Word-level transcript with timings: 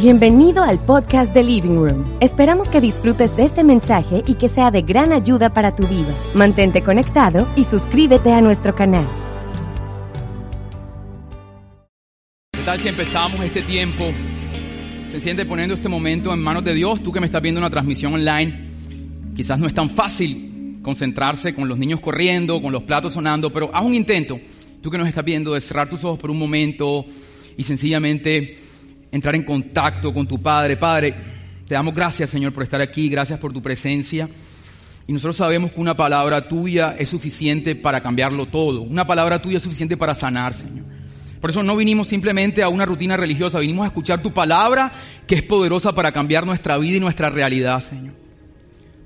Bienvenido 0.00 0.64
al 0.64 0.84
podcast 0.84 1.32
de 1.32 1.44
Living 1.44 1.76
Room. 1.76 2.18
Esperamos 2.20 2.68
que 2.68 2.80
disfrutes 2.80 3.38
este 3.38 3.62
mensaje 3.62 4.24
y 4.26 4.34
que 4.34 4.48
sea 4.48 4.72
de 4.72 4.82
gran 4.82 5.12
ayuda 5.12 5.52
para 5.54 5.76
tu 5.76 5.86
vida. 5.86 6.12
Mantente 6.34 6.82
conectado 6.82 7.46
y 7.54 7.62
suscríbete 7.62 8.32
a 8.32 8.40
nuestro 8.40 8.74
canal. 8.74 9.06
¿Qué 12.52 12.62
tal 12.64 12.80
si 12.80 12.88
empezamos 12.88 13.40
este 13.44 13.62
tiempo? 13.62 14.04
Se 15.12 15.20
siente 15.20 15.46
poniendo 15.46 15.76
este 15.76 15.88
momento 15.88 16.34
en 16.34 16.42
manos 16.42 16.64
de 16.64 16.74
Dios. 16.74 17.00
Tú 17.00 17.12
que 17.12 17.20
me 17.20 17.26
estás 17.26 17.40
viendo 17.40 17.60
una 17.60 17.70
transmisión 17.70 18.14
online, 18.14 18.70
quizás 19.36 19.60
no 19.60 19.68
es 19.68 19.74
tan 19.74 19.88
fácil 19.90 20.80
concentrarse 20.82 21.54
con 21.54 21.68
los 21.68 21.78
niños 21.78 22.00
corriendo, 22.00 22.60
con 22.60 22.72
los 22.72 22.82
platos 22.82 23.12
sonando, 23.14 23.52
pero 23.52 23.70
haz 23.72 23.84
un 23.84 23.94
intento. 23.94 24.40
Tú 24.82 24.90
que 24.90 24.98
nos 24.98 25.06
estás 25.06 25.24
viendo 25.24 25.54
de 25.54 25.60
cerrar 25.60 25.88
tus 25.88 26.02
ojos 26.02 26.18
por 26.18 26.32
un 26.32 26.38
momento 26.38 27.06
y 27.56 27.62
sencillamente 27.62 28.63
entrar 29.14 29.36
en 29.36 29.44
contacto 29.44 30.12
con 30.12 30.26
tu 30.26 30.42
Padre. 30.42 30.76
Padre, 30.76 31.14
te 31.68 31.74
damos 31.74 31.94
gracias, 31.94 32.30
Señor, 32.30 32.52
por 32.52 32.64
estar 32.64 32.80
aquí, 32.80 33.08
gracias 33.08 33.38
por 33.38 33.52
tu 33.52 33.62
presencia. 33.62 34.28
Y 35.06 35.12
nosotros 35.12 35.36
sabemos 35.36 35.70
que 35.70 35.80
una 35.80 35.96
palabra 35.96 36.48
tuya 36.48 36.96
es 36.98 37.10
suficiente 37.10 37.76
para 37.76 38.02
cambiarlo 38.02 38.46
todo. 38.46 38.82
Una 38.82 39.06
palabra 39.06 39.40
tuya 39.40 39.58
es 39.58 39.62
suficiente 39.62 39.96
para 39.96 40.14
sanar, 40.14 40.52
Señor. 40.52 40.84
Por 41.40 41.50
eso 41.50 41.62
no 41.62 41.76
vinimos 41.76 42.08
simplemente 42.08 42.62
a 42.62 42.68
una 42.68 42.86
rutina 42.86 43.16
religiosa, 43.16 43.60
vinimos 43.60 43.84
a 43.84 43.88
escuchar 43.88 44.20
tu 44.20 44.32
palabra 44.32 44.90
que 45.26 45.36
es 45.36 45.42
poderosa 45.42 45.92
para 45.92 46.10
cambiar 46.10 46.44
nuestra 46.44 46.76
vida 46.78 46.96
y 46.96 47.00
nuestra 47.00 47.30
realidad, 47.30 47.80
Señor 47.80 48.23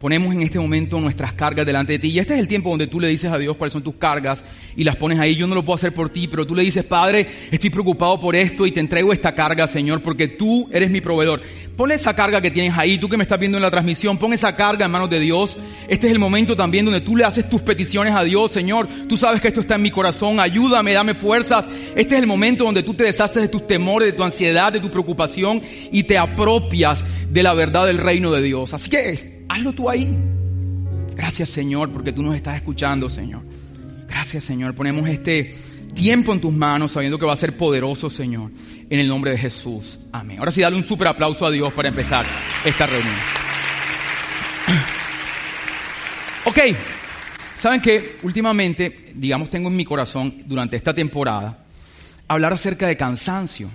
ponemos 0.01 0.35
en 0.35 0.43
este 0.43 0.59
momento 0.59 1.01
nuestras 1.01 1.33
cargas 1.33 1.67
delante 1.67 1.95
de 1.95 1.99
ti. 1.99 2.09
Y 2.09 2.19
este 2.19 2.35
es 2.35 2.41
el 2.41 2.49
tiempo 2.49 2.71
donde 2.71 2.87
tú 2.87 3.01
le 3.01 3.09
dices 3.09 3.31
a 3.31 3.39
Dios 3.39 3.57
cuáles 3.57 3.73
son 3.73 3.83
tus 3.83 3.97
cargas 3.97 4.45
y 4.77 4.85
las 4.85 4.97
pones 4.97 5.19
ahí. 5.19 5.35
Yo 5.35 5.47
no 5.47 5.55
lo 5.55 5.65
puedo 5.65 5.77
hacer 5.77 5.93
por 5.93 6.11
ti, 6.11 6.29
pero 6.29 6.47
tú 6.47 6.55
le 6.55 6.63
dices, 6.63 6.85
Padre, 6.85 7.27
estoy 7.51 7.71
preocupado 7.71 8.21
por 8.21 8.37
esto 8.37 8.67
y 8.67 8.73
te 8.73 8.81
entrego 8.81 9.13
esta 9.13 9.35
carga, 9.35 9.67
Señor, 9.67 10.03
porque 10.03 10.29
tú 10.29 10.69
eres 10.73 10.91
mi 10.91 11.01
proveedor. 11.01 11.43
Pon 11.77 11.91
esa 11.91 12.15
carga 12.15 12.41
que 12.41 12.51
tienes 12.51 12.77
ahí, 12.77 12.99
tú 12.99 13.09
que 13.09 13.17
me 13.17 13.23
estás 13.23 13.39
viendo 13.39 13.59
en 13.59 13.63
la 13.63 13.71
transmisión, 13.71 14.19
pon 14.19 14.33
esa 14.33 14.55
carga 14.55 14.87
en 14.87 14.93
manos 14.93 15.11
de 15.11 15.21
Dios. 15.21 15.59
Este 15.89 16.07
es 16.07 16.13
el 16.13 16.19
momento 16.19 16.57
también 16.57 16.85
donde 16.85 17.01
tú 17.01 17.17
le 17.17 17.25
haces 17.25 17.49
tus 17.49 17.61
peticiones 17.63 18.15
a 18.15 18.25
Dios, 18.25 18.53
Señor. 18.53 18.89
Tú 19.09 19.17
sabes 19.17 19.41
que 19.41 19.49
esto 19.49 19.61
está 19.61 19.75
en 19.75 19.83
mi 19.83 19.91
corazón, 19.91 20.39
ayúdame, 20.41 20.93
dame 20.93 21.15
fuerzas. 21.15 21.67
Este 21.97 22.15
es 22.15 22.21
el 22.21 22.27
momento 22.27 22.65
donde 22.65 22.83
tú 22.83 22.95
te 22.95 23.05
deshaces 23.05 23.43
de 23.43 23.49
tus 23.49 23.67
temores, 23.67 24.13
de 24.13 24.17
tu 24.17 24.23
ansiedad, 24.23 24.73
de 24.73 24.81
tu 24.81 24.91
preocupación 24.91 25.63
y 25.91 26.05
te 26.05 26.19
apropias 26.19 27.03
de 27.31 27.43
la 27.43 27.55
verdad 27.55 27.87
del 27.87 27.99
reino 27.99 28.33
de 28.33 28.43
Dios. 28.43 28.75
Así 28.75 28.89
que 28.89 29.38
Hazlo 29.49 29.73
tú 29.73 29.89
ahí. 29.89 30.09
Gracias 31.15 31.49
Señor 31.49 31.91
porque 31.91 32.13
tú 32.13 32.23
nos 32.23 32.35
estás 32.35 32.57
escuchando 32.57 33.09
Señor. 33.09 33.43
Gracias 34.07 34.45
Señor. 34.45 34.75
Ponemos 34.75 35.09
este 35.09 35.57
tiempo 35.95 36.33
en 36.33 36.41
tus 36.41 36.53
manos 36.53 36.93
sabiendo 36.93 37.19
que 37.19 37.27
va 37.27 37.33
a 37.33 37.37
ser 37.37 37.57
poderoso 37.57 38.11
Señor. 38.11 38.51
En 38.91 38.99
el 39.01 39.09
nombre 39.09 39.33
de 39.33 39.39
Jesús. 39.39 39.99
Amén. 40.13 40.39
Ahora 40.39 40.51
sí, 40.51 40.61
dale 40.61 40.77
un 40.77 40.85
super 40.85 41.09
aplauso 41.09 41.45
a 41.45 41.51
Dios 41.51 41.73
para 41.73 41.89
empezar 41.89 42.25
esta 42.65 42.87
reunión. 42.87 43.15
Ok. 46.45 46.59
Saben 47.59 47.83
que 47.83 48.17
últimamente, 48.23 49.11
digamos, 49.15 49.51
tengo 49.51 49.69
en 49.69 49.77
mi 49.77 49.85
corazón 49.85 50.41
durante 50.47 50.77
esta 50.77 50.95
temporada 50.95 51.59
hablar 52.29 52.53
acerca 52.53 52.87
de 52.87 52.97
cansancio. 52.97 53.69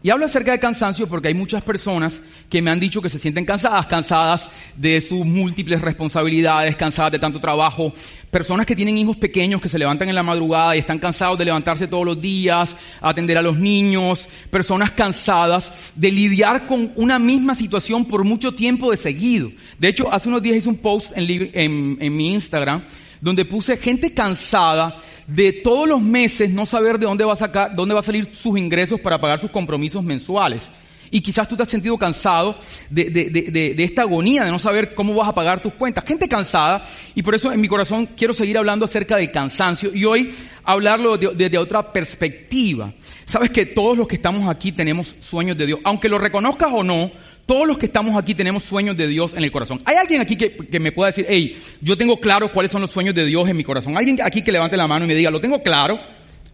Y 0.00 0.10
hablo 0.10 0.26
acerca 0.26 0.52
de 0.52 0.60
cansancio 0.60 1.08
porque 1.08 1.26
hay 1.26 1.34
muchas 1.34 1.60
personas 1.60 2.20
que 2.48 2.62
me 2.62 2.70
han 2.70 2.78
dicho 2.78 3.02
que 3.02 3.08
se 3.08 3.18
sienten 3.18 3.44
cansadas, 3.44 3.88
cansadas 3.88 4.48
de 4.76 5.00
sus 5.00 5.26
múltiples 5.26 5.80
responsabilidades, 5.80 6.76
cansadas 6.76 7.10
de 7.10 7.18
tanto 7.18 7.40
trabajo, 7.40 7.92
personas 8.30 8.64
que 8.64 8.76
tienen 8.76 8.96
hijos 8.96 9.16
pequeños 9.16 9.60
que 9.60 9.68
se 9.68 9.76
levantan 9.76 10.08
en 10.08 10.14
la 10.14 10.22
madrugada 10.22 10.76
y 10.76 10.78
están 10.78 11.00
cansados 11.00 11.36
de 11.36 11.46
levantarse 11.46 11.88
todos 11.88 12.06
los 12.06 12.20
días, 12.20 12.76
atender 13.00 13.38
a 13.38 13.42
los 13.42 13.58
niños, 13.58 14.28
personas 14.50 14.92
cansadas 14.92 15.72
de 15.96 16.12
lidiar 16.12 16.66
con 16.68 16.92
una 16.94 17.18
misma 17.18 17.56
situación 17.56 18.04
por 18.04 18.22
mucho 18.22 18.52
tiempo 18.54 18.92
de 18.92 18.98
seguido. 18.98 19.50
De 19.80 19.88
hecho, 19.88 20.12
hace 20.12 20.28
unos 20.28 20.42
días 20.42 20.58
hice 20.58 20.68
un 20.68 20.78
post 20.78 21.10
en, 21.16 21.98
en 22.00 22.16
mi 22.16 22.34
Instagram 22.34 22.84
donde 23.20 23.44
puse 23.44 23.76
gente 23.76 24.12
cansada 24.12 24.96
de 25.26 25.52
todos 25.52 25.86
los 25.86 26.00
meses 26.00 26.50
no 26.50 26.64
saber 26.64 26.98
de 26.98 27.06
dónde 27.06 27.24
va 27.24 27.34
a 27.34 27.36
sacar, 27.36 27.76
dónde 27.76 27.94
va 27.94 28.00
a 28.00 28.04
salir 28.04 28.30
sus 28.34 28.58
ingresos 28.58 29.00
para 29.00 29.20
pagar 29.20 29.40
sus 29.40 29.50
compromisos 29.50 30.02
mensuales. 30.02 30.68
Y 31.10 31.20
quizás 31.20 31.48
tú 31.48 31.56
te 31.56 31.62
has 31.62 31.68
sentido 31.68 31.96
cansado 31.96 32.58
de, 32.90 33.74
esta 33.78 34.02
agonía 34.02 34.44
de 34.44 34.50
no 34.50 34.58
saber 34.58 34.94
cómo 34.94 35.14
vas 35.14 35.28
a 35.28 35.34
pagar 35.34 35.62
tus 35.62 35.72
cuentas. 35.74 36.04
Gente 36.04 36.28
cansada, 36.28 36.86
y 37.14 37.22
por 37.22 37.34
eso 37.34 37.52
en 37.52 37.60
mi 37.60 37.68
corazón 37.68 38.06
quiero 38.16 38.34
seguir 38.34 38.58
hablando 38.58 38.84
acerca 38.84 39.16
del 39.16 39.30
cansancio 39.30 39.90
y 39.94 40.04
hoy 40.04 40.34
hablarlo 40.64 41.16
desde 41.16 41.58
otra 41.58 41.92
perspectiva. 41.92 42.92
Sabes 43.24 43.50
que 43.50 43.66
todos 43.66 43.96
los 43.96 44.06
que 44.06 44.16
estamos 44.16 44.48
aquí 44.48 44.72
tenemos 44.72 45.16
sueños 45.20 45.56
de 45.56 45.66
Dios. 45.66 45.80
Aunque 45.84 46.08
lo 46.08 46.18
reconozcas 46.18 46.70
o 46.72 46.82
no, 46.82 47.10
todos 47.48 47.66
los 47.66 47.78
que 47.78 47.86
estamos 47.86 48.14
aquí 48.14 48.34
tenemos 48.34 48.62
sueños 48.62 48.94
de 48.94 49.08
Dios 49.08 49.32
en 49.32 49.42
el 49.42 49.50
corazón. 49.50 49.80
¿Hay 49.86 49.96
alguien 49.96 50.20
aquí 50.20 50.36
que, 50.36 50.78
me 50.78 50.92
pueda 50.92 51.06
decir, 51.06 51.24
hey, 51.26 51.58
yo 51.80 51.96
tengo 51.96 52.20
claro 52.20 52.52
cuáles 52.52 52.70
son 52.70 52.82
los 52.82 52.90
sueños 52.90 53.14
de 53.14 53.24
Dios 53.24 53.48
en 53.48 53.56
mi 53.56 53.64
corazón? 53.64 53.96
¿Alguien 53.96 54.18
aquí 54.22 54.42
que 54.42 54.52
levante 54.52 54.76
la 54.76 54.86
mano 54.86 55.06
y 55.06 55.08
me 55.08 55.14
diga, 55.14 55.30
lo 55.30 55.40
tengo 55.40 55.62
claro? 55.62 55.98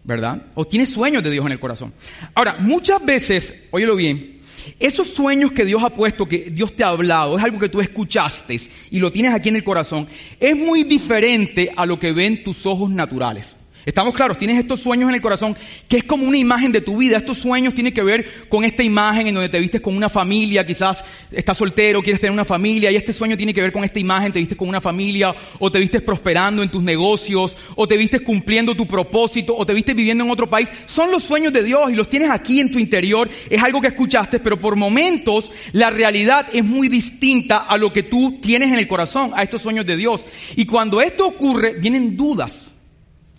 ¿Verdad? 0.05 0.43
O 0.55 0.63
tiene 0.63 0.85
sueños 0.85 1.21
de 1.21 1.31
Dios 1.31 1.45
en 1.45 1.51
el 1.51 1.59
corazón. 1.59 1.93
Ahora, 2.33 2.55
muchas 2.59 3.03
veces, 3.03 3.53
óyelo 3.71 3.97
bien, 3.97 4.39
esos 4.79 5.09
sueños 5.09 5.51
que 5.51 5.65
Dios 5.65 5.83
ha 5.83 5.89
puesto, 5.89 6.25
que 6.25 6.49
Dios 6.49 6.73
te 6.73 6.85
ha 6.85 6.89
hablado, 6.89 7.37
es 7.37 7.43
algo 7.43 7.59
que 7.59 7.67
tú 7.67 7.81
escuchaste 7.81 8.57
y 8.89 8.99
lo 8.99 9.11
tienes 9.11 9.33
aquí 9.33 9.49
en 9.49 9.57
el 9.57 9.65
corazón, 9.65 10.07
es 10.39 10.55
muy 10.55 10.85
diferente 10.85 11.73
a 11.75 11.85
lo 11.85 11.99
que 11.99 12.13
ven 12.13 12.41
tus 12.41 12.65
ojos 12.65 12.89
naturales. 12.89 13.57
Estamos 13.85 14.15
claros, 14.15 14.39
tienes 14.39 14.57
estos 14.57 14.79
sueños 14.79 15.09
en 15.09 15.15
el 15.15 15.21
corazón 15.21 15.55
que 15.87 15.97
es 15.97 16.03
como 16.05 16.27
una 16.27 16.37
imagen 16.37 16.71
de 16.71 16.81
tu 16.81 16.97
vida. 16.97 17.17
Estos 17.17 17.37
sueños 17.37 17.75
tienen 17.75 17.93
que 17.93 18.01
ver 18.01 18.47
con 18.49 18.63
esta 18.63 18.81
imagen 18.81 19.27
en 19.27 19.35
donde 19.35 19.49
te 19.49 19.59
vistes 19.59 19.79
con 19.79 19.95
una 19.95 20.09
familia, 20.09 20.65
quizás 20.65 21.03
estás 21.31 21.55
soltero, 21.55 22.01
quieres 22.01 22.19
tener 22.19 22.31
una 22.31 22.45
familia 22.45 22.89
y 22.89 22.95
este 22.95 23.13
sueño 23.13 23.37
tiene 23.37 23.53
que 23.53 23.61
ver 23.61 23.71
con 23.71 23.83
esta 23.83 23.99
imagen, 23.99 24.31
te 24.33 24.39
vistes 24.39 24.57
con 24.57 24.67
una 24.67 24.81
familia 24.81 25.35
o 25.59 25.71
te 25.71 25.79
vistes 25.79 26.01
prosperando 26.01 26.63
en 26.63 26.69
tus 26.69 26.81
negocios 26.81 27.55
o 27.75 27.87
te 27.87 27.95
vistes 27.95 28.21
cumpliendo 28.21 28.73
tu 28.73 28.87
propósito 28.87 29.55
o 29.55 29.63
te 29.67 29.73
vistes 29.75 29.95
viviendo 29.95 30.23
en 30.23 30.31
otro 30.31 30.49
país. 30.49 30.67
Son 30.87 31.11
los 31.11 31.21
sueños 31.21 31.53
de 31.53 31.63
Dios 31.63 31.91
y 31.91 31.93
los 31.93 32.09
tienes 32.09 32.31
aquí 32.31 32.59
en 32.61 32.71
tu 32.71 32.79
interior. 32.79 33.29
Es 33.51 33.61
algo 33.61 33.81
que 33.81 33.89
escuchaste, 33.89 34.39
pero 34.39 34.59
por 34.59 34.75
momentos 34.75 35.51
la 35.73 35.91
realidad 35.91 36.47
es 36.51 36.65
muy 36.65 36.87
distinta 36.87 37.57
a 37.57 37.77
lo 37.77 37.93
que 37.93 38.01
tú 38.01 38.39
tienes 38.41 38.69
en 38.69 38.79
el 38.79 38.87
corazón, 38.87 39.31
a 39.35 39.43
estos 39.43 39.61
sueños 39.61 39.85
de 39.85 39.95
Dios. 39.95 40.21
Y 40.55 40.65
cuando 40.65 41.01
esto 41.01 41.27
ocurre, 41.27 41.73
vienen 41.73 42.17
dudas. 42.17 42.64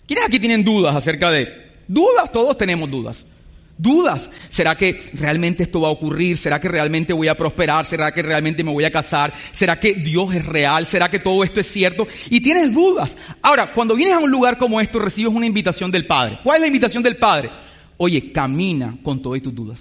¿Quiénes 0.07 0.25
aquí 0.25 0.39
tienen 0.39 0.63
dudas 0.63 0.95
acerca 0.95 1.29
de... 1.29 1.67
Dudas, 1.87 2.31
todos 2.31 2.57
tenemos 2.57 2.89
dudas. 2.89 3.25
Dudas. 3.77 4.29
¿Será 4.49 4.75
que 4.75 5.09
realmente 5.13 5.63
esto 5.63 5.81
va 5.81 5.89
a 5.89 5.91
ocurrir? 5.91 6.37
¿Será 6.37 6.59
que 6.59 6.67
realmente 6.67 7.13
voy 7.13 7.27
a 7.27 7.37
prosperar? 7.37 7.85
¿Será 7.85 8.11
que 8.11 8.23
realmente 8.23 8.63
me 8.63 8.71
voy 8.71 8.85
a 8.85 8.91
casar? 8.91 9.33
¿Será 9.51 9.79
que 9.79 9.93
Dios 9.93 10.33
es 10.33 10.45
real? 10.45 10.85
¿Será 10.85 11.09
que 11.09 11.19
todo 11.19 11.43
esto 11.43 11.59
es 11.59 11.69
cierto? 11.69 12.07
Y 12.29 12.41
tienes 12.41 12.73
dudas. 12.73 13.15
Ahora, 13.41 13.73
cuando 13.73 13.95
vienes 13.95 14.15
a 14.15 14.19
un 14.19 14.31
lugar 14.31 14.57
como 14.57 14.81
esto, 14.81 14.97
recibes 14.97 15.33
una 15.33 15.45
invitación 15.45 15.91
del 15.91 16.07
Padre. 16.07 16.39
¿Cuál 16.43 16.57
es 16.57 16.61
la 16.61 16.67
invitación 16.67 17.03
del 17.03 17.17
Padre? 17.17 17.51
Oye, 17.97 18.31
camina 18.31 18.97
con 19.03 19.21
todas 19.21 19.41
tus 19.41 19.53
dudas. 19.53 19.79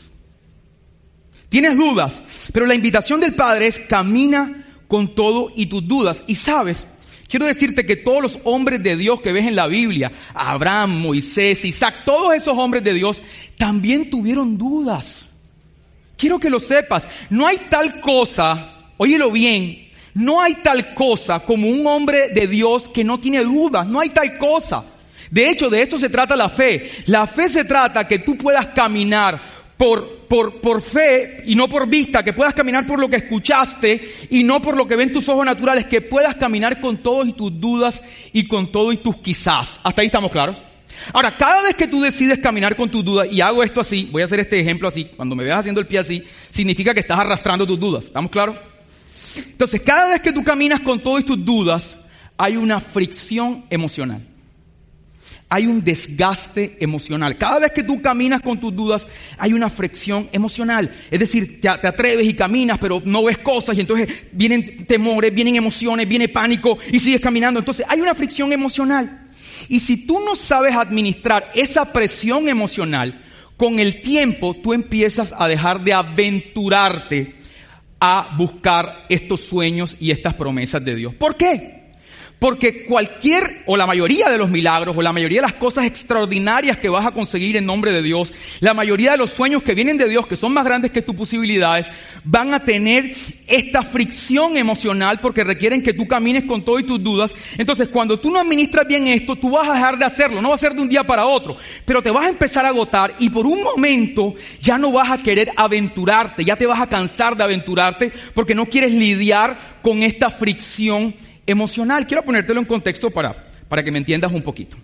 Tienes 1.48 1.77
dudas, 1.77 2.21
pero 2.53 2.66
la 2.66 2.74
invitación 2.74 3.21
del 3.21 3.34
Padre 3.34 3.68
es 3.68 3.78
camina 3.78 4.66
con 4.89 5.15
todo 5.15 5.53
y 5.54 5.66
tus 5.66 5.86
dudas. 5.86 6.22
Y 6.27 6.34
sabes, 6.34 6.86
Quiero 7.28 7.47
decirte 7.47 7.84
que 7.84 7.97
todos 7.97 8.23
los 8.23 8.39
hombres 8.45 8.83
de 8.83 8.97
Dios 8.97 9.21
que 9.21 9.33
ves 9.33 9.47
en 9.47 9.57
la 9.57 9.67
Biblia, 9.67 10.13
Abraham, 10.34 11.01
Moisés, 11.01 11.65
Isaac, 11.65 12.03
todos 12.05 12.34
esos 12.34 12.57
hombres 12.57 12.84
de 12.84 12.95
Dios 12.95 13.23
también 13.59 14.11
tuvieron 14.11 14.57
dudas. 14.57 15.27
Quiero 16.17 16.39
que 16.39 16.51
lo 16.51 16.61
sepas, 16.61 17.05
no 17.28 17.47
hay 17.47 17.59
tal 17.69 18.01
cosa, 18.01 18.77
óyelo 18.97 19.31
bien, 19.31 19.89
no 20.15 20.41
hay 20.41 20.55
tal 20.55 20.95
cosa 20.95 21.41
como 21.41 21.69
un 21.69 21.87
hombre 21.87 22.28
de 22.28 22.47
Dios 22.47 22.89
que 22.89 23.05
no 23.05 23.19
tiene 23.19 23.45
dudas, 23.45 23.87
no 23.87 24.01
hay 24.01 24.09
tal 24.11 24.39
cosa. 24.39 24.84
De 25.31 25.51
hecho, 25.51 25.69
de 25.69 25.83
eso 25.83 25.99
se 25.99 26.09
trata 26.09 26.37
la 26.37 26.49
fe. 26.49 26.91
La 27.07 27.27
fe 27.27 27.49
se 27.49 27.65
trata 27.65 28.07
que 28.07 28.21
tú 28.21 28.39
puedas 28.39 28.69
caminar 28.69 29.55
por, 29.77 30.27
por, 30.28 30.61
por 30.61 30.83
fe 30.83 31.43
y 31.47 31.55
no 31.55 31.69
por 31.69 31.89
vista, 31.89 32.23
que 32.23 32.33
puedas 32.33 32.55
caminar 32.55 32.87
por 32.87 32.99
lo 32.99 33.09
que 33.09 33.17
escuchaste 33.17 34.28
y 34.31 34.43
no 34.43 34.63
por 34.63 34.77
lo 34.77 34.87
que 34.87 34.97
ven 34.97 35.13
tus 35.13 35.28
ojos 35.28 35.45
naturales, 35.45 35.87
que 35.87 36.01
puedas 36.01 36.37
caminar 36.37 36.81
con 36.81 36.99
todos 36.99 37.28
y 37.28 37.33
tus 37.33 37.61
dudas 37.61 38.03
y 38.33 38.47
con 38.47 38.73
todo 38.73 38.93
y 38.93 38.99
tus 38.99 39.17
quizás. 39.17 39.78
¿Hasta 39.83 40.01
ahí 40.01 40.07
estamos 40.07 40.31
claros? 40.31 40.57
Ahora, 41.13 41.37
cada 41.37 41.63
vez 41.63 41.77
que 41.77 41.89
tú 41.89 42.01
decides 42.01 42.39
caminar 42.39 42.75
con 42.75 42.91
tus 42.91 43.05
dudas, 43.05 43.28
y 43.31 43.41
hago 43.41 43.63
esto 43.63 43.81
así, 43.81 44.09
voy 44.11 44.23
a 44.23 44.25
hacer 44.25 44.41
este 44.41 44.59
ejemplo 44.59 44.89
así, 44.89 45.05
cuando 45.17 45.37
me 45.37 45.45
veas 45.45 45.59
haciendo 45.61 45.81
el 45.81 45.87
pie 45.87 45.99
así, 45.99 46.23
significa 46.51 46.95
que 46.95 47.01
estás 47.01 47.19
arrastrando 47.19 47.67
tus 47.67 47.78
dudas. 47.78 48.07
¿Estamos 48.07 48.31
claros? 48.31 48.57
Entonces, 49.37 49.83
cada 49.83 50.13
vez 50.13 50.23
que 50.23 50.33
tú 50.33 50.43
caminas 50.43 50.81
con 50.81 51.01
todas 51.01 51.25
tus 51.25 51.45
dudas, 51.45 51.95
hay 52.39 52.57
una 52.57 52.81
fricción 52.81 53.67
emocional. 53.69 54.27
Hay 55.48 55.66
un 55.66 55.84
desgaste 55.84 56.77
emocional. 56.81 57.39
Cada 57.39 57.60
vez 57.60 57.72
que 57.72 57.84
tú 57.84 58.03
caminas 58.03 58.43
con 58.43 58.59
tus 58.59 58.75
dudas, 58.75 59.07
hay 59.39 59.53
una 59.53 59.71
fricción 59.71 60.28
emocional. 60.33 60.91
Es 61.10 61.21
decir, 61.21 61.60
te, 61.60 61.69
te, 61.69 61.87
atreves 61.87 62.27
y 62.27 62.34
caminas, 62.34 62.78
pero 62.78 63.01
no 63.04 63.25
ves 63.25 63.39
cosas 63.39 63.77
y 63.77 63.81
entonces 63.81 64.09
vienen 64.33 64.87
temores, 64.87 65.33
vienen 65.33 65.57
emociones, 65.57 66.09
viene 66.09 66.28
pánico 66.28 66.78
y 66.91 66.98
sigues 66.98 67.21
caminando. 67.21 67.60
Entonces 67.60 67.87
hay 67.89 68.01
una 68.01 68.15
fricción 68.15 68.53
emocional. 68.53 69.28
Y 69.69 69.81
si 69.81 70.07
tú 70.07 70.21
no 70.21 70.34
sabes 70.34 70.75
administrar 70.75 71.51
esa 71.54 71.92
presión 71.92 72.49
emocional, 72.49 73.22
con 73.57 73.78
el 73.78 74.03
tiempo 74.03 74.54
tú 74.54 74.72
empiezas 74.72 75.33
a 75.37 75.49
dejar 75.49 75.83
de 75.83 75.92
aventurarte 75.92 77.34
a 78.01 78.34
buscar 78.37 79.07
estos 79.09 79.41
sueños 79.41 79.97
y 79.99 80.10
estas 80.10 80.34
promesas 80.34 80.84
de 80.84 80.95
Dios. 80.95 81.15
¿Por 81.15 81.37
qué? 81.37 81.85
Porque 82.38 82.84
cualquier 82.84 83.62
o 83.65 83.78
la 83.78 83.86
mayoría 83.86 84.28
de 84.28 84.36
los 84.36 84.50
milagros 84.50 84.94
o 84.94 85.00
la 85.00 85.12
mayoría 85.12 85.38
de 85.41 85.47
las 85.47 85.54
cosas 85.54 85.86
extraordinarias 85.86 86.77
que 86.77 86.91
vas 86.91 87.06
a 87.06 87.12
conseguir 87.12 87.56
en 87.56 87.65
nombre 87.65 87.92
de 87.92 88.03
Dios, 88.03 88.33
la 88.60 88.74
mayoría 88.74 89.12
de 89.12 89.16
los 89.16 89.30
sueños 89.30 89.62
que 89.62 89.74
vienen 89.74 89.97
de 89.97 90.09
Dios, 90.09 90.27
que 90.27 90.36
son 90.36 90.53
más 90.53 90.66
grandes 90.66 90.91
que 90.91 91.00
tus 91.00 91.16
posibilidades, 91.16 91.91
van 92.24 92.53
a 92.53 92.60
tener 92.60 93.15
esta 93.47 93.83
fricción 93.83 94.59
emocional 94.59 95.21
porque 95.21 95.44
requieren 95.44 95.83
que 95.83 95.94
tú 95.94 96.06
camines 96.06 96.44
con 96.44 96.62
todo 96.62 96.78
y 96.78 96.84
tus 96.84 97.03
dudas. 97.03 97.34
Entonces, 97.56 97.88
cuando 97.88 98.21
tú 98.21 98.30
no 98.30 98.41
administras 98.41 98.86
bien 98.86 99.09
esto, 99.09 99.36
tú 99.36 99.50
vas 99.50 99.68
a 99.71 99.72
dejar 99.72 99.97
de 99.97 100.04
hacerlo. 100.04 100.42
No 100.42 100.50
va 100.50 100.56
a 100.56 100.59
ser 100.59 100.74
de 100.74 100.82
un 100.82 100.91
día 100.91 101.04
para 101.04 101.27
otro, 101.27 101.56
pero 101.86 102.03
te 102.03 102.10
vas 102.10 102.27
a 102.27 102.30
empezar 102.30 102.66
a 102.66 102.68
agotar 102.68 103.15
y 103.18 103.30
por 103.30 103.47
un 103.47 103.62
momento 103.62 104.34
ya 104.60 104.77
no 104.77 104.92
vas 104.92 105.10
a 105.10 105.22
querer 105.22 105.53
aventurarte, 105.56 106.44
ya 106.44 106.56
te 106.56 106.66
vas 106.66 106.80
a 106.80 106.89
cansar 106.89 107.34
de 107.34 107.44
aventurarte 107.44 108.12
porque 108.34 108.54
no 108.54 108.66
quieres 108.66 108.92
lidiar 108.92 109.77
con 109.82 110.03
esta 110.03 110.30
fricción 110.30 111.15
emocional. 111.47 112.07
Quiero 112.07 112.25
ponértelo 112.25 112.60
en 112.60 112.66
contexto 112.66 113.10
para, 113.10 113.51
para 113.69 113.83
que 113.83 113.91
me 113.91 113.98
entiendas 113.98 114.33
un 114.33 114.43
poquito. 114.43 114.77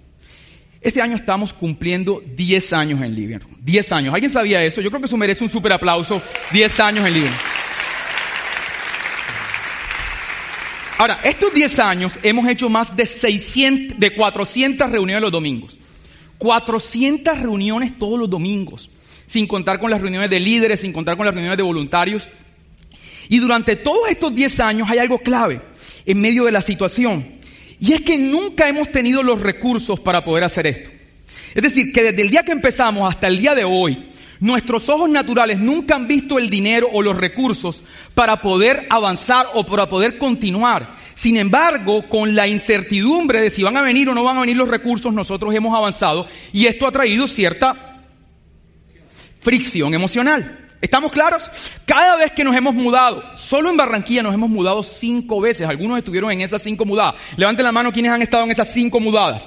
Este 0.81 1.01
año 1.01 1.15
estamos 1.15 1.53
cumpliendo 1.53 2.21
10 2.35 2.73
años 2.73 3.01
en 3.03 3.15
Living 3.15 3.39
10 3.61 3.93
años. 3.93 4.15
¿Alguien 4.15 4.33
sabía 4.33 4.65
eso? 4.65 4.81
Yo 4.81 4.91
creo 4.91 5.01
que 5.01 5.07
eso 5.07 5.17
merece 5.17 5.45
un 5.45 5.51
super 5.51 5.73
aplauso. 5.73 6.21
10 6.53 6.81
años 6.81 7.07
en 7.07 7.15
Living 7.15 7.31
Ahora, 10.99 11.21
estos 11.25 11.53
10 11.55 11.79
años 11.79 12.19
hemos 12.23 12.49
hecho 12.49 12.69
más 12.69 12.95
de 12.97 13.07
600, 13.07 13.99
de 13.99 14.15
400 14.15 14.91
reuniones 14.91 15.23
los 15.23 15.33
domingos. 15.33 15.79
400 16.39 17.39
reuniones 17.39 17.99
todos 17.99 18.19
los 18.19 18.29
domingos. 18.29 18.91
Sin 19.27 19.47
contar 19.47 19.79
con 19.79 19.91
las 19.91 20.01
reuniones 20.01 20.31
de 20.31 20.41
líderes, 20.41 20.81
sin 20.81 20.93
contar 20.93 21.17
con 21.17 21.27
las 21.27 21.35
reuniones 21.35 21.57
de 21.57 21.63
voluntarios. 21.63 22.29
Y 23.29 23.39
durante 23.39 23.77
todos 23.77 24.09
estos 24.11 24.35
10 24.35 24.61
años 24.61 24.91
hay 24.91 24.99
algo 24.99 25.19
clave 25.19 25.72
en 26.07 26.21
medio 26.21 26.45
de 26.45 26.53
la 26.53 26.61
situación. 26.61 27.27
Y 27.81 27.93
es 27.93 28.03
que 28.03 28.17
nunca 28.17 28.69
hemos 28.69 28.91
tenido 28.93 29.23
los 29.23 29.41
recursos 29.41 29.99
para 30.01 30.25
poder 30.25 30.45
hacer 30.45 30.67
esto. 30.67 30.91
Es 31.55 31.63
decir, 31.63 31.93
que 31.93 32.03
desde 32.03 32.23
el 32.23 32.31
día 32.31 32.45
que 32.45 32.53
empezamos 32.53 33.09
hasta 33.09 33.27
el 33.27 33.39
día 33.39 33.55
de 33.55 33.65
hoy, 33.65 34.11
nuestros 34.41 34.89
ojos 34.89 35.09
naturales 35.09 35.59
nunca 35.59 35.95
han 35.95 36.09
visto 36.09 36.39
el 36.39 36.51
dinero 36.51 36.89
o 36.93 37.03
los 37.03 37.17
recursos 37.17 37.83
para 38.15 38.41
poder 38.41 38.87
avanzar 38.91 39.47
o 39.55 39.65
para 39.65 39.89
poder 39.89 40.19
continuar. 40.19 40.95
Sin 41.15 41.37
embargo, 41.37 42.09
con 42.09 42.35
la 42.35 42.49
incertidumbre 42.49 43.41
de 43.41 43.51
si 43.51 43.63
van 43.63 43.77
a 43.77 43.83
venir 43.83 44.09
o 44.09 44.15
no 44.15 44.25
van 44.25 44.39
a 44.39 44.41
venir 44.41 44.57
los 44.57 44.69
recursos, 44.69 45.13
nosotros 45.13 45.55
hemos 45.55 45.77
avanzado 45.77 46.27
y 46.53 46.67
esto 46.67 46.87
ha 46.87 46.93
traído 46.93 47.29
cierta 47.29 48.03
fricción 49.41 49.95
emocional. 49.95 50.62
¿Estamos 50.83 51.13
claros? 51.13 51.45
Cada 51.85 52.17
vez 52.17 52.33
que 52.33 52.43
nos 52.43 52.57
hemos 52.57 52.75
mudado, 52.75 53.23
solo 53.37 53.71
en 53.71 53.77
Barranquilla 53.77 54.25
nos 54.25 54.35
hemos 54.35 54.51
mudado 54.51 54.83
cinco 54.83 55.41
veces. 55.41 55.69
Algunos 55.69 55.97
estuvieron 55.97 56.33
en 56.33 56.41
esas 56.41 56.61
cinco 56.61 56.85
mudadas. 56.85 57.15
Levanten 57.37 57.65
la 57.65 57.71
mano 57.71 57.93
quienes 57.93 58.11
han 58.11 58.21
estado 58.21 58.43
en 58.43 58.51
esas 58.51 58.73
cinco 58.73 58.99
mudadas. 58.99 59.45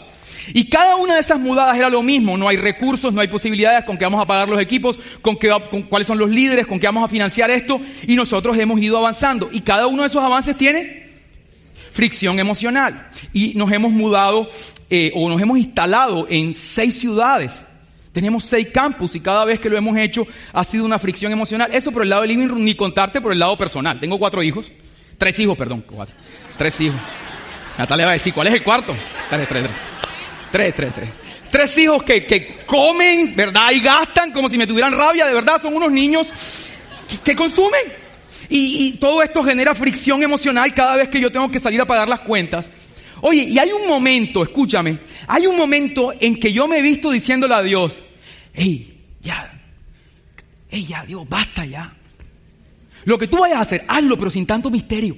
Y 0.53 0.69
cada 0.69 0.95
una 0.95 1.15
de 1.15 1.19
esas 1.19 1.37
mudadas 1.37 1.77
era 1.77 1.89
lo 1.89 2.01
mismo. 2.01 2.37
No 2.37 2.47
hay 2.47 2.55
recursos, 2.55 3.13
no 3.13 3.19
hay 3.19 3.27
posibilidades 3.27 3.83
con 3.83 3.97
que 3.97 4.05
vamos 4.05 4.21
a 4.21 4.25
pagar 4.25 4.47
los 4.47 4.61
equipos, 4.61 4.97
con, 5.21 5.35
qué, 5.35 5.53
con 5.69 5.83
cuáles 5.83 6.07
son 6.07 6.17
los 6.17 6.29
líderes, 6.29 6.67
con 6.67 6.79
qué 6.79 6.87
vamos 6.87 7.03
a 7.03 7.09
financiar 7.09 7.51
esto. 7.51 7.81
Y 8.07 8.15
nosotros 8.15 8.57
hemos 8.57 8.79
ido 8.79 8.97
avanzando. 8.97 9.49
Y 9.51 9.59
cada 9.59 9.87
uno 9.87 10.03
de 10.03 10.07
esos 10.07 10.23
avances 10.23 10.55
tiene 10.55 11.09
fricción 11.91 12.39
emocional. 12.39 13.09
Y 13.33 13.55
nos 13.55 13.69
hemos 13.73 13.91
mudado 13.91 14.49
eh, 14.89 15.11
o 15.13 15.27
nos 15.27 15.41
hemos 15.41 15.57
instalado 15.57 16.27
en 16.29 16.53
seis 16.53 16.97
ciudades. 16.97 17.51
Tenemos 18.15 18.45
seis 18.45 18.69
campus 18.73 19.13
y 19.15 19.19
cada 19.19 19.43
vez 19.43 19.59
que 19.59 19.69
lo 19.69 19.75
hemos 19.75 19.97
hecho 19.97 20.25
ha 20.53 20.63
sido 20.63 20.85
una 20.85 20.97
fricción 20.97 21.33
emocional. 21.33 21.69
Eso 21.73 21.91
por 21.91 22.01
el 22.01 22.07
lado 22.07 22.21
del 22.21 22.29
living 22.29 22.47
room, 22.47 22.63
ni 22.63 22.73
contarte 22.73 23.19
por 23.19 23.33
el 23.33 23.39
lado 23.39 23.57
personal. 23.57 23.99
Tengo 23.99 24.17
cuatro 24.17 24.41
hijos. 24.41 24.71
Tres 25.17 25.37
hijos, 25.37 25.57
perdón. 25.57 25.83
Cuatro. 25.85 26.15
Tres 26.57 26.79
hijos. 26.79 26.97
Natalia 27.77 28.05
va 28.05 28.11
a 28.11 28.13
decir, 28.13 28.33
¿cuál 28.33 28.47
es 28.47 28.53
el 28.53 28.63
cuarto? 28.63 28.95
Tres, 29.29 29.49
tres, 29.49 29.63
tres. 29.63 29.75
Tres, 30.49 30.75
tres, 30.75 30.93
tres. 30.95 31.09
Tres 31.51 31.77
hijos 31.77 32.03
que, 32.03 32.25
que 32.25 32.63
comen, 32.65 33.35
¿verdad? 33.35 33.71
Y 33.73 33.81
gastan 33.81 34.31
como 34.31 34.49
si 34.49 34.57
me 34.57 34.65
tuvieran 34.65 34.97
rabia. 34.97 35.25
De 35.25 35.33
verdad, 35.33 35.61
son 35.61 35.75
unos 35.75 35.91
niños 35.91 36.25
que, 37.21 37.35
consumen. 37.35 37.81
Y, 38.47 38.87
y 38.87 38.97
todo 38.97 39.23
esto 39.23 39.43
genera 39.43 39.75
fricción 39.75 40.23
emocional 40.23 40.73
cada 40.73 40.95
vez 40.95 41.09
que 41.09 41.19
yo 41.19 41.29
tengo 41.33 41.51
que 41.51 41.59
salir 41.59 41.81
a 41.81 41.85
pagar 41.85 42.07
las 42.07 42.21
cuentas. 42.21 42.65
Oye, 43.21 43.43
y 43.43 43.57
hay 43.57 43.71
un 43.71 43.87
momento, 43.87 44.43
escúchame, 44.43 44.99
hay 45.27 45.47
un 45.47 45.57
momento 45.57 46.13
en 46.19 46.39
que 46.39 46.51
yo 46.51 46.67
me 46.67 46.79
he 46.79 46.81
visto 46.81 47.11
diciéndole 47.11 47.55
a 47.55 47.61
Dios, 47.61 48.01
hey, 48.53 49.01
ya, 49.21 49.61
hey, 50.69 50.85
ya, 50.87 51.05
Dios, 51.05 51.27
basta 51.27 51.65
ya. 51.65 51.93
Lo 53.05 53.17
que 53.17 53.27
tú 53.27 53.39
vayas 53.39 53.59
a 53.59 53.61
hacer, 53.61 53.85
hazlo, 53.87 54.17
pero 54.17 54.29
sin 54.31 54.45
tanto 54.45 54.69
misterio. 54.69 55.15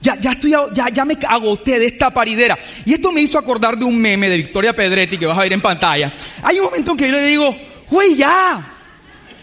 Ya, 0.00 0.20
ya 0.20 0.32
estoy, 0.32 0.50
ya, 0.50 0.88
ya 0.92 1.04
me 1.04 1.16
agoté 1.28 1.78
de 1.78 1.86
esta 1.86 2.10
paridera. 2.10 2.58
Y 2.84 2.94
esto 2.94 3.12
me 3.12 3.20
hizo 3.20 3.38
acordar 3.38 3.78
de 3.78 3.84
un 3.84 3.96
meme 4.00 4.28
de 4.28 4.36
Victoria 4.36 4.74
Pedretti 4.74 5.16
que 5.16 5.26
vas 5.26 5.38
a 5.38 5.42
ver 5.42 5.52
en 5.52 5.60
pantalla. 5.60 6.12
Hay 6.42 6.58
un 6.58 6.64
momento 6.64 6.90
en 6.90 6.96
que 6.96 7.06
yo 7.06 7.12
le 7.12 7.26
digo, 7.26 7.56
güey, 7.88 8.16
ya. 8.16 8.71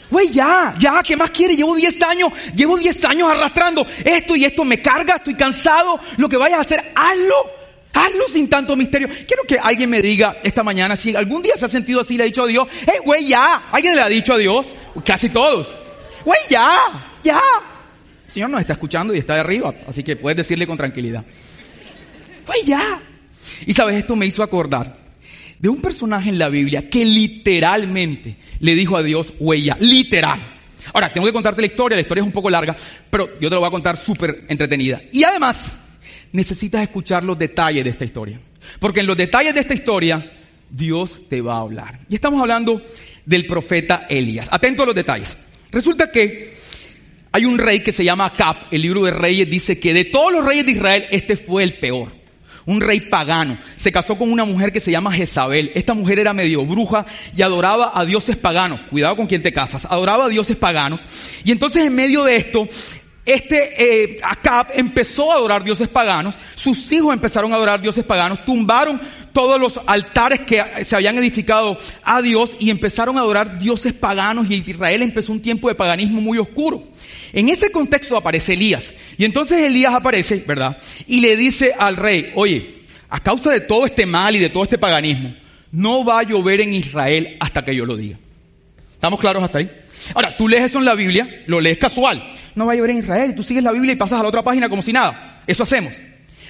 Güey, 0.09 0.31
ya, 0.31 0.75
ya, 0.79 1.03
¿qué 1.03 1.15
más 1.15 1.29
quiere? 1.29 1.56
Llevo 1.56 1.75
10 1.75 2.01
años, 2.01 2.31
llevo 2.56 2.77
10 2.77 3.06
años 3.06 3.29
arrastrando 3.29 3.85
esto 4.03 4.35
y 4.35 4.44
esto 4.44 4.65
me 4.65 4.81
carga, 4.81 5.17
estoy 5.17 5.35
cansado. 5.35 6.00
Lo 6.17 6.27
que 6.27 6.38
vayas 6.38 6.59
a 6.59 6.61
hacer, 6.61 6.91
hazlo. 6.95 7.59
Hazlo 7.91 8.27
sin 8.31 8.47
tanto 8.47 8.75
misterio. 8.75 9.07
Quiero 9.27 9.44
que 9.47 9.57
alguien 9.57 9.89
me 9.89 10.01
diga 10.01 10.38
esta 10.44 10.63
mañana 10.63 10.95
si 10.95 11.15
algún 11.15 11.41
día 11.41 11.57
se 11.57 11.65
ha 11.65 11.69
sentido 11.69 12.01
así, 12.01 12.17
le 12.17 12.23
ha 12.23 12.25
dicho 12.27 12.44
a 12.44 12.47
Dios, 12.47 12.67
hey, 12.81 13.00
güey, 13.03 13.27
ya. 13.27 13.63
¿Alguien 13.71 13.95
le 13.95 14.01
ha 14.01 14.09
dicho 14.09 14.33
a 14.33 14.38
Dios? 14.38 14.67
Casi 15.03 15.29
todos. 15.29 15.75
Güey, 16.23 16.39
ya, 16.50 16.77
ya. 17.24 17.41
El 18.25 18.31
Señor 18.31 18.50
nos 18.51 18.62
está 18.62 18.74
escuchando 18.74 19.13
y 19.13 19.17
está 19.17 19.34
de 19.36 19.39
arriba, 19.39 19.74
así 19.88 20.03
que 20.03 20.15
puedes 20.15 20.38
decirle 20.38 20.67
con 20.67 20.77
tranquilidad. 20.77 21.24
Güey, 22.45 22.63
ya. 22.65 23.01
Y 23.65 23.74
sabes, 23.74 23.95
esto 23.95 24.15
me 24.15 24.27
hizo 24.27 24.43
acordar 24.43 25.09
de 25.60 25.70
un 25.70 25.82
personaje 25.82 26.30
en 26.30 26.39
la 26.39 26.50
Biblia 26.50 26.89
que 26.89 27.06
literalmente 27.06 28.38
le 28.60 28.75
dijo 28.75 28.98
a 28.98 29.04
Dios, 29.04 29.34
ya. 29.63 29.78
Literal. 29.80 30.39
Ahora, 30.94 31.12
tengo 31.12 31.28
que 31.28 31.34
contarte 31.34 31.62
la 31.62 31.68
historia, 31.68 31.96
la 31.98 32.01
historia 32.01 32.22
es 32.22 32.28
un 32.28 32.34
poco 32.34 32.50
larga, 32.50 32.75
pero 33.10 33.39
yo 33.39 33.50
te 33.50 33.56
lo 33.56 33.60
voy 33.60 33.68
a 33.68 33.72
contar 33.72 33.98
súper 33.98 34.46
entretenida. 34.48 35.01
Y 35.12 35.24
además, 35.24 35.72
necesitas 36.32 36.82
escuchar 36.82 37.24
los 37.24 37.38
detalles 37.38 37.84
de 37.84 37.89
esta 37.89 38.06
historia. 38.06 38.39
Porque 38.80 39.01
en 39.01 39.08
los 39.08 39.18
detalles 39.18 39.54
de 39.54 39.60
esta 39.60 39.74
historia, 39.74 40.32
Dios 40.70 41.28
te 41.28 41.42
va 41.42 41.58
a 41.58 41.62
hablar. 41.62 42.00
Y 42.10 42.16
estamos 42.16 42.42
hablando 42.42 42.82
del 43.25 43.46
profeta 43.46 44.08
Elías. 44.10 44.48
Atento 44.50 44.84
a 44.84 44.86
los 44.88 44.96
detalles. 44.96 45.36
Resulta 45.72 46.12
que 46.12 46.58
hay 47.32 47.46
un 47.46 47.58
rey 47.58 47.82
que 47.82 47.94
se 47.94 48.04
llama 48.04 48.25
Acab. 48.25 48.68
El 48.72 48.82
libro 48.82 49.04
de 49.04 49.12
Reyes 49.12 49.50
dice 49.50 49.80
que 49.80 49.94
de 49.94 50.06
todos 50.06 50.32
los 50.32 50.46
reyes 50.46 50.66
de 50.66 50.72
Israel, 50.72 51.06
este 51.12 51.36
fue 51.36 51.63
el 51.63 51.75
peor. 51.75 52.18
Un 52.66 52.82
rey 52.82 53.01
pagano. 53.01 53.58
Se 53.78 53.92
casó 53.92 54.18
con 54.18 54.32
una 54.32 54.46
mujer 54.46 54.72
que 54.72 54.80
se 54.80 54.92
llama 54.92 55.12
Jezabel. 55.12 55.72
Esta 55.75 55.94
mujer 55.94 56.20
era 56.20 56.34
medio 56.34 56.66
bruja 56.66 57.06
y 57.36 57.42
adoraba 57.42 57.92
a 57.94 58.06
dioses 58.06 58.38
paganos. 58.38 58.82
Cuidado 58.89 59.16
con 59.16 59.28
quien 59.28 59.42
te 59.42 59.54
casas. 59.54 59.86
Adoraba 59.86 60.25
a 60.25 60.30
dioses 60.30 60.56
paganos. 60.56 61.01
Y 61.44 61.51
entonces 61.51 61.86
en 61.86 61.96
medio 61.96 62.24
de 62.24 62.36
esto, 62.36 62.68
este 63.30 64.13
eh, 64.13 64.20
Acab 64.24 64.68
empezó 64.74 65.32
a 65.32 65.36
adorar 65.36 65.63
dioses 65.63 65.88
paganos, 65.88 66.36
sus 66.56 66.92
hijos 66.92 67.13
empezaron 67.13 67.54
a 67.54 67.58
adorar 67.58 67.80
dioses 67.80 68.04
paganos, 68.04 68.44
tumbaron 68.44 69.00
todos 69.39 69.58
los 69.58 69.79
altares 69.86 70.41
que 70.41 70.62
se 70.84 70.98
habían 70.98 71.17
edificado 71.17 71.77
a 72.03 72.22
Dios 72.22 72.58
y 72.60 72.69
empezaron 72.69 73.17
a 73.17 73.22
adorar 73.22 73.58
dioses 73.58 73.93
paganos 73.93 74.51
y 74.51 74.55
Israel 74.67 75.01
empezó 75.01 75.31
un 75.31 75.41
tiempo 75.41 75.69
de 75.69 75.75
paganismo 75.75 76.19
muy 76.19 76.38
oscuro. 76.38 76.89
En 77.31 77.48
ese 77.48 77.72
contexto 77.72 78.17
aparece 78.17 78.51
Elías 78.51 78.91
y 79.17 79.24
entonces 79.24 79.60
Elías 79.60 79.93
aparece, 79.93 80.43
¿verdad? 80.46 80.77
Y 81.08 81.22
le 81.22 81.38
dice 81.38 81.74
al 81.79 81.96
rey, 81.96 82.34
oye, 82.36 82.81
a 83.08 83.22
causa 83.22 83.51
de 83.51 83.62
todo 83.62 83.86
este 83.86 84.05
mal 84.05 84.36
y 84.36 84.39
de 84.39 84.50
todo 84.50 84.63
este 84.63 84.77
paganismo, 84.77 85.34
no 85.72 86.03
va 86.03 86.19
a 86.19 86.24
llover 86.24 86.60
en 86.60 86.74
Israel 86.74 87.38
hasta 87.39 87.63
que 87.63 87.74
yo 87.74 87.86
lo 87.86 87.96
diga. 87.96 88.17
¿Estamos 88.91 89.22
claros 89.22 89.41
hasta 89.41 89.60
ahí? 89.60 89.72
Ahora, 90.15 90.36
tú 90.36 90.50
lees 90.50 90.65
eso 90.65 90.79
en 90.79 90.86
la 90.86 90.96
Biblia, 90.96 91.43
lo 91.48 91.62
lees 91.62 91.77
casual 91.77 92.22
no 92.55 92.65
va 92.65 92.74
a 92.74 92.75
llover 92.75 92.91
en 92.91 92.98
Israel. 92.98 93.34
Tú 93.34 93.41
sigues 93.41 93.63
la 93.63 93.72
Biblia 93.72 93.93
y 93.93 93.96
pasas 93.96 94.19
a 94.19 94.24
la 94.24 94.29
otra 94.29 94.43
página 94.43 94.69
como 94.69 94.81
si 94.81 94.91
nada. 94.91 95.41
Eso 95.48 95.63
hacemos. 95.63 95.93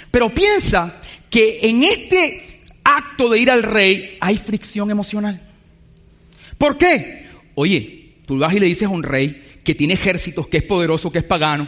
Pero 0.09 0.29
piensa 0.29 0.95
que 1.29 1.59
en 1.61 1.83
este 1.83 2.48
acto 2.97 3.29
de 3.29 3.39
ir 3.39 3.51
al 3.51 3.63
rey 3.63 4.17
hay 4.19 4.37
fricción 4.37 4.89
emocional. 4.91 5.41
¿Por 6.57 6.77
qué? 6.77 7.27
Oye, 7.55 8.15
tú 8.25 8.37
vas 8.37 8.53
y 8.53 8.59
le 8.59 8.65
dices 8.65 8.87
a 8.87 8.89
un 8.89 9.03
rey 9.03 9.59
que 9.63 9.75
tiene 9.75 9.93
ejércitos, 9.93 10.47
que 10.47 10.57
es 10.57 10.63
poderoso, 10.63 11.11
que 11.11 11.19
es 11.19 11.23
pagano. 11.23 11.67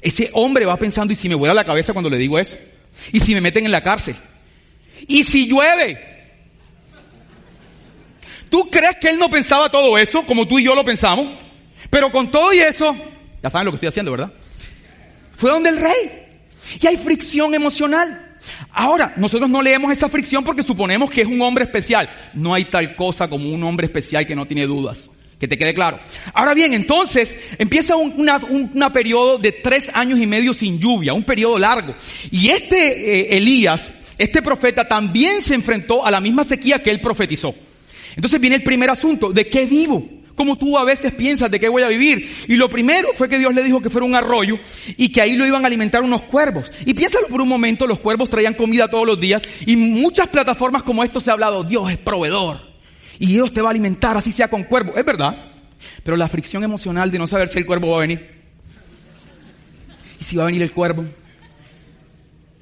Ese 0.00 0.30
hombre 0.32 0.66
va 0.66 0.76
pensando, 0.76 1.12
¿y 1.12 1.16
si 1.16 1.28
me 1.28 1.34
vuela 1.34 1.54
la 1.54 1.64
cabeza 1.64 1.92
cuando 1.92 2.10
le 2.10 2.18
digo 2.18 2.38
eso? 2.38 2.56
¿Y 3.12 3.20
si 3.20 3.34
me 3.34 3.40
meten 3.40 3.64
en 3.64 3.72
la 3.72 3.82
cárcel? 3.82 4.16
¿Y 5.06 5.24
si 5.24 5.48
llueve? 5.48 5.98
¿Tú 8.50 8.68
crees 8.70 8.96
que 9.00 9.10
él 9.10 9.18
no 9.18 9.30
pensaba 9.30 9.68
todo 9.68 9.98
eso 9.98 10.24
como 10.24 10.46
tú 10.46 10.58
y 10.58 10.64
yo 10.64 10.74
lo 10.74 10.84
pensamos? 10.84 11.38
Pero 11.90 12.10
con 12.10 12.30
todo 12.30 12.52
y 12.52 12.58
eso, 12.58 12.96
ya 13.42 13.50
saben 13.50 13.66
lo 13.66 13.72
que 13.72 13.76
estoy 13.76 13.88
haciendo, 13.88 14.12
¿verdad? 14.12 14.32
Fue 15.36 15.50
donde 15.50 15.70
el 15.70 15.80
rey. 15.80 16.26
Y 16.80 16.86
hay 16.86 16.96
fricción 16.96 17.54
emocional. 17.54 18.25
Ahora, 18.72 19.14
nosotros 19.16 19.48
no 19.48 19.62
leemos 19.62 19.90
esa 19.92 20.08
fricción 20.08 20.44
porque 20.44 20.62
suponemos 20.62 21.10
que 21.10 21.22
es 21.22 21.26
un 21.26 21.40
hombre 21.42 21.64
especial. 21.64 22.08
No 22.34 22.54
hay 22.54 22.66
tal 22.66 22.94
cosa 22.94 23.28
como 23.28 23.50
un 23.50 23.62
hombre 23.64 23.86
especial 23.86 24.26
que 24.26 24.36
no 24.36 24.46
tiene 24.46 24.66
dudas. 24.66 25.08
Que 25.38 25.46
te 25.46 25.58
quede 25.58 25.74
claro. 25.74 25.98
Ahora 26.32 26.54
bien, 26.54 26.72
entonces 26.72 27.34
empieza 27.58 27.94
un 27.96 28.14
una, 28.16 28.92
periodo 28.92 29.36
de 29.38 29.52
tres 29.52 29.90
años 29.92 30.18
y 30.18 30.26
medio 30.26 30.54
sin 30.54 30.78
lluvia, 30.78 31.12
un 31.12 31.24
periodo 31.24 31.58
largo. 31.58 31.94
Y 32.30 32.48
este 32.48 33.34
eh, 33.34 33.36
Elías, 33.36 33.86
este 34.16 34.40
profeta, 34.40 34.88
también 34.88 35.42
se 35.42 35.54
enfrentó 35.54 36.06
a 36.06 36.10
la 36.10 36.20
misma 36.20 36.44
sequía 36.44 36.82
que 36.82 36.90
él 36.90 37.00
profetizó. 37.00 37.54
Entonces 38.14 38.40
viene 38.40 38.56
el 38.56 38.62
primer 38.62 38.88
asunto, 38.88 39.30
¿de 39.30 39.46
qué 39.46 39.66
vivo? 39.66 40.08
Como 40.36 40.56
tú 40.56 40.76
a 40.76 40.84
veces 40.84 41.12
piensas 41.14 41.50
de 41.50 41.58
qué 41.58 41.68
voy 41.68 41.82
a 41.82 41.88
vivir. 41.88 42.44
Y 42.46 42.56
lo 42.56 42.68
primero 42.68 43.08
fue 43.14 43.28
que 43.28 43.38
Dios 43.38 43.54
le 43.54 43.62
dijo 43.62 43.80
que 43.80 43.90
fuera 43.90 44.06
un 44.06 44.14
arroyo 44.14 44.58
y 44.96 45.10
que 45.10 45.22
ahí 45.22 45.34
lo 45.34 45.46
iban 45.46 45.64
a 45.64 45.66
alimentar 45.66 46.02
unos 46.02 46.22
cuervos. 46.24 46.70
Y 46.84 46.94
piénsalo 46.94 47.26
por 47.28 47.40
un 47.40 47.48
momento, 47.48 47.86
los 47.86 47.98
cuervos 47.98 48.28
traían 48.28 48.54
comida 48.54 48.88
todos 48.88 49.06
los 49.06 49.18
días 49.18 49.42
y 49.64 49.76
muchas 49.76 50.28
plataformas 50.28 50.82
como 50.82 51.02
esto 51.02 51.20
se 51.20 51.30
ha 51.30 51.32
hablado, 51.32 51.64
Dios 51.64 51.90
es 51.90 51.96
proveedor. 51.96 52.60
Y 53.18 53.26
Dios 53.28 53.52
te 53.52 53.62
va 53.62 53.68
a 53.68 53.70
alimentar, 53.70 54.16
así 54.16 54.30
sea 54.30 54.48
con 54.48 54.64
cuervos. 54.64 54.96
Es 54.96 55.04
verdad. 55.04 55.52
Pero 56.04 56.16
la 56.16 56.28
fricción 56.28 56.62
emocional 56.62 57.10
de 57.10 57.18
no 57.18 57.26
saber 57.26 57.48
si 57.48 57.58
el 57.58 57.66
cuervo 57.66 57.92
va 57.92 57.98
a 57.98 58.00
venir. 58.00 58.36
¿Y 60.20 60.24
si 60.24 60.36
va 60.36 60.44
a 60.44 60.46
venir 60.46 60.62
el 60.62 60.72
cuervo? 60.72 61.04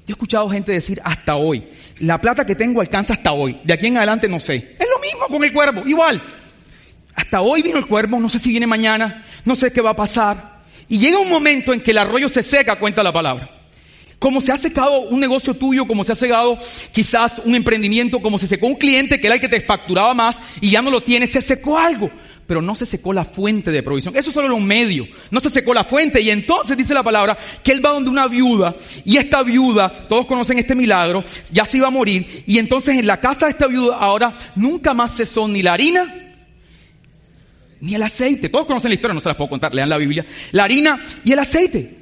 Yo 0.07 0.11
he 0.11 0.15
escuchado 0.15 0.47
gente 0.49 0.71
decir 0.71 1.01
hasta 1.03 1.35
hoy, 1.35 1.67
la 1.99 2.21
plata 2.21 2.45
que 2.45 2.53
tengo 2.53 2.79
alcanza 2.79 3.13
hasta 3.13 3.31
hoy, 3.31 3.59
de 3.63 3.73
aquí 3.73 3.87
en 3.87 3.97
adelante 3.97 4.27
no 4.27 4.39
sé. 4.39 4.75
Es 4.77 4.87
lo 4.87 4.99
mismo 4.99 5.27
con 5.27 5.43
el 5.43 5.51
cuervo, 5.51 5.81
igual. 5.87 6.21
Hasta 7.15 7.41
hoy 7.41 7.61
vino 7.61 7.77
el 7.77 7.85
cuervo, 7.85 8.19
no 8.19 8.29
sé 8.29 8.39
si 8.39 8.49
viene 8.49 8.67
mañana, 8.67 9.25
no 9.45 9.55
sé 9.55 9.71
qué 9.71 9.81
va 9.81 9.91
a 9.91 9.95
pasar. 9.95 10.63
Y 10.89 10.99
llega 10.99 11.17
un 11.17 11.29
momento 11.29 11.73
en 11.73 11.81
que 11.81 11.91
el 11.91 11.97
arroyo 11.97 12.29
se 12.29 12.43
seca, 12.43 12.77
cuenta 12.77 13.01
la 13.01 13.13
palabra. 13.13 13.49
Como 14.19 14.41
se 14.41 14.51
ha 14.51 14.57
secado 14.57 15.01
un 15.01 15.19
negocio 15.19 15.53
tuyo, 15.53 15.87
como 15.87 16.03
se 16.03 16.11
ha 16.11 16.15
secado 16.15 16.57
quizás 16.91 17.41
un 17.43 17.55
emprendimiento, 17.55 18.21
como 18.21 18.37
se 18.37 18.47
secó 18.47 18.67
un 18.67 18.75
cliente 18.75 19.19
que 19.19 19.27
era 19.27 19.35
el 19.35 19.41
que 19.41 19.49
te 19.49 19.61
facturaba 19.61 20.13
más 20.13 20.35
y 20.61 20.69
ya 20.69 20.81
no 20.81 20.91
lo 20.91 21.01
tienes, 21.01 21.31
se 21.31 21.41
secó 21.41 21.77
algo. 21.77 22.09
Pero 22.47 22.61
no 22.61 22.75
se 22.75 22.85
secó 22.85 23.11
la 23.11 23.25
fuente 23.25 23.71
de 23.71 23.81
provisión. 23.81 24.15
Eso 24.15 24.29
solo 24.29 24.45
era 24.45 24.55
un 24.55 24.67
medio. 24.67 25.07
No 25.31 25.39
se 25.39 25.49
secó 25.49 25.73
la 25.73 25.83
fuente. 25.83 26.21
Y 26.21 26.29
entonces 26.29 26.77
dice 26.77 26.93
la 26.93 27.01
palabra 27.01 27.35
que 27.63 27.71
él 27.71 27.83
va 27.83 27.89
donde 27.89 28.11
una 28.11 28.27
viuda. 28.27 28.75
Y 29.03 29.17
esta 29.17 29.41
viuda, 29.41 29.89
todos 30.07 30.27
conocen 30.27 30.59
este 30.59 30.75
milagro, 30.75 31.23
ya 31.51 31.65
se 31.65 31.77
iba 31.77 31.87
a 31.87 31.91
morir. 31.91 32.43
Y 32.45 32.59
entonces 32.59 32.99
en 32.99 33.07
la 33.07 33.19
casa 33.19 33.47
de 33.47 33.53
esta 33.53 33.65
viuda 33.65 33.97
ahora 33.97 34.31
nunca 34.55 34.93
más 34.93 35.15
cesó 35.15 35.47
ni 35.47 35.63
la 35.63 35.73
harina 35.73 36.25
ni 37.85 37.93
el 37.93 38.01
aceite. 38.01 38.49
Todos 38.49 38.65
conocen 38.65 38.89
la 38.89 38.95
historia, 38.95 39.13
no 39.13 39.19
se 39.19 39.29
las 39.29 39.37
puedo 39.37 39.51
contar, 39.51 39.73
lean 39.73 39.87
la 39.87 39.99
Biblia. 39.99 40.25
La 40.51 40.63
harina 40.63 40.99
y 41.23 41.31
el 41.31 41.39
aceite. 41.39 41.97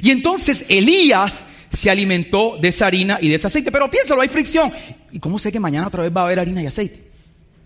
Y 0.00 0.10
entonces 0.10 0.64
Elías 0.70 1.38
se 1.76 1.90
alimentó 1.90 2.56
de 2.58 2.68
esa 2.68 2.86
harina 2.86 3.18
y 3.20 3.28
de 3.28 3.34
ese 3.34 3.46
aceite. 3.46 3.70
Pero 3.70 3.90
piénsalo, 3.90 4.22
hay 4.22 4.28
fricción. 4.28 4.72
¿Y 5.12 5.18
cómo 5.18 5.38
sé 5.38 5.52
que 5.52 5.60
mañana 5.60 5.88
otra 5.88 6.02
vez 6.02 6.10
va 6.16 6.22
a 6.22 6.24
haber 6.24 6.40
harina 6.40 6.62
y 6.62 6.66
aceite? 6.66 7.04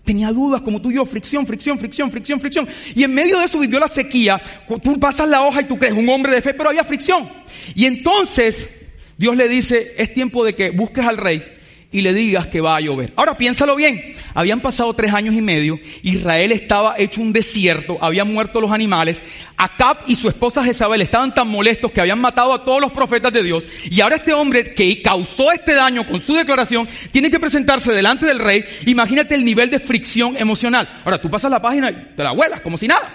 Tenía 0.03 0.29
dudas 0.31 0.61
como 0.61 0.81
tú 0.81 0.91
y 0.91 0.95
yo, 0.95 1.05
fricción, 1.05 1.47
fricción, 1.47 1.79
fricción, 1.79 2.11
fricción, 2.11 2.41
fricción. 2.41 2.67
Y 2.95 3.03
en 3.03 3.13
medio 3.13 3.39
de 3.39 3.45
eso 3.45 3.59
vivió 3.59 3.79
la 3.79 3.87
sequía. 3.87 4.41
Tú 4.83 4.99
pasas 4.99 5.29
la 5.29 5.43
hoja 5.43 5.61
y 5.61 5.65
tú 5.65 5.79
crees 5.79 5.93
un 5.93 6.09
hombre 6.09 6.33
de 6.33 6.41
fe, 6.41 6.53
pero 6.53 6.67
había 6.67 6.83
fricción. 6.83 7.29
Y 7.75 7.85
entonces 7.85 8.67
Dios 9.17 9.37
le 9.37 9.47
dice, 9.47 9.93
es 9.97 10.13
tiempo 10.13 10.43
de 10.43 10.53
que 10.53 10.71
busques 10.71 11.05
al 11.05 11.15
rey 11.15 11.41
y 11.91 12.01
le 12.01 12.13
digas 12.13 12.47
que 12.47 12.61
va 12.61 12.77
a 12.77 12.79
llover. 12.79 13.11
Ahora 13.15 13.37
piénsalo 13.37 13.75
bien, 13.75 14.15
habían 14.33 14.61
pasado 14.61 14.93
tres 14.93 15.13
años 15.13 15.35
y 15.35 15.41
medio, 15.41 15.79
Israel 16.03 16.51
estaba 16.51 16.95
hecho 16.97 17.21
un 17.21 17.33
desierto, 17.33 17.97
habían 18.01 18.33
muerto 18.33 18.61
los 18.61 18.71
animales, 18.71 19.21
Acab 19.57 19.97
y 20.07 20.15
su 20.15 20.29
esposa 20.29 20.63
Jezabel 20.63 21.01
estaban 21.01 21.33
tan 21.33 21.47
molestos 21.47 21.91
que 21.91 21.99
habían 21.99 22.21
matado 22.21 22.53
a 22.53 22.63
todos 22.63 22.79
los 22.79 22.91
profetas 22.91 23.33
de 23.33 23.43
Dios, 23.43 23.67
y 23.83 23.99
ahora 23.99 24.15
este 24.15 24.33
hombre 24.33 24.73
que 24.73 25.01
causó 25.01 25.51
este 25.51 25.73
daño 25.73 26.07
con 26.07 26.21
su 26.21 26.33
declaración, 26.33 26.87
tiene 27.11 27.29
que 27.29 27.39
presentarse 27.39 27.91
delante 27.91 28.25
del 28.25 28.39
rey, 28.39 28.63
imagínate 28.85 29.35
el 29.35 29.43
nivel 29.43 29.69
de 29.69 29.79
fricción 29.79 30.37
emocional. 30.37 30.87
Ahora 31.03 31.21
tú 31.21 31.29
pasas 31.29 31.51
la 31.51 31.61
página 31.61 31.91
y 31.91 32.15
te 32.15 32.23
la 32.23 32.31
vuelas, 32.31 32.61
como 32.61 32.77
si 32.77 32.87
nada. 32.87 33.13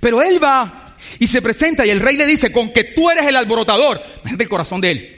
Pero 0.00 0.22
él 0.22 0.42
va 0.42 0.94
y 1.18 1.26
se 1.26 1.42
presenta 1.42 1.84
y 1.84 1.90
el 1.90 2.00
rey 2.00 2.16
le 2.16 2.26
dice, 2.26 2.50
con 2.50 2.72
que 2.72 2.84
tú 2.84 3.10
eres 3.10 3.26
el 3.26 3.36
alborotador, 3.36 4.00
imagínate 4.20 4.42
el 4.44 4.48
corazón 4.48 4.80
de 4.80 4.90
él. 4.90 5.16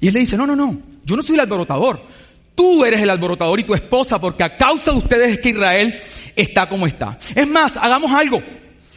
Y 0.00 0.08
él 0.08 0.14
le 0.14 0.20
dice, 0.20 0.36
no, 0.36 0.46
no, 0.46 0.56
no, 0.56 0.91
yo 1.04 1.16
no 1.16 1.22
soy 1.22 1.34
el 1.34 1.40
alborotador. 1.40 2.00
Tú 2.54 2.84
eres 2.84 3.00
el 3.00 3.10
alborotador 3.10 3.58
y 3.60 3.64
tu 3.64 3.74
esposa, 3.74 4.20
porque 4.20 4.44
a 4.44 4.56
causa 4.56 4.92
de 4.92 4.98
ustedes 4.98 5.30
es 5.32 5.40
que 5.40 5.50
Israel 5.50 5.98
está 6.36 6.68
como 6.68 6.86
está. 6.86 7.18
Es 7.34 7.48
más, 7.48 7.76
hagamos 7.76 8.12
algo. 8.12 8.42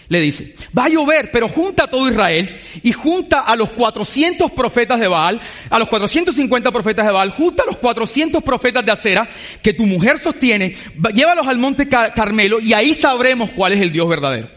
Le 0.07 0.19
dice, 0.19 0.55
va 0.77 0.85
a 0.85 0.89
llover, 0.89 1.31
pero 1.31 1.49
junta 1.49 1.85
a 1.85 1.87
todo 1.87 2.07
Israel 2.07 2.59
y 2.83 2.91
junta 2.91 3.39
a 3.39 3.55
los 3.55 3.71
400 3.71 4.51
profetas 4.51 4.99
de 4.99 5.07
Baal, 5.07 5.41
a 5.67 5.79
los 5.79 5.89
450 5.89 6.71
profetas 6.71 7.07
de 7.07 7.11
Baal, 7.11 7.31
junta 7.31 7.63
a 7.63 7.65
los 7.65 7.77
400 7.77 8.43
profetas 8.43 8.85
de 8.85 8.91
Acera 8.91 9.27
que 9.63 9.73
tu 9.73 9.87
mujer 9.87 10.19
sostiene, 10.19 10.75
llévalos 11.11 11.47
al 11.47 11.57
monte 11.57 11.87
Carmelo 11.87 12.59
y 12.59 12.73
ahí 12.73 12.93
sabremos 12.93 13.49
cuál 13.51 13.73
es 13.73 13.81
el 13.81 13.91
Dios 13.91 14.07
verdadero. 14.07 14.47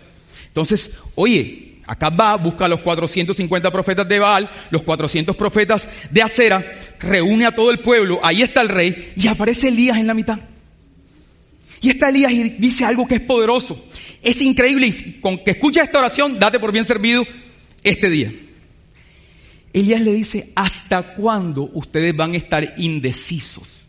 Entonces, 0.48 0.90
oye, 1.14 1.67
Acá 1.88 2.10
va, 2.10 2.36
busca 2.36 2.66
a 2.66 2.68
los 2.68 2.80
450 2.80 3.70
profetas 3.70 4.06
de 4.06 4.18
Baal, 4.18 4.46
los 4.70 4.82
400 4.82 5.34
profetas 5.34 5.88
de 6.10 6.20
Acera, 6.20 6.62
reúne 7.00 7.46
a 7.46 7.50
todo 7.50 7.70
el 7.70 7.78
pueblo, 7.78 8.20
ahí 8.22 8.42
está 8.42 8.60
el 8.60 8.68
rey, 8.68 9.14
y 9.16 9.26
aparece 9.26 9.68
Elías 9.68 9.96
en 9.96 10.06
la 10.06 10.12
mitad. 10.12 10.38
Y 11.80 11.88
está 11.88 12.10
Elías 12.10 12.30
y 12.30 12.50
dice 12.50 12.84
algo 12.84 13.08
que 13.08 13.14
es 13.14 13.20
poderoso. 13.22 13.86
Es 14.22 14.38
increíble 14.42 14.88
y 14.88 15.12
con 15.14 15.42
que 15.42 15.52
escucha 15.52 15.82
esta 15.82 16.00
oración, 16.00 16.38
date 16.38 16.58
por 16.58 16.72
bien 16.72 16.84
servido 16.84 17.24
este 17.82 18.10
día. 18.10 18.34
Elías 19.72 20.02
le 20.02 20.12
dice, 20.12 20.52
¿hasta 20.56 21.14
cuándo 21.14 21.70
ustedes 21.72 22.14
van 22.14 22.34
a 22.34 22.36
estar 22.36 22.74
indecisos? 22.76 23.86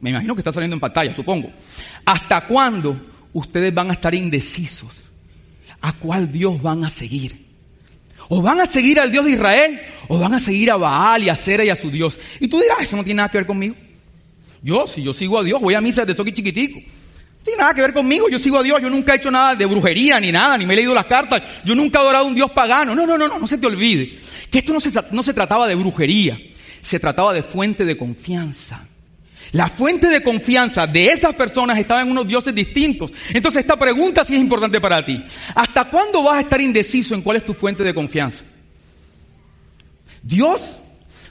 Me 0.00 0.08
imagino 0.08 0.34
que 0.34 0.40
está 0.40 0.52
saliendo 0.52 0.76
en 0.76 0.80
pantalla, 0.80 1.12
supongo. 1.12 1.52
¿Hasta 2.06 2.46
cuándo 2.46 2.98
ustedes 3.34 3.74
van 3.74 3.90
a 3.90 3.92
estar 3.92 4.14
indecisos? 4.14 5.01
A 5.82 5.92
cuál 5.92 6.32
Dios 6.32 6.62
van 6.62 6.84
a 6.84 6.88
seguir. 6.88 7.44
O 8.28 8.40
van 8.40 8.60
a 8.60 8.66
seguir 8.66 8.98
al 8.98 9.10
Dios 9.10 9.24
de 9.26 9.32
Israel, 9.32 9.80
o 10.08 10.18
van 10.18 10.32
a 10.32 10.40
seguir 10.40 10.70
a 10.70 10.76
Baal 10.76 11.24
y 11.24 11.28
a 11.28 11.34
Cera 11.34 11.64
y 11.64 11.68
a 11.68 11.76
su 11.76 11.90
Dios. 11.90 12.18
Y 12.40 12.48
tú 12.48 12.58
dirás, 12.60 12.80
eso 12.80 12.96
no 12.96 13.04
tiene 13.04 13.18
nada 13.18 13.28
que 13.28 13.38
ver 13.38 13.46
conmigo. 13.46 13.74
Yo, 14.62 14.86
si 14.86 15.02
yo 15.02 15.12
sigo 15.12 15.38
a 15.38 15.42
Dios, 15.42 15.60
voy 15.60 15.74
a 15.74 15.80
misa 15.80 16.06
desde 16.06 16.22
soy 16.22 16.32
chiquitico. 16.32 16.78
No 16.78 17.44
tiene 17.44 17.58
nada 17.60 17.74
que 17.74 17.82
ver 17.82 17.92
conmigo, 17.92 18.28
yo 18.30 18.38
sigo 18.38 18.60
a 18.60 18.62
Dios, 18.62 18.80
yo 18.80 18.88
nunca 18.88 19.12
he 19.12 19.16
hecho 19.16 19.30
nada 19.30 19.56
de 19.56 19.66
brujería 19.66 20.20
ni 20.20 20.30
nada, 20.30 20.56
ni 20.56 20.64
me 20.64 20.74
he 20.74 20.76
leído 20.76 20.94
las 20.94 21.06
cartas, 21.06 21.42
yo 21.64 21.74
nunca 21.74 21.98
he 21.98 22.02
adorado 22.02 22.24
a 22.24 22.28
un 22.28 22.36
Dios 22.36 22.52
pagano. 22.52 22.94
No, 22.94 23.04
no, 23.04 23.18
no, 23.18 23.26
no, 23.26 23.38
no 23.40 23.46
se 23.48 23.58
te 23.58 23.66
olvide. 23.66 24.20
Que 24.48 24.58
esto 24.58 24.72
no 24.72 24.78
se, 24.78 24.90
no 25.10 25.22
se 25.24 25.34
trataba 25.34 25.66
de 25.66 25.74
brujería, 25.74 26.38
se 26.82 27.00
trataba 27.00 27.32
de 27.32 27.42
fuente 27.42 27.84
de 27.84 27.96
confianza. 27.96 28.86
La 29.52 29.68
fuente 29.68 30.08
de 30.08 30.22
confianza 30.22 30.86
de 30.86 31.06
esas 31.06 31.34
personas 31.34 31.78
estaba 31.78 32.00
en 32.00 32.10
unos 32.10 32.26
dioses 32.26 32.54
distintos. 32.54 33.12
Entonces 33.34 33.60
esta 33.60 33.78
pregunta 33.78 34.24
sí 34.24 34.34
es 34.34 34.40
importante 34.40 34.80
para 34.80 35.04
ti. 35.04 35.22
¿Hasta 35.54 35.84
cuándo 35.84 36.22
vas 36.22 36.38
a 36.38 36.40
estar 36.40 36.60
indeciso 36.60 37.14
en 37.14 37.20
cuál 37.20 37.36
es 37.36 37.44
tu 37.44 37.52
fuente 37.52 37.84
de 37.84 37.92
confianza? 37.92 38.44
¿Dios? 40.22 40.78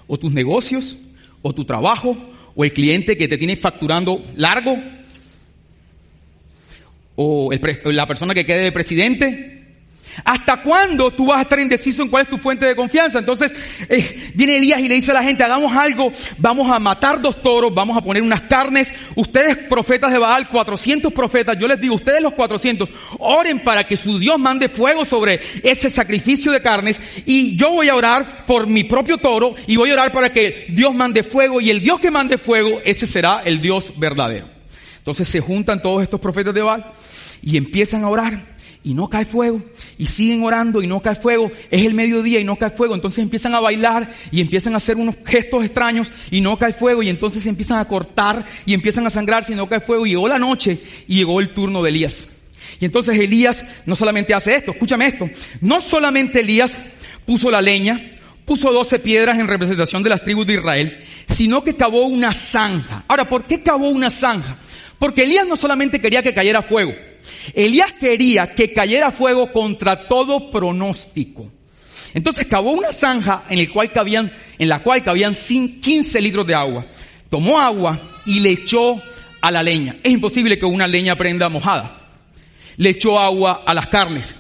¿O 0.08 0.20
tus 0.20 0.32
negocios? 0.32 0.98
¿O 1.42 1.54
tu 1.54 1.66
trabajo? 1.66 2.16
¿O 2.54 2.64
el 2.64 2.74
cliente 2.74 3.18
que 3.18 3.28
te 3.28 3.40
tiene 3.40 3.56
facturando 3.56 4.24
largo? 4.36 4.78
¿O 7.16 7.50
la 7.86 8.08
persona 8.08 8.36
que 8.36 8.46
quede 8.46 8.64
de 8.66 8.72
presidente? 8.72 9.61
¿Hasta 10.24 10.62
cuándo 10.62 11.12
tú 11.12 11.28
vas 11.28 11.40
a 11.40 11.42
estar 11.42 11.60
indeciso 11.60 12.02
en 12.02 12.10
cuál 12.10 12.24
es 12.24 12.30
tu 12.30 12.38
fuente 12.38 12.66
de 12.66 12.76
confianza? 12.76 13.20
Entonces 13.20 13.54
eh, 13.90 14.32
viene 14.36 14.58
Elías 14.58 14.80
y 14.80 14.88
le 14.88 14.96
dice 14.96 15.12
a 15.12 15.16
la 15.16 15.24
gente, 15.24 15.44
hagamos 15.44 15.76
algo, 15.76 16.12
vamos 16.38 16.72
a 16.72 16.80
matar 16.80 17.22
dos 17.22 17.42
toros, 17.42 17.74
vamos 17.74 17.98
a 17.98 18.02
poner 18.02 18.22
unas 18.22 18.42
carnes. 18.42 18.92
Ustedes 19.16 19.58
profetas 19.58 20.12
de 20.12 20.18
Baal, 20.18 20.48
400 20.48 21.12
profetas, 21.14 21.58
yo 21.58 21.68
les 21.68 21.80
digo, 21.80 21.96
ustedes 21.96 22.22
los 22.22 22.34
400, 22.34 22.90
oren 23.20 23.60
para 23.60 23.86
que 23.86 23.98
su 23.98 24.20
Dios 24.20 24.40
mande 24.40 24.70
fuego 24.70 25.06
sobre 25.06 25.40
ese 25.64 25.90
sacrificio 25.90 26.52
de 26.52 26.62
carnes 26.62 27.00
y 27.26 27.56
yo 27.58 27.72
voy 27.72 27.90
a 27.90 27.96
orar 27.96 28.46
por 28.46 28.68
mi 28.68 28.84
propio 28.84 29.18
toro 29.18 29.56
y 29.68 29.76
voy 29.76 29.90
a 29.92 29.94
orar 29.94 30.12
para 30.12 30.32
que 30.32 30.68
Dios 30.70 30.94
mande 30.94 31.24
fuego 31.24 31.62
y 31.62 31.70
el 31.70 31.82
Dios 31.82 32.00
que 32.00 32.12
mande 32.12 32.38
fuego, 32.38 32.82
ese 32.84 33.08
será 33.08 33.42
el 33.46 33.62
Dios 33.62 33.94
verdadero. 33.98 34.48
Entonces 34.98 35.28
se 35.28 35.40
juntan 35.40 35.82
todos 35.82 36.04
estos 36.04 36.20
profetas 36.20 36.54
de 36.54 36.62
Baal 36.62 36.92
y 37.42 37.58
empiezan 37.58 38.04
a 38.04 38.10
orar 38.10 38.51
y 38.84 38.94
no 38.94 39.10
cae 39.10 39.26
fuego. 39.26 39.62
Y 39.98 40.08
siguen 40.08 40.44
orando 40.44 40.82
y 40.82 40.88
no 40.88 41.02
cae 41.02 41.16
fuego. 41.16 41.52
Es 41.70 41.86
el 41.86 41.94
mediodía 41.94 42.40
y 42.40 42.44
no 42.44 42.56
cae 42.56 42.72
fuego. 42.72 42.96
Entonces 42.96 43.20
empiezan 43.20 43.54
a 43.54 43.60
bailar 43.60 44.14
y 44.32 44.42
empiezan 44.42 44.74
a 44.74 44.78
hacer 44.78 44.98
unos 44.98 45.16
gestos 45.26 45.64
extraños 45.64 46.12
y 46.30 46.42
no 46.42 46.58
cae 46.58 46.74
fuego. 46.74 47.04
Y 47.04 47.10
entonces 47.10 47.46
empiezan 47.46 47.80
a 47.80 47.86
cortar 47.86 48.46
y 48.66 48.74
empiezan 48.74 49.06
a 49.06 49.10
sangrarse 49.10 49.54
y 49.54 49.56
no 49.56 49.70
cae 49.70 49.82
fuego. 49.82 50.06
Y 50.06 50.12
llegó 50.12 50.28
la 50.28 50.40
noche 50.40 50.80
y 51.08 51.16
llegó 51.16 51.40
el 51.40 51.54
turno 51.54 51.84
de 51.84 51.90
Elías. 51.90 52.18
Y 52.80 52.86
entonces 52.86 53.20
Elías 53.20 53.64
no 53.86 53.96
solamente 53.96 54.34
hace 54.34 54.56
esto, 54.56 54.72
escúchame 54.72 55.06
esto. 55.06 55.30
No 55.60 55.82
solamente 55.82 56.40
Elías 56.40 56.76
puso 57.26 57.52
la 57.52 57.62
leña, 57.62 58.00
puso 58.46 58.72
doce 58.72 59.00
piedras 59.00 59.40
en 59.40 59.48
representación 59.48 60.04
de 60.04 60.10
las 60.10 60.24
tribus 60.24 60.48
de 60.48 60.56
Israel, 60.56 61.06
sino 61.36 61.64
que 61.64 61.76
cavó 61.76 62.06
una 62.06 62.34
zanja. 62.34 63.04
Ahora, 63.08 63.30
¿por 63.30 63.46
qué 63.46 63.62
cavó 63.62 63.90
una 63.90 64.10
zanja? 64.10 64.58
Porque 65.02 65.24
Elías 65.24 65.48
no 65.48 65.56
solamente 65.56 66.00
quería 66.00 66.22
que 66.22 66.32
cayera 66.32 66.62
fuego, 66.62 66.94
Elías 67.56 67.92
quería 67.94 68.54
que 68.54 68.72
cayera 68.72 69.10
fuego 69.10 69.52
contra 69.52 70.08
todo 70.08 70.52
pronóstico. 70.52 71.52
Entonces 72.14 72.46
cavó 72.46 72.74
una 72.74 72.94
zanja 72.94 73.46
en, 73.50 73.58
el 73.58 73.72
cual 73.72 73.92
cabían, 73.92 74.32
en 74.60 74.70
la 74.70 74.84
cual 74.84 75.04
cabían 75.04 75.34
15 75.34 76.22
litros 76.22 76.46
de 76.46 76.54
agua. 76.54 76.86
Tomó 77.32 77.60
agua 77.60 78.00
y 78.28 78.42
le 78.42 78.52
echó 78.52 79.02
a 79.42 79.50
la 79.50 79.64
leña. 79.64 79.96
Es 80.04 80.12
imposible 80.12 80.60
que 80.60 80.68
una 80.68 80.86
leña 80.86 81.16
prenda 81.16 81.50
mojada. 81.50 82.12
Le 82.78 82.90
echó 82.90 83.20
agua 83.20 83.64
a 83.66 83.74
las 83.74 83.88
carnes. 83.88 84.36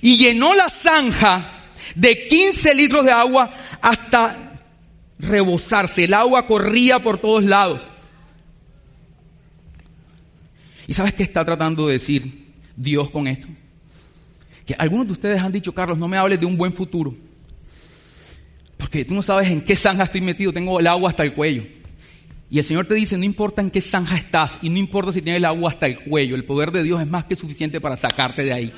Y 0.00 0.16
llenó 0.16 0.54
la 0.54 0.70
zanja 0.70 1.66
de 1.94 2.28
15 2.28 2.74
litros 2.74 3.04
de 3.04 3.12
agua 3.12 3.50
hasta 3.82 4.62
rebosarse. 5.18 6.04
El 6.04 6.14
agua 6.14 6.46
corría 6.46 6.98
por 6.98 7.18
todos 7.18 7.44
lados. 7.44 7.82
¿Y 10.88 10.94
sabes 10.94 11.12
qué 11.12 11.22
está 11.22 11.44
tratando 11.44 11.86
de 11.86 11.92
decir 11.92 12.46
Dios 12.74 13.10
con 13.10 13.28
esto? 13.28 13.46
Que 14.64 14.74
algunos 14.78 15.06
de 15.06 15.12
ustedes 15.12 15.38
han 15.38 15.52
dicho, 15.52 15.72
Carlos, 15.74 15.98
no 15.98 16.08
me 16.08 16.16
hables 16.16 16.40
de 16.40 16.46
un 16.46 16.56
buen 16.56 16.72
futuro. 16.72 17.14
Porque 18.78 19.04
tú 19.04 19.14
no 19.14 19.22
sabes 19.22 19.50
en 19.50 19.60
qué 19.60 19.76
zanja 19.76 20.04
estoy 20.04 20.22
metido, 20.22 20.50
tengo 20.50 20.80
el 20.80 20.86
agua 20.86 21.10
hasta 21.10 21.24
el 21.24 21.34
cuello. 21.34 21.64
Y 22.48 22.58
el 22.58 22.64
Señor 22.64 22.86
te 22.86 22.94
dice, 22.94 23.18
no 23.18 23.24
importa 23.24 23.60
en 23.60 23.70
qué 23.70 23.82
zanja 23.82 24.16
estás 24.16 24.58
y 24.62 24.70
no 24.70 24.78
importa 24.78 25.12
si 25.12 25.20
tienes 25.20 25.40
el 25.40 25.44
agua 25.44 25.70
hasta 25.70 25.86
el 25.86 26.00
cuello, 26.00 26.34
el 26.34 26.44
poder 26.44 26.72
de 26.72 26.82
Dios 26.82 27.02
es 27.02 27.06
más 27.06 27.24
que 27.24 27.36
suficiente 27.36 27.82
para 27.82 27.94
sacarte 27.94 28.42
de 28.42 28.52
ahí. 28.54 28.72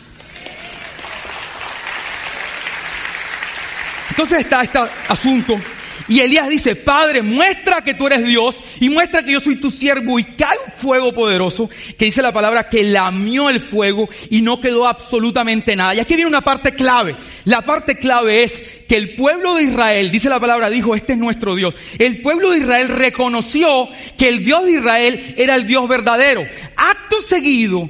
Entonces 4.11 4.40
está 4.40 4.62
este 4.64 4.79
asunto 5.07 5.61
y 6.09 6.21
Elías 6.21 6.49
dice, 6.49 6.76
Padre, 6.76 7.23
muestra 7.23 7.83
que 7.83 7.95
tú 7.95 8.07
eres 8.07 8.25
Dios 8.25 8.62
y 8.80 8.88
muestra 8.88 9.23
que 9.23 9.33
yo 9.33 9.40
soy 9.40 9.57
tu 9.57 9.71
siervo 9.71 10.19
y 10.19 10.25
cae 10.25 10.57
un 10.66 10.73
fuego 10.73 11.12
poderoso 11.12 11.69
que 11.99 12.07
dice 12.07 12.23
la 12.23 12.33
palabra 12.33 12.69
que 12.69 12.85
lamió 12.85 13.49
el 13.50 13.61
fuego 13.61 14.09
y 14.30 14.42
no 14.42 14.61
quedó 14.61 14.87
absolutamente 14.87 15.76
nada. 15.76 15.95
Y 15.95 16.00
aquí 16.00 16.14
viene 16.14 16.28
una 16.28 16.40
parte 16.40 16.75
clave. 16.75 17.16
La 17.45 17.62
parte 17.62 17.97
clave 17.97 18.45
es 18.45 18.61
que 18.88 18.97
el 18.97 19.14
pueblo 19.14 19.54
de 19.54 19.64
Israel, 19.64 20.11
dice 20.11 20.28
la 20.28 20.40
palabra, 20.40 20.71
dijo, 20.71 20.95
este 20.95 21.12
es 21.12 21.19
nuestro 21.19 21.54
Dios. 21.54 21.75
El 21.99 22.23
pueblo 22.23 22.50
de 22.50 22.59
Israel 22.59 22.88
reconoció 22.88 23.88
que 24.16 24.28
el 24.28 24.45
Dios 24.45 24.64
de 24.64 24.73
Israel 24.73 25.35
era 25.37 25.54
el 25.54 25.66
Dios 25.66 25.88
verdadero. 25.88 26.42
Acto 26.76 27.21
seguido, 27.21 27.88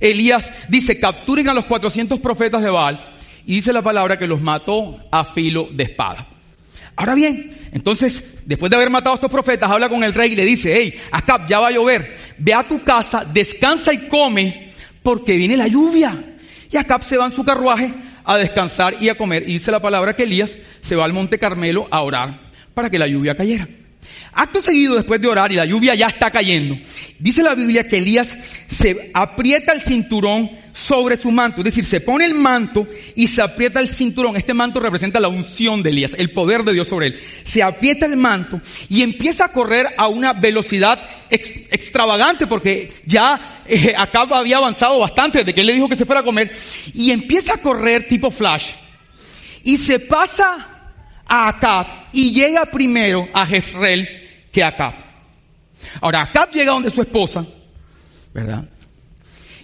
Elías 0.00 0.52
dice, 0.68 1.00
capturen 1.00 1.48
a 1.48 1.54
los 1.54 1.64
400 1.64 2.20
profetas 2.20 2.62
de 2.62 2.70
Baal 2.70 3.04
y 3.46 3.54
dice 3.56 3.72
la 3.72 3.82
palabra 3.82 4.18
que 4.18 4.26
los 4.26 4.40
mató 4.40 4.98
a 5.10 5.24
filo 5.24 5.68
de 5.72 5.84
espada. 5.84 6.37
Ahora 6.98 7.14
bien, 7.14 7.56
entonces, 7.70 8.24
después 8.44 8.70
de 8.70 8.74
haber 8.74 8.90
matado 8.90 9.12
a 9.12 9.14
estos 9.14 9.30
profetas, 9.30 9.70
habla 9.70 9.88
con 9.88 10.02
el 10.02 10.12
rey 10.12 10.32
y 10.32 10.34
le 10.34 10.44
dice, 10.44 10.74
hey, 10.76 11.00
Acab, 11.12 11.46
ya 11.46 11.60
va 11.60 11.68
a 11.68 11.70
llover, 11.70 12.16
ve 12.38 12.52
a 12.52 12.66
tu 12.66 12.82
casa, 12.82 13.24
descansa 13.24 13.92
y 13.92 14.08
come, 14.08 14.72
porque 15.00 15.34
viene 15.34 15.56
la 15.56 15.68
lluvia. 15.68 16.12
Y 16.68 16.76
Acab 16.76 17.04
se 17.04 17.16
va 17.16 17.26
en 17.26 17.36
su 17.36 17.44
carruaje 17.44 17.94
a 18.24 18.36
descansar 18.36 18.96
y 19.00 19.10
a 19.10 19.14
comer. 19.14 19.44
Y 19.44 19.52
dice 19.52 19.70
la 19.70 19.80
palabra 19.80 20.16
que 20.16 20.24
Elías 20.24 20.58
se 20.80 20.96
va 20.96 21.04
al 21.04 21.12
monte 21.12 21.38
Carmelo 21.38 21.86
a 21.88 22.02
orar 22.02 22.40
para 22.74 22.90
que 22.90 22.98
la 22.98 23.06
lluvia 23.06 23.36
cayera. 23.36 23.68
Acto 24.32 24.60
seguido, 24.60 24.96
después 24.96 25.20
de 25.20 25.28
orar 25.28 25.52
y 25.52 25.54
la 25.54 25.66
lluvia 25.66 25.94
ya 25.94 26.08
está 26.08 26.32
cayendo, 26.32 26.76
dice 27.20 27.44
la 27.44 27.54
Biblia 27.54 27.88
que 27.88 27.98
Elías 27.98 28.36
se 28.74 29.12
aprieta 29.14 29.72
el 29.72 29.82
cinturón 29.82 30.50
sobre 30.78 31.16
su 31.16 31.30
manto, 31.32 31.58
es 31.58 31.64
decir, 31.64 31.84
se 31.84 32.00
pone 32.00 32.24
el 32.24 32.34
manto 32.34 32.86
y 33.16 33.26
se 33.26 33.42
aprieta 33.42 33.80
el 33.80 33.88
cinturón. 33.88 34.36
Este 34.36 34.54
manto 34.54 34.78
representa 34.78 35.18
la 35.18 35.28
unción 35.28 35.82
de 35.82 35.90
Elías, 35.90 36.12
el 36.16 36.30
poder 36.32 36.62
de 36.62 36.72
Dios 36.72 36.86
sobre 36.86 37.08
él. 37.08 37.20
Se 37.44 37.62
aprieta 37.62 38.06
el 38.06 38.16
manto 38.16 38.60
y 38.88 39.02
empieza 39.02 39.46
a 39.46 39.52
correr 39.52 39.88
a 39.96 40.06
una 40.06 40.34
velocidad 40.34 41.00
extravagante 41.30 42.46
porque 42.46 42.92
ya 43.04 43.62
eh, 43.66 43.92
acá 43.96 44.22
había 44.30 44.58
avanzado 44.58 45.00
bastante 45.00 45.38
desde 45.38 45.52
que 45.52 45.62
él 45.62 45.66
le 45.66 45.74
dijo 45.74 45.88
que 45.88 45.96
se 45.96 46.06
fuera 46.06 46.20
a 46.20 46.24
comer 46.24 46.52
y 46.94 47.10
empieza 47.10 47.54
a 47.54 47.58
correr 47.58 48.06
tipo 48.06 48.30
flash 48.30 48.68
y 49.64 49.78
se 49.78 49.98
pasa 49.98 50.92
a 51.26 51.48
Acab 51.48 51.86
y 52.12 52.32
llega 52.32 52.64
primero 52.66 53.28
a 53.34 53.44
Jezreel 53.44 54.08
que 54.52 54.62
a 54.62 54.68
Acab. 54.68 54.94
Ahora 56.00 56.22
Acab 56.22 56.52
llega 56.52 56.72
donde 56.72 56.90
su 56.90 57.02
esposa, 57.02 57.44
¿verdad? 58.32 58.64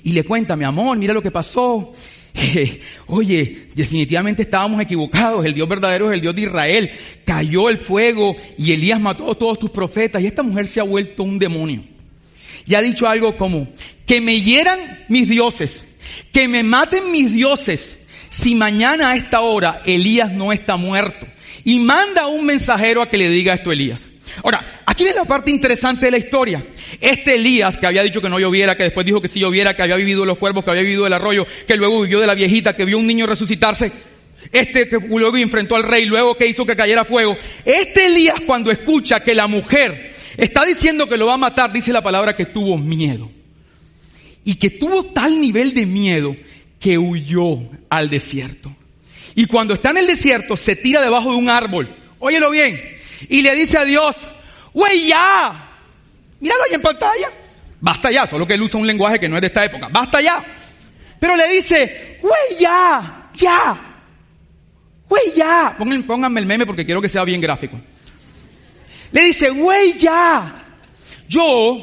Y 0.04 0.12
le 0.12 0.22
cuenta, 0.22 0.54
mi 0.54 0.64
amor, 0.64 0.98
mira 0.98 1.14
lo 1.14 1.22
que 1.22 1.30
pasó. 1.30 1.92
Oye, 3.06 3.68
definitivamente 3.74 4.42
estábamos 4.42 4.80
equivocados. 4.80 5.44
El 5.46 5.54
Dios 5.54 5.66
verdadero 5.66 6.10
es 6.10 6.14
el 6.14 6.20
Dios 6.20 6.34
de 6.34 6.42
Israel. 6.42 6.90
Cayó 7.24 7.70
el 7.70 7.78
fuego 7.78 8.36
y 8.58 8.72
Elías 8.72 9.00
mató 9.00 9.30
a 9.30 9.34
todos 9.34 9.58
tus 9.58 9.70
profetas. 9.70 10.22
Y 10.22 10.26
esta 10.26 10.42
mujer 10.42 10.66
se 10.66 10.80
ha 10.80 10.84
vuelto 10.84 11.22
un 11.22 11.38
demonio. 11.38 11.84
Y 12.66 12.74
ha 12.74 12.82
dicho 12.82 13.08
algo 13.08 13.36
como, 13.36 13.68
que 14.06 14.20
me 14.20 14.40
hieran 14.42 14.78
mis 15.08 15.26
dioses, 15.28 15.82
que 16.32 16.48
me 16.48 16.62
maten 16.62 17.10
mis 17.10 17.32
dioses, 17.32 17.98
si 18.30 18.54
mañana 18.54 19.10
a 19.10 19.16
esta 19.16 19.40
hora 19.40 19.82
Elías 19.86 20.32
no 20.32 20.52
está 20.52 20.76
muerto. 20.76 21.26
Y 21.64 21.80
manda 21.80 22.26
un 22.26 22.44
mensajero 22.44 23.00
a 23.00 23.08
que 23.08 23.16
le 23.16 23.30
diga 23.30 23.54
esto 23.54 23.70
a 23.70 23.72
Elías. 23.72 24.02
Ahora, 24.42 24.73
aquí 24.94 25.02
viene 25.02 25.18
la 25.18 25.24
parte 25.24 25.50
interesante 25.50 26.06
de 26.06 26.12
la 26.12 26.18
historia. 26.18 26.64
Este 27.00 27.34
Elías, 27.34 27.76
que 27.76 27.86
había 27.86 28.04
dicho 28.04 28.22
que 28.22 28.28
no 28.28 28.38
lloviera, 28.38 28.76
que 28.76 28.84
después 28.84 29.04
dijo 29.04 29.20
que 29.20 29.26
sí 29.26 29.40
lloviera, 29.40 29.74
que 29.74 29.82
había 29.82 29.96
vivido 29.96 30.20
de 30.20 30.28
los 30.28 30.38
cuervos, 30.38 30.64
que 30.64 30.70
había 30.70 30.84
vivido 30.84 31.02
del 31.02 31.12
arroyo, 31.12 31.46
que 31.66 31.76
luego 31.76 32.00
vivió 32.00 32.20
de 32.20 32.28
la 32.28 32.34
viejita, 32.34 32.76
que 32.76 32.84
vio 32.84 32.98
un 32.98 33.06
niño 33.06 33.26
resucitarse, 33.26 33.90
este 34.52 34.88
que 34.88 34.98
luego 35.00 35.36
enfrentó 35.36 35.74
al 35.74 35.82
rey, 35.82 36.06
luego 36.06 36.36
que 36.36 36.46
hizo 36.46 36.64
que 36.64 36.76
cayera 36.76 37.04
fuego. 37.04 37.36
Este 37.64 38.06
Elías 38.06 38.40
cuando 38.46 38.70
escucha 38.70 39.20
que 39.20 39.34
la 39.34 39.48
mujer 39.48 40.14
está 40.36 40.64
diciendo 40.64 41.08
que 41.08 41.16
lo 41.16 41.26
va 41.26 41.34
a 41.34 41.38
matar, 41.38 41.72
dice 41.72 41.92
la 41.92 42.02
palabra 42.02 42.36
que 42.36 42.46
tuvo 42.46 42.78
miedo. 42.78 43.30
Y 44.44 44.54
que 44.54 44.70
tuvo 44.70 45.02
tal 45.02 45.40
nivel 45.40 45.74
de 45.74 45.86
miedo 45.86 46.36
que 46.78 46.98
huyó 46.98 47.58
al 47.90 48.10
desierto. 48.10 48.76
Y 49.34 49.46
cuando 49.46 49.74
está 49.74 49.90
en 49.90 49.98
el 49.98 50.06
desierto 50.06 50.56
se 50.56 50.76
tira 50.76 51.02
debajo 51.02 51.32
de 51.32 51.36
un 51.36 51.50
árbol. 51.50 51.88
Óyelo 52.20 52.50
bien 52.50 52.80
y 53.28 53.42
le 53.42 53.54
dice 53.54 53.78
a 53.78 53.84
Dios, 53.84 54.16
güey, 54.74 55.06
ya. 55.06 55.70
Míralo 56.40 56.64
ahí 56.64 56.74
en 56.74 56.82
pantalla. 56.82 57.30
Basta 57.80 58.10
ya, 58.10 58.26
solo 58.26 58.46
que 58.46 58.54
él 58.54 58.62
usa 58.62 58.78
un 58.78 58.86
lenguaje 58.86 59.18
que 59.18 59.28
no 59.28 59.36
es 59.36 59.40
de 59.40 59.46
esta 59.46 59.64
época. 59.64 59.88
Basta 59.90 60.20
ya. 60.20 60.44
Pero 61.18 61.36
le 61.36 61.48
dice, 61.48 62.18
güey, 62.20 62.60
ya, 62.60 63.30
ya. 63.34 63.76
Güey, 65.08 65.32
ya. 65.34 65.76
Pónganme 66.06 66.40
el 66.40 66.46
meme 66.46 66.66
porque 66.66 66.84
quiero 66.84 67.00
que 67.00 67.08
sea 67.08 67.24
bien 67.24 67.40
gráfico. 67.40 67.80
Le 69.12 69.24
dice, 69.26 69.50
güey, 69.50 69.96
ya. 69.96 70.62
Yo 71.28 71.82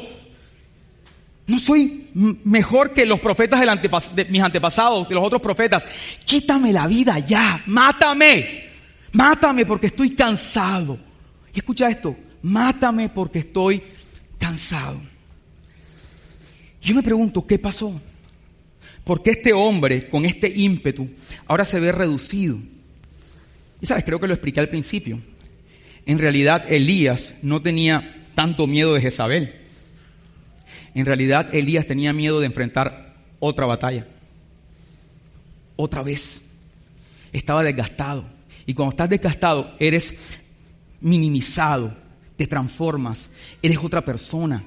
no 1.46 1.58
soy 1.58 2.10
mejor 2.14 2.92
que 2.92 3.06
los 3.06 3.20
profetas 3.20 3.60
de 4.14 4.24
mis 4.26 4.42
antepasados, 4.42 5.06
que 5.08 5.14
los 5.14 5.24
otros 5.24 5.42
profetas. 5.42 5.84
Quítame 6.24 6.72
la 6.72 6.86
vida 6.86 7.18
ya. 7.20 7.62
Mátame. 7.66 8.70
Mátame 9.12 9.66
porque 9.66 9.88
estoy 9.88 10.14
cansado. 10.14 10.98
Y 11.54 11.58
escucha 11.58 11.88
esto, 11.88 12.16
mátame 12.42 13.08
porque 13.08 13.40
estoy 13.40 13.82
cansado. 14.38 15.00
Yo 16.82 16.94
me 16.94 17.02
pregunto, 17.02 17.46
¿qué 17.46 17.58
pasó? 17.58 18.00
¿Por 19.04 19.22
qué 19.22 19.30
este 19.32 19.52
hombre, 19.52 20.08
con 20.08 20.24
este 20.24 20.48
ímpetu, 20.48 21.08
ahora 21.46 21.64
se 21.64 21.80
ve 21.80 21.92
reducido? 21.92 22.58
Y 23.80 23.86
sabes, 23.86 24.04
creo 24.04 24.20
que 24.20 24.28
lo 24.28 24.34
expliqué 24.34 24.60
al 24.60 24.68
principio. 24.68 25.20
En 26.06 26.18
realidad, 26.18 26.70
Elías 26.72 27.34
no 27.42 27.62
tenía 27.62 28.26
tanto 28.34 28.66
miedo 28.66 28.94
de 28.94 29.00
Jezabel. 29.00 29.54
En 30.94 31.06
realidad, 31.06 31.54
Elías 31.54 31.86
tenía 31.86 32.12
miedo 32.12 32.40
de 32.40 32.46
enfrentar 32.46 33.14
otra 33.38 33.66
batalla. 33.66 34.06
Otra 35.76 36.02
vez. 36.02 36.40
Estaba 37.32 37.64
desgastado. 37.64 38.24
Y 38.66 38.74
cuando 38.74 38.90
estás 38.90 39.08
desgastado, 39.08 39.74
eres 39.78 40.14
minimizado, 41.00 41.96
te 42.36 42.46
transformas, 42.46 43.30
eres 43.62 43.78
otra 43.78 44.04
persona. 44.04 44.62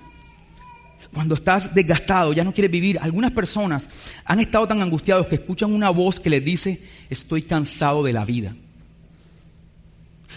Cuando 1.13 1.35
estás 1.35 1.73
desgastado, 1.73 2.33
ya 2.33 2.43
no 2.43 2.53
quieres 2.53 2.71
vivir, 2.71 2.99
algunas 2.99 3.31
personas 3.31 3.87
han 4.25 4.39
estado 4.39 4.67
tan 4.67 4.81
angustiados 4.81 5.27
que 5.27 5.35
escuchan 5.35 5.73
una 5.73 5.89
voz 5.89 6.19
que 6.19 6.29
les 6.29 6.43
dice, 6.43 6.81
estoy 7.09 7.43
cansado 7.43 8.03
de 8.03 8.13
la 8.13 8.25
vida. 8.25 8.55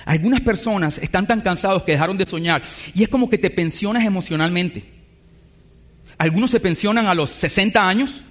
Algunas 0.05 0.41
personas 0.41 0.99
están 0.99 1.27
tan 1.27 1.41
cansados 1.41 1.83
que 1.83 1.93
dejaron 1.93 2.17
de 2.17 2.27
soñar 2.27 2.63
y 2.95 3.03
es 3.03 3.09
como 3.09 3.29
que 3.29 3.39
te 3.39 3.51
pensionas 3.51 4.05
emocionalmente. 4.05 4.85
Algunos 6.17 6.51
se 6.51 6.61
pensionan 6.61 7.07
a 7.07 7.15
los 7.15 7.31
60 7.31 7.89
años, 7.89 8.23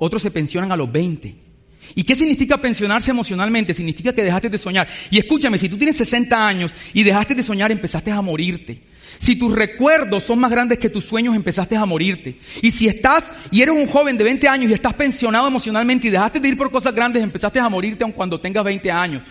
Otros 0.00 0.22
se 0.22 0.30
pensionan 0.30 0.70
a 0.70 0.76
los 0.76 0.90
20. 0.90 1.47
¿Y 1.94 2.04
qué 2.04 2.14
significa 2.14 2.58
pensionarse 2.58 3.10
emocionalmente? 3.10 3.74
Significa 3.74 4.12
que 4.12 4.22
dejaste 4.22 4.48
de 4.48 4.58
soñar. 4.58 4.88
Y 5.10 5.18
escúchame, 5.18 5.58
si 5.58 5.68
tú 5.68 5.76
tienes 5.76 5.96
60 5.96 6.46
años 6.46 6.72
y 6.92 7.02
dejaste 7.02 7.34
de 7.34 7.42
soñar, 7.42 7.70
empezaste 7.72 8.10
a 8.10 8.20
morirte. 8.20 8.82
Si 9.20 9.36
tus 9.36 9.52
recuerdos 9.52 10.22
son 10.22 10.38
más 10.38 10.50
grandes 10.50 10.78
que 10.78 10.90
tus 10.90 11.04
sueños, 11.04 11.34
empezaste 11.34 11.76
a 11.76 11.84
morirte. 11.84 12.38
Y 12.62 12.70
si 12.70 12.86
estás 12.86 13.28
y 13.50 13.62
eres 13.62 13.74
un 13.74 13.86
joven 13.86 14.16
de 14.16 14.24
20 14.24 14.48
años 14.48 14.70
y 14.70 14.74
estás 14.74 14.94
pensionado 14.94 15.48
emocionalmente 15.48 16.06
y 16.06 16.10
dejaste 16.10 16.40
de 16.40 16.48
ir 16.48 16.56
por 16.56 16.70
cosas 16.70 16.94
grandes, 16.94 17.22
empezaste 17.22 17.58
a 17.58 17.68
morirte 17.68 18.04
aun 18.04 18.12
cuando 18.12 18.40
tengas 18.40 18.64
20 18.64 18.90
años. 18.90 19.22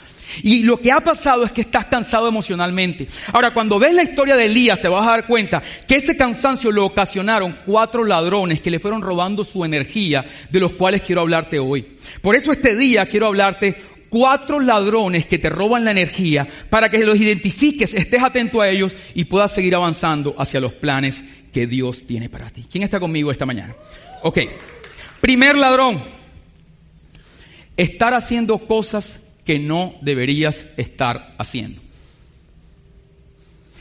Y 0.44 0.63
lo 0.63 0.80
que 0.80 0.92
ha 0.92 1.00
pasado 1.00 1.46
es 1.46 1.52
que 1.52 1.62
estás 1.62 1.86
cansado 1.86 2.28
emocionalmente. 2.28 3.08
Ahora, 3.34 3.54
cuando 3.54 3.80
ves 3.80 3.94
la 3.94 4.04
historia 4.04 4.36
de 4.36 4.46
Elías, 4.46 4.82
te 4.82 4.88
vas 4.88 5.08
a 5.08 5.12
dar 5.12 5.28
cuenta 5.28 5.62
que 5.88 5.96
ese 5.96 6.16
cansancio 6.16 6.72
lo 6.72 6.86
ocasionaron 6.86 7.60
cuatro 7.66 8.04
ladrones 8.04 8.62
que 8.62 8.72
le 8.72 8.80
fueron 8.80 9.02
robando 9.02 9.44
su 9.44 9.63
energía, 9.66 10.26
de 10.50 10.60
los 10.60 10.74
cuales 10.74 11.02
quiero 11.02 11.22
hablarte 11.22 11.60
hoy. 11.60 11.98
Por 12.22 12.36
eso 12.36 12.52
este 12.52 12.76
día 12.76 13.06
quiero 13.06 13.28
hablarte 13.28 13.76
cuatro 14.10 14.60
ladrones 14.60 15.26
que 15.26 15.38
te 15.38 15.50
roban 15.50 15.86
la 15.86 15.92
energía 15.92 16.48
para 16.70 16.90
que 16.90 17.00
los 17.00 17.18
identifiques, 17.18 17.94
estés 17.94 18.24
atento 18.24 18.62
a 18.62 18.70
ellos 18.70 18.96
y 19.13 19.26
puedas 19.26 19.54
seguir 19.54 19.76
avanzando 19.76 20.36
hacia 20.38 20.62
los 20.62 20.74
planes 20.74 21.24
que 21.52 21.68
Dios 21.68 22.06
tiene 22.06 22.30
para 22.30 22.50
ti. 22.50 22.66
¿Quién 22.70 22.84
está 22.84 23.00
conmigo 23.00 23.32
esta 23.32 23.46
mañana? 23.46 23.76
Ok. 24.24 24.40
Primer 25.22 25.56
ladrón. 25.56 26.02
Estar 27.76 28.13
haciendo 28.13 28.58
cosas 28.58 29.20
que 29.48 29.60
no 29.60 29.96
deberías 30.02 30.58
estar 30.76 31.34
haciendo. 31.38 31.82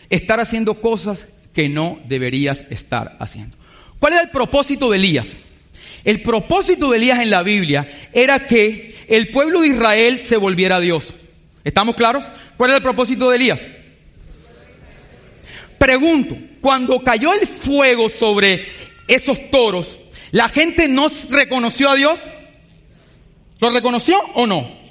Estar 0.09 0.39
haciendo 0.39 0.81
cosas 0.81 1.27
que 1.53 1.69
no 1.69 1.99
deberías 2.07 2.65
estar 2.71 3.17
haciendo. 3.19 3.57
¿Cuál 3.99 4.13
era 4.13 4.23
el 4.23 4.31
propósito 4.31 4.89
de 4.89 4.99
Elías? 4.99 5.27
El 6.05 6.23
propósito 6.23 6.89
de 6.91 6.99
Elías 6.99 7.19
en 7.19 7.31
la 7.31 7.43
Biblia 7.43 7.89
era 8.13 8.47
que 8.47 8.95
el 9.09 9.31
pueblo 9.31 9.63
de 9.63 9.69
Israel 9.69 10.21
se 10.21 10.37
volviera 10.37 10.77
a 10.77 10.81
Dios. 10.81 11.13
¿Estamos 11.65 11.97
claros? 11.97 12.23
¿Cuál 12.57 12.71
era 12.71 12.77
el 12.77 12.85
propósito 12.85 13.29
de 13.29 13.37
Elías? 13.37 13.61
Pregunto, 15.79 16.37
cuando 16.61 17.03
cayó 17.03 17.35
el 17.35 17.45
fuego 17.45 18.09
sobre 18.09 18.67
esos 19.09 19.51
toros, 19.51 19.99
¿la 20.31 20.49
gente 20.49 20.87
no 20.87 21.11
reconoció 21.29 21.91
a 21.91 21.97
Dios? 21.97 22.21
¿Lo 23.59 23.71
reconoció 23.71 24.17
o 24.35 24.47
no? 24.47 24.86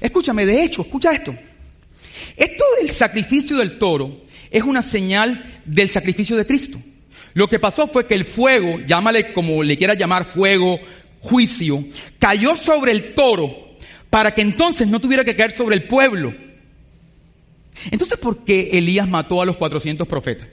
Escúchame, 0.00 0.46
de 0.46 0.62
hecho, 0.62 0.82
escucha 0.82 1.12
esto. 1.12 1.34
Esto 2.36 2.64
del 2.78 2.90
sacrificio 2.90 3.58
del 3.58 3.78
toro 3.78 4.22
es 4.50 4.62
una 4.62 4.82
señal 4.82 5.60
del 5.64 5.88
sacrificio 5.90 6.36
de 6.36 6.46
Cristo. 6.46 6.78
Lo 7.34 7.48
que 7.48 7.58
pasó 7.58 7.86
fue 7.86 8.06
que 8.06 8.14
el 8.14 8.24
fuego, 8.24 8.80
llámale 8.86 9.32
como 9.32 9.62
le 9.62 9.76
quieras 9.76 9.98
llamar 9.98 10.32
fuego, 10.32 10.80
juicio, 11.20 11.84
cayó 12.18 12.56
sobre 12.56 12.92
el 12.92 13.14
toro 13.14 13.76
para 14.08 14.34
que 14.34 14.42
entonces 14.42 14.88
no 14.88 15.00
tuviera 15.00 15.24
que 15.24 15.36
caer 15.36 15.52
sobre 15.52 15.76
el 15.76 15.84
pueblo. 15.84 16.34
Entonces, 17.90 18.18
¿por 18.18 18.44
qué 18.44 18.70
Elías 18.72 19.08
mató 19.08 19.40
a 19.40 19.46
los 19.46 19.56
400 19.56 20.06
profetas? 20.08 20.48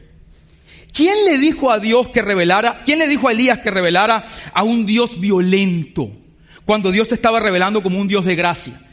¿Quién 0.94 1.16
le 1.26 1.38
dijo 1.38 1.72
a 1.72 1.80
Dios 1.80 2.10
que 2.10 2.22
revelara, 2.22 2.84
quién 2.86 3.00
le 3.00 3.08
dijo 3.08 3.28
a 3.28 3.32
Elías 3.32 3.60
que 3.60 3.72
revelara 3.72 4.28
a 4.54 4.64
un 4.64 4.86
Dios 4.86 5.20
violento 5.20 6.12
cuando 6.66 6.92
Dios 6.92 7.10
se 7.10 7.16
estaba 7.16 7.40
revelando 7.40 7.82
como 7.84 8.00
un 8.00 8.08
Dios 8.08 8.24
de 8.24 8.36
gracia? 8.36 8.87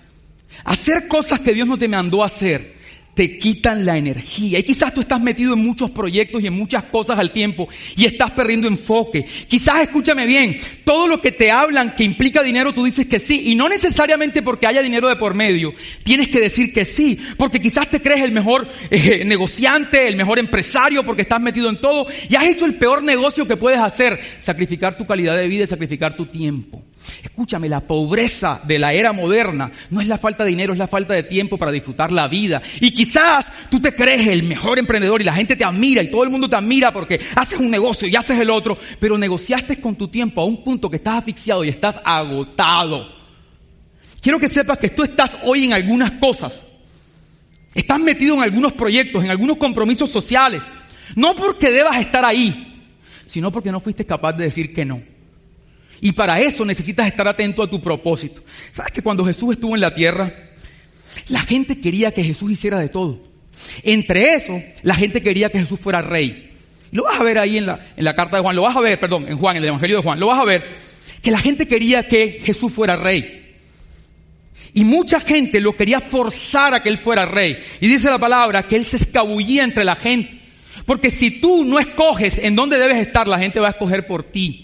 Hacer 0.64 1.08
cosas 1.08 1.40
que 1.40 1.54
Dios 1.54 1.66
no 1.66 1.78
te 1.78 1.88
mandó 1.88 2.22
a 2.22 2.26
hacer 2.26 2.74
te 3.14 3.38
quitan 3.38 3.84
la 3.84 3.96
energía. 3.96 4.58
Y 4.58 4.62
quizás 4.62 4.92
tú 4.92 5.00
estás 5.00 5.20
metido 5.20 5.54
en 5.54 5.60
muchos 5.60 5.90
proyectos 5.90 6.42
y 6.42 6.48
en 6.48 6.52
muchas 6.52 6.84
cosas 6.84 7.18
al 7.18 7.30
tiempo 7.30 7.68
y 7.96 8.04
estás 8.04 8.32
perdiendo 8.32 8.68
enfoque. 8.68 9.24
Quizás, 9.48 9.82
escúchame 9.82 10.26
bien, 10.26 10.58
todo 10.84 11.08
lo 11.08 11.20
que 11.20 11.32
te 11.32 11.50
hablan 11.50 11.94
que 11.94 12.04
implica 12.04 12.42
dinero, 12.42 12.72
tú 12.72 12.84
dices 12.84 13.06
que 13.06 13.20
sí. 13.20 13.42
Y 13.46 13.54
no 13.54 13.68
necesariamente 13.68 14.42
porque 14.42 14.66
haya 14.66 14.82
dinero 14.82 15.08
de 15.08 15.16
por 15.16 15.34
medio, 15.34 15.72
tienes 16.02 16.28
que 16.28 16.40
decir 16.40 16.72
que 16.72 16.84
sí. 16.84 17.18
Porque 17.36 17.60
quizás 17.60 17.88
te 17.88 18.00
crees 18.00 18.22
el 18.22 18.32
mejor 18.32 18.68
eh, 18.90 19.24
negociante, 19.24 20.08
el 20.08 20.16
mejor 20.16 20.38
empresario, 20.38 21.04
porque 21.04 21.22
estás 21.22 21.40
metido 21.40 21.68
en 21.68 21.80
todo 21.80 22.06
y 22.28 22.34
has 22.34 22.44
hecho 22.44 22.66
el 22.66 22.74
peor 22.74 23.02
negocio 23.02 23.46
que 23.46 23.56
puedes 23.56 23.80
hacer, 23.80 24.18
sacrificar 24.40 24.98
tu 24.98 25.06
calidad 25.06 25.36
de 25.36 25.48
vida 25.48 25.64
y 25.64 25.68
sacrificar 25.68 26.16
tu 26.16 26.26
tiempo. 26.26 26.82
Escúchame, 27.22 27.68
la 27.68 27.80
pobreza 27.80 28.60
de 28.64 28.78
la 28.78 28.92
era 28.92 29.12
moderna 29.12 29.70
no 29.90 30.00
es 30.00 30.06
la 30.06 30.18
falta 30.18 30.44
de 30.44 30.50
dinero, 30.50 30.72
es 30.72 30.78
la 30.78 30.86
falta 30.86 31.14
de 31.14 31.22
tiempo 31.22 31.58
para 31.58 31.72
disfrutar 31.72 32.12
la 32.12 32.28
vida. 32.28 32.62
Y 32.80 32.92
quizás 32.92 33.46
tú 33.70 33.80
te 33.80 33.94
crees 33.94 34.26
el 34.28 34.44
mejor 34.44 34.78
emprendedor 34.78 35.20
y 35.20 35.24
la 35.24 35.34
gente 35.34 35.56
te 35.56 35.64
admira 35.64 36.02
y 36.02 36.10
todo 36.10 36.24
el 36.24 36.30
mundo 36.30 36.48
te 36.48 36.56
admira 36.56 36.92
porque 36.92 37.20
haces 37.34 37.58
un 37.58 37.70
negocio 37.70 38.08
y 38.08 38.16
haces 38.16 38.38
el 38.38 38.50
otro, 38.50 38.78
pero 38.98 39.18
negociaste 39.18 39.80
con 39.80 39.96
tu 39.96 40.08
tiempo 40.08 40.40
a 40.40 40.44
un 40.44 40.64
punto 40.64 40.88
que 40.88 40.96
estás 40.96 41.18
asfixiado 41.18 41.64
y 41.64 41.68
estás 41.68 42.00
agotado. 42.04 43.08
Quiero 44.20 44.38
que 44.38 44.48
sepas 44.48 44.78
que 44.78 44.90
tú 44.90 45.02
estás 45.02 45.36
hoy 45.42 45.64
en 45.64 45.74
algunas 45.74 46.12
cosas. 46.12 46.62
Estás 47.74 48.00
metido 48.00 48.34
en 48.36 48.42
algunos 48.42 48.72
proyectos, 48.72 49.22
en 49.22 49.30
algunos 49.30 49.58
compromisos 49.58 50.10
sociales. 50.10 50.62
No 51.16 51.36
porque 51.36 51.70
debas 51.70 52.00
estar 52.00 52.24
ahí, 52.24 52.88
sino 53.26 53.50
porque 53.52 53.70
no 53.70 53.80
fuiste 53.80 54.06
capaz 54.06 54.32
de 54.32 54.44
decir 54.44 54.72
que 54.72 54.84
no. 54.84 55.13
Y 56.00 56.12
para 56.12 56.40
eso 56.40 56.64
necesitas 56.64 57.06
estar 57.06 57.26
atento 57.26 57.62
a 57.62 57.70
tu 57.70 57.80
propósito. 57.80 58.42
¿Sabes 58.72 58.92
que 58.92 59.02
cuando 59.02 59.24
Jesús 59.24 59.52
estuvo 59.52 59.74
en 59.74 59.80
la 59.80 59.94
tierra, 59.94 60.32
la 61.28 61.40
gente 61.40 61.80
quería 61.80 62.12
que 62.12 62.24
Jesús 62.24 62.52
hiciera 62.52 62.78
de 62.78 62.88
todo? 62.88 63.20
Entre 63.82 64.34
eso, 64.34 64.60
la 64.82 64.94
gente 64.94 65.22
quería 65.22 65.50
que 65.50 65.60
Jesús 65.60 65.80
fuera 65.80 66.02
rey. 66.02 66.52
Lo 66.90 67.04
vas 67.04 67.20
a 67.20 67.24
ver 67.24 67.38
ahí 67.38 67.58
en 67.58 67.66
la, 67.66 67.92
en 67.96 68.04
la 68.04 68.14
carta 68.14 68.36
de 68.36 68.42
Juan, 68.42 68.54
lo 68.54 68.62
vas 68.62 68.76
a 68.76 68.80
ver, 68.80 69.00
perdón, 69.00 69.26
en 69.28 69.38
Juan, 69.38 69.56
en 69.56 69.62
el 69.62 69.68
Evangelio 69.70 69.96
de 69.96 70.02
Juan, 70.02 70.20
lo 70.20 70.28
vas 70.28 70.40
a 70.40 70.44
ver, 70.44 70.62
que 71.22 71.30
la 71.30 71.40
gente 71.40 71.66
quería 71.66 72.06
que 72.06 72.40
Jesús 72.44 72.72
fuera 72.72 72.96
rey. 72.96 73.42
Y 74.74 74.84
mucha 74.84 75.20
gente 75.20 75.60
lo 75.60 75.76
quería 75.76 76.00
forzar 76.00 76.74
a 76.74 76.82
que 76.82 76.88
él 76.88 76.98
fuera 76.98 77.26
rey. 77.26 77.56
Y 77.80 77.86
dice 77.86 78.10
la 78.10 78.18
palabra 78.18 78.66
que 78.66 78.76
él 78.76 78.84
se 78.84 78.96
escabullía 78.96 79.62
entre 79.62 79.84
la 79.84 79.94
gente. 79.94 80.40
Porque 80.84 81.10
si 81.10 81.40
tú 81.40 81.64
no 81.64 81.78
escoges 81.78 82.38
en 82.38 82.56
dónde 82.56 82.78
debes 82.78 82.98
estar, 82.98 83.28
la 83.28 83.38
gente 83.38 83.60
va 83.60 83.68
a 83.68 83.70
escoger 83.70 84.06
por 84.06 84.24
ti. 84.24 84.63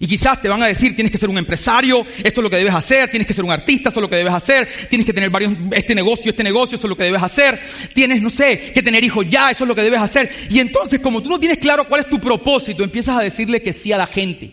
Y 0.00 0.06
quizás 0.06 0.42
te 0.42 0.48
van 0.48 0.62
a 0.62 0.66
decir, 0.66 0.94
tienes 0.94 1.12
que 1.12 1.18
ser 1.18 1.28
un 1.28 1.38
empresario, 1.38 2.04
esto 2.18 2.40
es 2.40 2.42
lo 2.42 2.50
que 2.50 2.56
debes 2.56 2.74
hacer, 2.74 3.10
tienes 3.10 3.26
que 3.26 3.34
ser 3.34 3.44
un 3.44 3.52
artista, 3.52 3.90
esto 3.90 4.00
es 4.00 4.02
lo 4.02 4.10
que 4.10 4.16
debes 4.16 4.32
hacer, 4.32 4.68
tienes 4.90 5.06
que 5.06 5.12
tener 5.12 5.30
varios, 5.30 5.52
este 5.70 5.94
negocio, 5.94 6.30
este 6.30 6.42
negocio, 6.42 6.76
eso 6.76 6.86
es 6.86 6.90
lo 6.90 6.96
que 6.96 7.04
debes 7.04 7.22
hacer, 7.22 7.60
tienes, 7.94 8.20
no 8.20 8.28
sé, 8.28 8.72
que 8.74 8.82
tener 8.82 9.04
hijos 9.04 9.24
ya, 9.30 9.50
eso 9.50 9.64
es 9.64 9.68
lo 9.68 9.74
que 9.74 9.82
debes 9.82 10.00
hacer. 10.00 10.30
Y 10.50 10.58
entonces, 10.58 11.00
como 11.00 11.22
tú 11.22 11.28
no 11.28 11.38
tienes 11.38 11.58
claro 11.58 11.86
cuál 11.88 12.00
es 12.00 12.10
tu 12.10 12.18
propósito, 12.18 12.82
empiezas 12.82 13.16
a 13.16 13.22
decirle 13.22 13.62
que 13.62 13.72
sí 13.72 13.92
a 13.92 13.98
la 13.98 14.06
gente. 14.06 14.52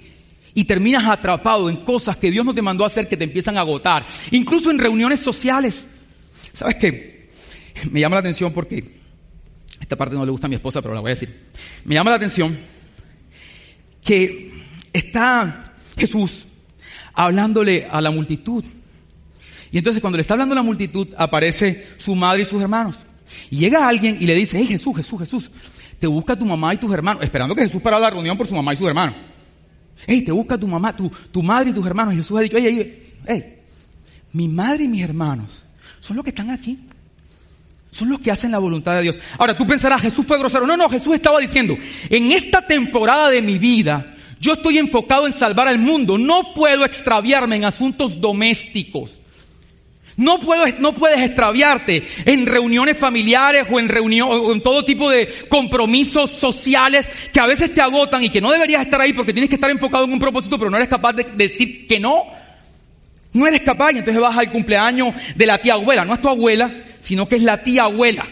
Y 0.53 0.65
terminas 0.65 1.05
atrapado 1.05 1.69
en 1.69 1.77
cosas 1.77 2.17
que 2.17 2.29
Dios 2.29 2.45
no 2.45 2.53
te 2.53 2.61
mandó 2.61 2.83
a 2.83 2.87
hacer 2.87 3.07
que 3.07 3.17
te 3.17 3.23
empiezan 3.23 3.57
a 3.57 3.61
agotar. 3.61 4.05
Incluso 4.31 4.69
en 4.69 4.79
reuniones 4.79 5.21
sociales. 5.21 5.85
¿Sabes 6.53 6.75
qué? 6.75 7.29
Me 7.89 7.99
llama 8.01 8.17
la 8.17 8.19
atención 8.19 8.51
porque, 8.51 8.83
esta 9.79 9.95
parte 9.95 10.15
no 10.15 10.25
le 10.25 10.31
gusta 10.31 10.47
a 10.47 10.49
mi 10.49 10.55
esposa, 10.55 10.81
pero 10.81 10.93
la 10.93 10.99
voy 10.99 11.11
a 11.11 11.15
decir. 11.15 11.47
Me 11.85 11.95
llama 11.95 12.11
la 12.11 12.17
atención 12.17 12.59
que 14.03 14.60
está 14.93 15.73
Jesús 15.97 16.45
hablándole 17.13 17.87
a 17.89 18.01
la 18.01 18.11
multitud. 18.11 18.63
Y 19.71 19.77
entonces 19.77 20.01
cuando 20.01 20.17
le 20.17 20.21
está 20.21 20.33
hablando 20.33 20.53
a 20.53 20.57
la 20.57 20.63
multitud, 20.63 21.07
aparece 21.17 21.87
su 21.97 22.15
madre 22.15 22.43
y 22.43 22.45
sus 22.45 22.61
hermanos. 22.61 22.97
Y 23.49 23.57
llega 23.57 23.87
alguien 23.87 24.17
y 24.19 24.25
le 24.25 24.35
dice, 24.35 24.57
hey 24.59 24.67
Jesús, 24.67 24.95
Jesús, 24.95 25.19
Jesús, 25.19 25.51
te 25.99 26.07
busca 26.07 26.37
tu 26.37 26.45
mamá 26.45 26.73
y 26.73 26.77
tus 26.77 26.91
hermanos, 26.93 27.23
esperando 27.23 27.55
que 27.55 27.63
Jesús 27.63 27.81
para 27.81 27.99
la 27.99 28.09
reunión 28.09 28.37
por 28.37 28.47
su 28.47 28.55
mamá 28.55 28.73
y 28.73 28.77
sus 28.77 28.87
hermanos. 28.87 29.15
Hey, 30.07 30.23
te 30.23 30.31
busca 30.31 30.57
tu 30.57 30.67
mamá, 30.67 30.95
tu, 30.95 31.11
tu 31.31 31.43
madre 31.43 31.69
y 31.69 31.73
tus 31.73 31.85
hermanos. 31.85 32.13
Y 32.13 32.17
Jesús 32.17 32.37
ha 32.37 32.41
dicho, 32.41 32.57
hey, 32.57 32.75
hey, 32.75 33.13
hey, 33.27 33.55
mi 34.33 34.47
madre 34.47 34.85
y 34.85 34.87
mis 34.87 35.03
hermanos 35.03 35.63
son 35.99 36.15
los 36.15 36.23
que 36.23 36.31
están 36.31 36.49
aquí. 36.49 36.79
Son 37.91 38.09
los 38.09 38.19
que 38.19 38.31
hacen 38.31 38.51
la 38.51 38.57
voluntad 38.57 38.95
de 38.95 39.01
Dios. 39.03 39.19
Ahora, 39.37 39.55
tú 39.55 39.67
pensarás, 39.67 40.01
Jesús 40.01 40.25
fue 40.25 40.39
grosero. 40.39 40.65
No, 40.65 40.77
no, 40.77 40.89
Jesús 40.89 41.13
estaba 41.13 41.39
diciendo, 41.39 41.77
en 42.09 42.31
esta 42.31 42.65
temporada 42.65 43.29
de 43.29 43.41
mi 43.41 43.57
vida, 43.57 44.15
yo 44.41 44.53
estoy 44.53 44.79
enfocado 44.79 45.27
en 45.27 45.33
salvar 45.33 45.67
al 45.67 45.77
mundo. 45.77 46.17
No 46.17 46.55
puedo 46.55 46.83
extraviarme 46.83 47.57
en 47.57 47.65
asuntos 47.65 48.19
domésticos. 48.19 49.11
No, 50.17 50.39
puedo, 50.39 50.65
no 50.79 50.93
puedes 50.93 51.21
extraviarte 51.21 52.05
en 52.25 52.47
reuniones 52.47 52.97
familiares 52.97 53.67
o 53.69 53.79
en, 53.79 53.87
reunión, 53.87 54.27
o 54.29 54.51
en 54.51 54.61
todo 54.61 54.83
tipo 54.83 55.09
de 55.11 55.27
compromisos 55.47 56.31
sociales 56.31 57.07
que 57.31 57.39
a 57.39 57.45
veces 57.45 57.73
te 57.73 57.81
agotan 57.81 58.23
y 58.23 58.29
que 58.29 58.41
no 58.41 58.51
deberías 58.51 58.83
estar 58.83 58.99
ahí 58.99 59.13
porque 59.13 59.31
tienes 59.31 59.47
que 59.47 59.55
estar 59.55 59.69
enfocado 59.69 60.05
en 60.05 60.13
un 60.13 60.19
propósito, 60.19 60.57
pero 60.57 60.71
no 60.71 60.77
eres 60.77 60.89
capaz 60.89 61.13
de 61.13 61.23
decir 61.35 61.87
que 61.87 61.99
no. 61.99 62.25
No 63.33 63.45
eres 63.45 63.61
capaz 63.61 63.93
y 63.93 63.99
entonces 63.99 64.21
vas 64.21 64.37
al 64.37 64.51
cumpleaños 64.51 65.13
de 65.35 65.45
la 65.45 65.59
tía 65.59 65.73
abuela. 65.73 66.03
No 66.03 66.15
es 66.15 66.21
tu 66.21 66.29
abuela, 66.29 66.69
sino 67.01 67.29
que 67.29 67.35
es 67.35 67.43
la 67.43 67.61
tía 67.63 67.83
abuela 67.83 68.25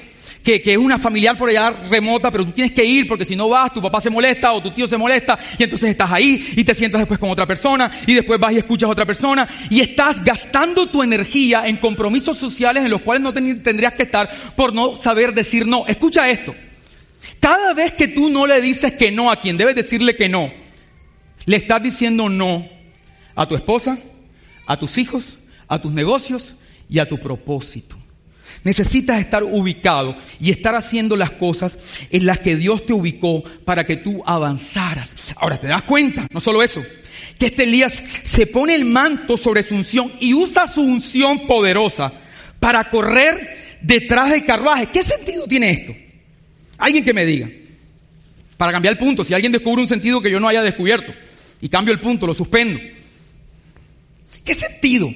que, 0.44 0.62
es 0.66 0.78
una 0.78 0.98
familiar 0.98 1.38
por 1.38 1.50
allá 1.50 1.72
remota, 1.90 2.32
pero 2.32 2.46
tú 2.46 2.52
tienes 2.52 2.74
que 2.74 2.84
ir 2.84 3.08
porque 3.08 3.26
si 3.26 3.36
no 3.36 3.50
vas, 3.50 3.74
tu 3.74 3.82
papá 3.82 4.02
se 4.02 4.10
molesta 4.10 4.54
o 4.54 4.62
tu 4.62 4.72
tío 4.72 4.88
se 4.88 4.98
molesta 4.98 5.38
y 5.58 5.64
entonces 5.64 5.90
estás 5.90 6.12
ahí 6.12 6.54
y 6.56 6.64
te 6.64 6.74
sientas 6.74 7.02
después 7.02 7.20
con 7.20 7.30
otra 7.30 7.46
persona 7.46 7.92
y 8.08 8.14
después 8.14 8.40
vas 8.40 8.54
y 8.54 8.58
escuchas 8.58 8.88
a 8.88 8.92
otra 8.92 9.06
persona 9.06 9.48
y 9.70 9.82
estás 9.82 10.24
gastando 10.24 10.88
tu 10.88 11.04
energía 11.04 11.68
en 11.68 11.78
compromisos 11.78 12.38
sociales 12.38 12.84
en 12.84 12.92
los 12.92 13.02
cuales 13.02 13.22
no 13.22 13.34
tendrías 13.34 13.94
que 13.94 14.04
estar 14.04 14.30
por 14.56 14.74
no 14.74 15.00
saber 15.02 15.34
decir 15.34 15.68
no. 15.68 15.86
Escucha 15.88 16.30
esto. 16.30 16.56
Cada 17.40 17.74
vez 17.74 17.94
que 17.94 18.08
tú 18.08 18.30
no 18.30 18.48
le 18.48 18.62
dices 18.62 18.94
que 18.94 19.12
no 19.12 19.32
a 19.32 19.40
quien 19.40 19.58
debes 19.58 19.76
decirle 19.76 20.16
que 20.16 20.30
no, 20.30 20.52
le 21.46 21.58
estás 21.58 21.82
diciendo 21.82 22.30
no 22.30 22.68
a 23.36 23.48
tu 23.48 23.56
esposa, 23.56 23.98
a 24.66 24.78
tus 24.78 24.98
hijos, 24.98 25.38
a 25.68 25.80
tus 25.80 25.92
negocios 25.92 26.54
y 26.90 27.00
a 27.00 27.08
tu 27.08 27.18
propósito. 27.20 27.99
Necesitas 28.64 29.22
estar 29.22 29.44
ubicado 29.44 30.18
y 30.40 30.52
estar 30.52 30.76
haciendo 30.76 31.16
las 31.16 31.32
cosas 31.32 31.78
en 32.10 32.26
las 32.26 32.40
que 32.40 32.58
Dios 32.58 32.86
te 32.86 32.94
ubicó 32.94 33.44
para 33.64 33.86
que 33.86 33.98
tú 33.98 34.22
avanzaras. 34.26 35.10
Ahora, 35.38 35.60
¿te 35.60 35.68
das 35.68 35.84
cuenta? 35.84 36.28
No 36.32 36.42
solo 36.42 36.62
eso, 36.62 36.84
que 37.38 37.48
este 37.48 37.64
Elías 37.64 37.94
se 38.26 38.48
pone 38.48 38.76
el 38.76 38.86
manto 38.86 39.38
sobre 39.38 39.64
su 39.64 39.76
unción 39.76 40.12
y 40.20 40.34
usa 40.34 40.68
su 40.68 40.82
unción 40.82 41.48
poderosa 41.48 42.12
para 42.60 42.90
correr 42.90 43.78
detrás 43.82 44.32
del 44.32 44.46
carruaje. 44.46 44.88
¿Qué 44.88 45.04
sentido 45.04 45.46
tiene 45.48 45.72
esto? 45.72 45.96
Alguien 46.78 47.06
que 47.06 47.14
me 47.14 47.26
diga. 47.26 47.50
Para 48.58 48.74
cambiar 48.74 48.94
el 48.94 49.00
punto, 49.00 49.24
si 49.24 49.34
alguien 49.34 49.54
descubre 49.54 49.82
un 49.82 49.88
sentido 49.88 50.22
que 50.22 50.30
yo 50.30 50.38
no 50.38 50.50
haya 50.50 50.62
descubierto 50.62 51.14
y 51.62 51.70
cambio 51.70 51.94
el 51.94 52.02
punto, 52.02 52.28
lo 52.28 52.34
suspendo. 52.34 52.78
¿Qué 54.44 54.54
sentido? 54.54 55.10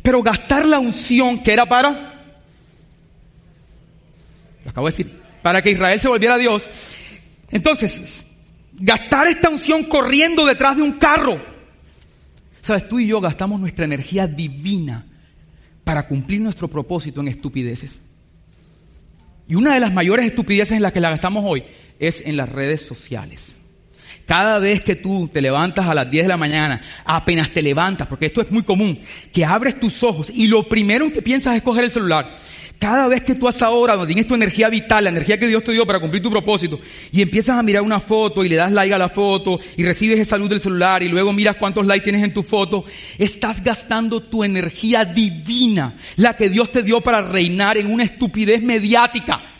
Pero 0.00 0.22
gastar 0.22 0.64
la 0.64 0.78
unción 0.78 1.42
que 1.42 1.52
era 1.52 1.66
para 1.66 2.15
lo 4.66 4.70
acabo 4.70 4.88
de 4.88 4.96
decir, 4.96 5.20
para 5.42 5.62
que 5.62 5.70
Israel 5.70 6.00
se 6.00 6.08
volviera 6.08 6.34
a 6.34 6.38
Dios. 6.38 6.68
Entonces, 7.50 8.26
gastar 8.72 9.28
esta 9.28 9.48
unción 9.48 9.84
corriendo 9.84 10.44
detrás 10.44 10.76
de 10.76 10.82
un 10.82 10.94
carro. 10.94 11.40
Sabes, 12.62 12.88
tú 12.88 12.98
y 12.98 13.06
yo 13.06 13.20
gastamos 13.20 13.60
nuestra 13.60 13.84
energía 13.84 14.26
divina 14.26 15.06
para 15.84 16.08
cumplir 16.08 16.40
nuestro 16.40 16.66
propósito 16.66 17.20
en 17.20 17.28
estupideces. 17.28 17.92
Y 19.46 19.54
una 19.54 19.72
de 19.72 19.78
las 19.78 19.92
mayores 19.92 20.26
estupideces 20.26 20.76
en 20.76 20.82
las 20.82 20.92
que 20.92 21.00
la 21.00 21.10
gastamos 21.10 21.44
hoy 21.46 21.62
es 22.00 22.20
en 22.26 22.36
las 22.36 22.48
redes 22.48 22.82
sociales. 22.82 23.55
Cada 24.26 24.58
vez 24.58 24.82
que 24.82 24.96
tú 24.96 25.30
te 25.32 25.40
levantas 25.40 25.86
a 25.86 25.94
las 25.94 26.10
10 26.10 26.24
de 26.24 26.28
la 26.28 26.36
mañana, 26.36 26.82
apenas 27.04 27.50
te 27.50 27.62
levantas, 27.62 28.08
porque 28.08 28.26
esto 28.26 28.42
es 28.42 28.50
muy 28.50 28.64
común, 28.64 28.98
que 29.32 29.44
abres 29.44 29.78
tus 29.78 30.02
ojos 30.02 30.30
y 30.34 30.48
lo 30.48 30.68
primero 30.68 31.12
que 31.12 31.22
piensas 31.22 31.56
es 31.56 31.62
coger 31.62 31.84
el 31.84 31.90
celular 31.90 32.28
cada 32.78 33.08
vez 33.08 33.22
que 33.22 33.34
tú 33.34 33.48
haces 33.48 33.62
ahora, 33.62 33.94
donde 33.94 34.12
tienes 34.12 34.26
tu 34.26 34.34
energía 34.34 34.68
vital, 34.68 35.04
la 35.04 35.10
energía 35.10 35.38
que 35.38 35.46
Dios 35.46 35.64
te 35.64 35.72
dio 35.72 35.86
para 35.86 36.00
cumplir 36.00 36.22
tu 36.22 36.30
propósito, 36.30 36.78
y 37.10 37.22
empiezas 37.22 37.58
a 37.58 37.62
mirar 37.62 37.82
una 37.82 38.00
foto 38.00 38.44
y 38.44 38.48
le 38.48 38.56
das 38.56 38.72
like 38.72 38.94
a 38.94 38.98
la 38.98 39.08
foto 39.08 39.58
y 39.76 39.84
recibes 39.84 40.18
esa 40.18 40.36
luz 40.36 40.50
del 40.50 40.60
celular 40.60 41.02
y 41.02 41.08
luego 41.08 41.32
miras 41.32 41.56
cuántos 41.56 41.86
likes 41.86 42.04
tienes 42.04 42.22
en 42.22 42.34
tu 42.34 42.42
foto, 42.42 42.84
estás 43.18 43.62
gastando 43.62 44.22
tu 44.22 44.44
energía 44.44 45.04
divina, 45.04 45.96
la 46.16 46.36
que 46.36 46.50
Dios 46.50 46.70
te 46.70 46.82
dio 46.82 47.00
para 47.00 47.22
reinar 47.22 47.76
en 47.78 47.90
una 47.90 48.04
estupidez 48.04 48.62
mediática. 48.62 49.55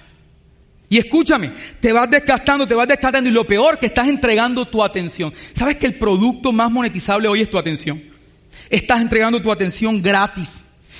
Y 0.88 0.98
escúchame, 0.98 1.50
te 1.80 1.92
vas 1.92 2.08
desgastando, 2.10 2.66
te 2.66 2.74
vas 2.74 2.86
desgastando 2.86 3.28
y 3.28 3.32
lo 3.32 3.44
peor 3.44 3.78
que 3.78 3.86
estás 3.86 4.08
entregando 4.08 4.66
tu 4.66 4.82
atención. 4.82 5.32
¿Sabes 5.54 5.76
que 5.78 5.86
el 5.86 5.94
producto 5.94 6.52
más 6.52 6.70
monetizable 6.70 7.26
hoy 7.26 7.42
es 7.42 7.50
tu 7.50 7.58
atención? 7.58 8.02
Estás 8.70 9.00
entregando 9.00 9.42
tu 9.42 9.50
atención 9.50 10.00
gratis 10.00 10.48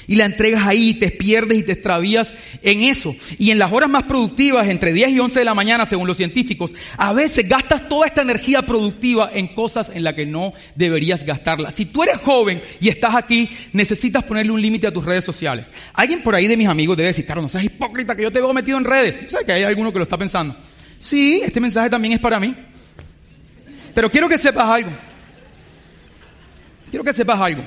y 0.07 0.17
la 0.17 0.25
entregas 0.25 0.67
ahí, 0.67 0.95
te 0.95 1.11
pierdes 1.11 1.59
y 1.59 1.63
te 1.63 1.73
extravías 1.73 2.35
en 2.63 2.83
eso. 2.83 3.15
Y 3.39 3.51
en 3.51 3.59
las 3.59 3.73
horas 3.73 3.89
más 3.89 4.05
productivas, 4.05 4.69
entre 4.69 4.93
10 4.93 5.11
y 5.11 5.21
11 5.21 5.39
de 5.39 5.45
la 5.45 5.55
mañana, 5.55 5.87
según 5.87 6.07
los 6.07 6.17
científicos, 6.17 6.73
a 6.97 7.13
veces 7.13 7.49
gastas 7.49 7.89
toda 7.89 8.07
esta 8.07 8.23
energía 8.23 8.63
productiva 8.63 9.31
en 9.33 9.49
cosas 9.49 9.91
en 9.93 10.05
las 10.05 10.15
que 10.15 10.27
no 10.27 10.53
deberías 10.75 11.25
gastarla. 11.25 11.71
Si 11.71 11.87
tú 11.87 12.03
eres 12.03 12.19
joven 12.19 12.63
y 12.81 12.89
estás 12.89 13.15
aquí, 13.15 13.51
necesitas 13.73 14.25
ponerle 14.25 14.53
un 14.53 14.63
límite 14.63 14.87
a 14.87 14.93
tus 14.93 15.05
redes 15.05 15.25
sociales. 15.25 15.67
Alguien 15.93 16.23
por 16.23 16.35
ahí 16.35 16.47
de 16.47 16.57
mis 16.57 16.69
amigos 16.69 16.97
debe 16.97 17.09
decir, 17.09 17.27
claro, 17.27 17.43
no 17.43 17.49
seas 17.49 17.65
hipócrita 17.65 18.15
que 18.15 18.23
yo 18.23 18.33
te 18.33 18.41
veo 18.41 18.53
metido 18.53 18.79
en 18.79 18.85
redes. 18.85 19.31
¿Sabes 19.31 19.47
que 19.47 19.53
hay 19.53 19.63
alguno 19.65 19.93
que 19.93 19.99
lo 19.99 20.05
está 20.05 20.19
pensando? 20.19 20.57
Sí, 20.99 21.41
este 21.45 21.61
mensaje 21.61 21.91
también 21.91 22.15
es 22.15 22.21
para 22.21 22.41
mí. 22.41 22.55
Pero 23.95 24.11
quiero 24.11 24.29
que 24.29 24.39
sepas 24.39 24.69
algo. 24.69 24.91
Quiero 26.91 27.05
que 27.05 27.13
sepas 27.13 27.41
algo. 27.41 27.65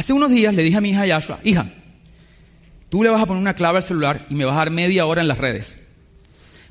Hace 0.00 0.14
unos 0.14 0.30
días 0.30 0.54
le 0.54 0.62
dije 0.62 0.78
a 0.78 0.80
mi 0.80 0.92
hija 0.92 1.04
Yashua, 1.04 1.40
hija, 1.44 1.70
tú 2.88 3.02
le 3.02 3.10
vas 3.10 3.20
a 3.20 3.26
poner 3.26 3.42
una 3.42 3.52
clave 3.52 3.76
al 3.76 3.84
celular 3.84 4.24
y 4.30 4.34
me 4.34 4.46
vas 4.46 4.54
a 4.54 4.60
dar 4.60 4.70
media 4.70 5.04
hora 5.04 5.20
en 5.20 5.28
las 5.28 5.36
redes. 5.36 5.76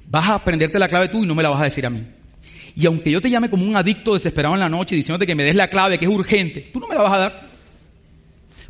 Vas 0.08 0.28
a 0.30 0.34
aprenderte 0.34 0.80
la 0.80 0.88
clave 0.88 1.10
tú 1.10 1.24
y 1.24 1.28
no 1.28 1.36
me 1.36 1.44
la 1.44 1.50
vas 1.50 1.62
a 1.62 1.66
decir 1.66 1.86
a 1.86 1.92
mí. 1.92 2.08
Y 2.76 2.88
aunque 2.88 3.12
yo 3.12 3.22
te 3.22 3.30
llame 3.30 3.52
como 3.52 3.68
un 3.68 3.78
adicto 3.78 4.16
desesperado 4.16 4.56
en 4.56 4.62
la 4.62 4.68
noche 4.68 4.96
diciéndote 4.96 5.28
que 5.28 5.36
me 5.36 5.44
des 5.44 5.56
la 5.56 5.68
clave, 5.68 6.00
que 6.00 6.06
es 6.06 6.12
urgente, 6.12 6.72
tú 6.74 6.80
no 6.80 6.88
me 6.88 6.96
la 6.96 7.04
vas 7.04 7.14
a 7.14 7.18
dar. 7.20 7.42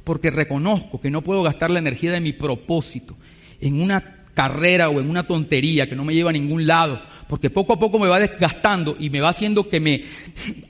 Porque 0.03 0.29
reconozco 0.29 0.99
que 0.99 1.09
no 1.09 1.21
puedo 1.21 1.41
gastar 1.41 1.71
la 1.71 1.79
energía 1.79 2.11
de 2.11 2.19
mi 2.19 2.33
propósito 2.33 3.15
en 3.61 3.81
una 3.81 4.18
carrera 4.39 4.87
o 4.87 5.01
en 5.01 5.09
una 5.09 5.23
tontería 5.23 5.89
que 5.89 5.97
no 5.97 6.05
me 6.05 6.13
lleva 6.13 6.29
a 6.29 6.31
ningún 6.31 6.65
lado, 6.65 7.01
porque 7.27 7.49
poco 7.49 7.73
a 7.73 7.77
poco 7.77 7.99
me 7.99 8.07
va 8.07 8.21
desgastando 8.21 8.95
y 8.97 9.09
me 9.09 9.19
va 9.19 9.27
haciendo 9.27 9.67
que 9.67 9.81
me 9.81 10.05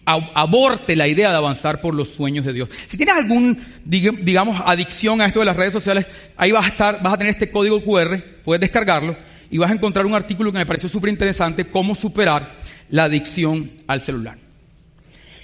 aborte 0.05 0.95
la 0.95 1.07
idea 1.07 1.29
de 1.29 1.35
avanzar 1.35 1.79
por 1.79 1.93
los 1.93 2.07
sueños 2.07 2.45
de 2.45 2.53
Dios. 2.53 2.69
Si 2.87 2.97
tienes 2.97 3.13
algún, 3.13 3.63
digamos, 3.85 4.59
adicción 4.65 5.21
a 5.21 5.27
esto 5.27 5.41
de 5.41 5.45
las 5.45 5.55
redes 5.55 5.73
sociales, 5.73 6.07
ahí 6.35 6.51
vas 6.51 6.65
a 6.65 6.69
estar, 6.69 7.03
vas 7.03 7.13
a 7.13 7.17
tener 7.19 7.33
este 7.33 7.51
código 7.51 7.79
QR, 7.83 8.19
puedes 8.43 8.59
descargarlo 8.59 9.15
y 9.51 9.59
vas 9.59 9.69
a 9.69 9.75
encontrar 9.75 10.07
un 10.07 10.15
artículo 10.15 10.51
que 10.51 10.57
me 10.57 10.65
pareció 10.65 10.89
súper 10.89 11.11
interesante, 11.11 11.65
cómo 11.65 11.93
superar 11.93 12.55
la 12.89 13.03
adicción 13.03 13.73
al 13.85 14.01
celular. 14.01 14.39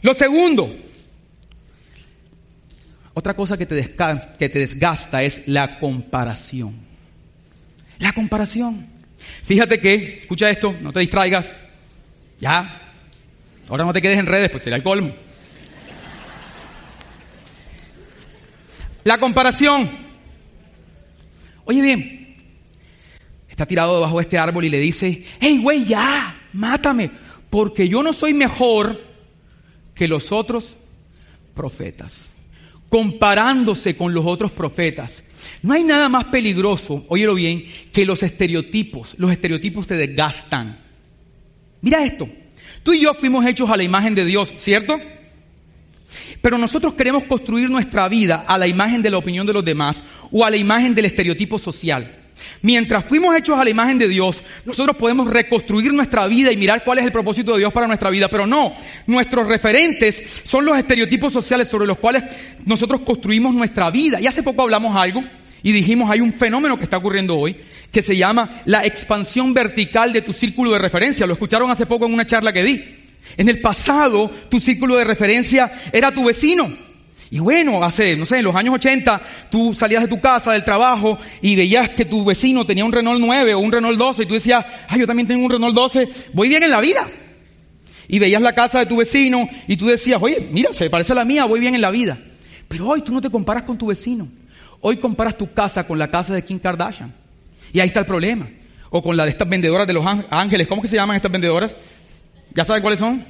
Lo 0.01 0.15
segundo, 0.15 0.75
otra 3.13 3.35
cosa 3.35 3.55
que 3.55 3.67
te, 3.67 3.95
que 4.39 4.49
te 4.49 4.57
desgasta 4.57 5.21
es 5.21 5.47
la 5.47 5.77
comparación. 5.77 6.84
La 7.99 8.11
comparación. 8.13 8.87
Fíjate 9.43 9.79
que, 9.79 10.19
escucha 10.21 10.49
esto, 10.49 10.75
no 10.81 10.91
te 10.91 10.99
distraigas. 10.99 11.53
Ya. 12.39 12.93
Ahora 13.67 13.85
no 13.85 13.93
te 13.93 14.01
quedes 14.01 14.19
en 14.19 14.25
redes, 14.25 14.49
pues 14.49 14.63
será 14.63 14.75
el 14.75 14.83
colmo. 14.83 15.13
La 19.03 19.19
comparación. 19.19 19.89
Oye 21.65 21.81
bien, 21.81 22.37
está 23.47 23.65
tirado 23.65 23.95
debajo 23.95 24.17
de 24.17 24.23
este 24.23 24.37
árbol 24.37 24.65
y 24.65 24.69
le 24.69 24.79
dice, 24.79 25.25
hey 25.39 25.59
güey, 25.61 25.85
ya, 25.85 26.39
mátame, 26.53 27.09
porque 27.49 27.87
yo 27.87 28.03
no 28.03 28.13
soy 28.13 28.33
mejor 28.33 29.01
que 29.93 30.07
los 30.07 30.31
otros 30.31 30.75
profetas. 31.53 32.13
Comparándose 32.89 33.95
con 33.95 34.13
los 34.13 34.25
otros 34.25 34.51
profetas. 34.51 35.23
No 35.65 35.73
hay 35.73 35.83
nada 35.83 36.09
más 36.09 36.25
peligroso, 36.25 37.05
óyelo 37.09 37.33
bien, 37.33 37.65
que 37.91 38.05
los 38.05 38.21
estereotipos. 38.21 39.15
Los 39.17 39.31
estereotipos 39.31 39.87
te 39.87 39.97
desgastan. 39.97 40.77
Mira 41.81 42.05
esto. 42.05 42.29
Tú 42.83 42.93
y 42.93 42.99
yo 42.99 43.15
fuimos 43.15 43.43
hechos 43.47 43.67
a 43.71 43.75
la 43.75 43.81
imagen 43.81 44.13
de 44.13 44.25
Dios, 44.25 44.53
¿cierto? 44.59 44.99
Pero 46.39 46.59
nosotros 46.59 46.93
queremos 46.93 47.23
construir 47.23 47.67
nuestra 47.67 48.07
vida 48.07 48.45
a 48.47 48.59
la 48.59 48.67
imagen 48.67 49.01
de 49.01 49.09
la 49.09 49.17
opinión 49.17 49.47
de 49.47 49.53
los 49.53 49.65
demás 49.65 50.03
o 50.31 50.45
a 50.45 50.51
la 50.51 50.57
imagen 50.57 50.93
del 50.93 51.05
estereotipo 51.05 51.57
social. 51.57 52.15
Mientras 52.61 53.03
fuimos 53.03 53.35
hechos 53.35 53.57
a 53.57 53.63
la 53.63 53.71
imagen 53.71 53.97
de 53.97 54.07
Dios, 54.07 54.43
nosotros 54.65 54.95
podemos 54.97 55.27
reconstruir 55.27 55.91
nuestra 55.91 56.27
vida 56.27 56.51
y 56.51 56.57
mirar 56.57 56.83
cuál 56.83 56.99
es 56.99 57.05
el 57.05 57.11
propósito 57.11 57.53
de 57.53 57.59
Dios 57.59 57.73
para 57.73 57.87
nuestra 57.87 58.11
vida, 58.11 58.27
pero 58.27 58.45
no, 58.45 58.71
nuestros 59.07 59.47
referentes 59.47 60.43
son 60.43 60.63
los 60.63 60.77
estereotipos 60.77 61.33
sociales 61.33 61.67
sobre 61.67 61.87
los 61.87 61.97
cuales 61.97 62.23
nosotros 62.65 63.01
construimos 63.01 63.51
nuestra 63.55 63.89
vida. 63.89 64.21
Y 64.21 64.27
hace 64.27 64.43
poco 64.43 64.61
hablamos 64.61 64.95
algo 64.95 65.23
y 65.65 65.71
dijimos, 65.71 66.11
hay 66.11 66.21
un 66.21 66.31
fenómeno 66.31 66.77
que 66.77 66.83
está 66.83 66.97
ocurriendo 66.97 67.35
hoy 67.35 67.57
que 67.91 68.03
se 68.03 68.15
llama 68.15 68.61
la 68.65 68.85
expansión 68.85 69.51
vertical 69.51 70.13
de 70.13 70.21
tu 70.21 70.31
círculo 70.31 70.71
de 70.71 70.77
referencia. 70.77 71.25
Lo 71.25 71.33
escucharon 71.33 71.71
hace 71.71 71.87
poco 71.87 72.05
en 72.05 72.13
una 72.13 72.27
charla 72.27 72.53
que 72.53 72.63
di. 72.63 72.83
En 73.35 73.49
el 73.49 73.59
pasado, 73.59 74.29
tu 74.47 74.59
círculo 74.59 74.95
de 74.95 75.05
referencia 75.05 75.71
era 75.91 76.11
tu 76.11 76.23
vecino. 76.23 76.71
Y 77.31 77.39
bueno, 77.39 77.83
hace, 77.83 78.15
no 78.15 78.27
sé, 78.27 78.37
en 78.37 78.45
los 78.45 78.55
años 78.55 78.75
80, 78.75 79.19
tú 79.49 79.73
salías 79.73 80.03
de 80.03 80.07
tu 80.07 80.21
casa, 80.21 80.53
del 80.53 80.63
trabajo, 80.63 81.17
y 81.41 81.55
veías 81.55 81.89
que 81.89 82.05
tu 82.05 82.23
vecino 82.23 82.63
tenía 82.63 82.85
un 82.85 82.91
Renault 82.91 83.19
9 83.19 83.55
o 83.55 83.59
un 83.59 83.71
Renault 83.71 83.97
12, 83.97 84.21
y 84.21 84.25
tú 84.27 84.35
decías, 84.35 84.63
ay, 84.87 84.99
yo 84.99 85.07
también 85.07 85.27
tengo 85.27 85.43
un 85.43 85.49
Renault 85.49 85.73
12, 85.73 86.07
voy 86.33 86.47
bien 86.47 86.61
en 86.61 86.69
la 86.69 86.79
vida. 86.79 87.07
Y 88.07 88.19
veías 88.19 88.43
la 88.43 88.53
casa 88.53 88.77
de 88.77 88.85
tu 88.85 88.97
vecino, 88.97 89.49
y 89.67 89.77
tú 89.77 89.87
decías, 89.87 90.21
oye, 90.21 90.47
mira, 90.51 90.71
se 90.73 90.91
parece 90.91 91.13
a 91.13 91.15
la 91.15 91.25
mía, 91.25 91.45
voy 91.45 91.59
bien 91.59 91.73
en 91.73 91.81
la 91.81 91.89
vida. 91.89 92.19
Pero 92.67 92.87
hoy 92.87 93.01
tú 93.01 93.11
no 93.11 93.19
te 93.19 93.31
comparas 93.31 93.63
con 93.63 93.79
tu 93.79 93.87
vecino. 93.87 94.27
Hoy 94.87 94.97
comparas 94.97 95.35
tu 95.35 95.51
casa 95.51 95.87
con 95.87 95.97
la 95.97 96.11
casa 96.11 96.35
de 96.35 96.45
Kim 96.45 96.59
Kardashian. 96.59 97.11
Y 97.73 97.79
ahí 97.79 97.87
está 97.87 98.01
el 98.01 98.05
problema. 98.05 98.47
O 98.91 99.01
con 99.01 99.17
la 99.17 99.23
de 99.23 99.31
estas 99.31 99.49
vendedoras 99.49 99.87
de 99.87 99.93
los 99.93 100.05
ángeles. 100.29 100.67
¿Cómo 100.67 100.79
que 100.79 100.87
se 100.87 100.95
llaman 100.95 101.15
estas 101.15 101.31
vendedoras? 101.31 101.75
¿Ya 102.53 102.63
sabes 102.63 102.83
cuáles 102.83 102.99
son? 102.99 103.25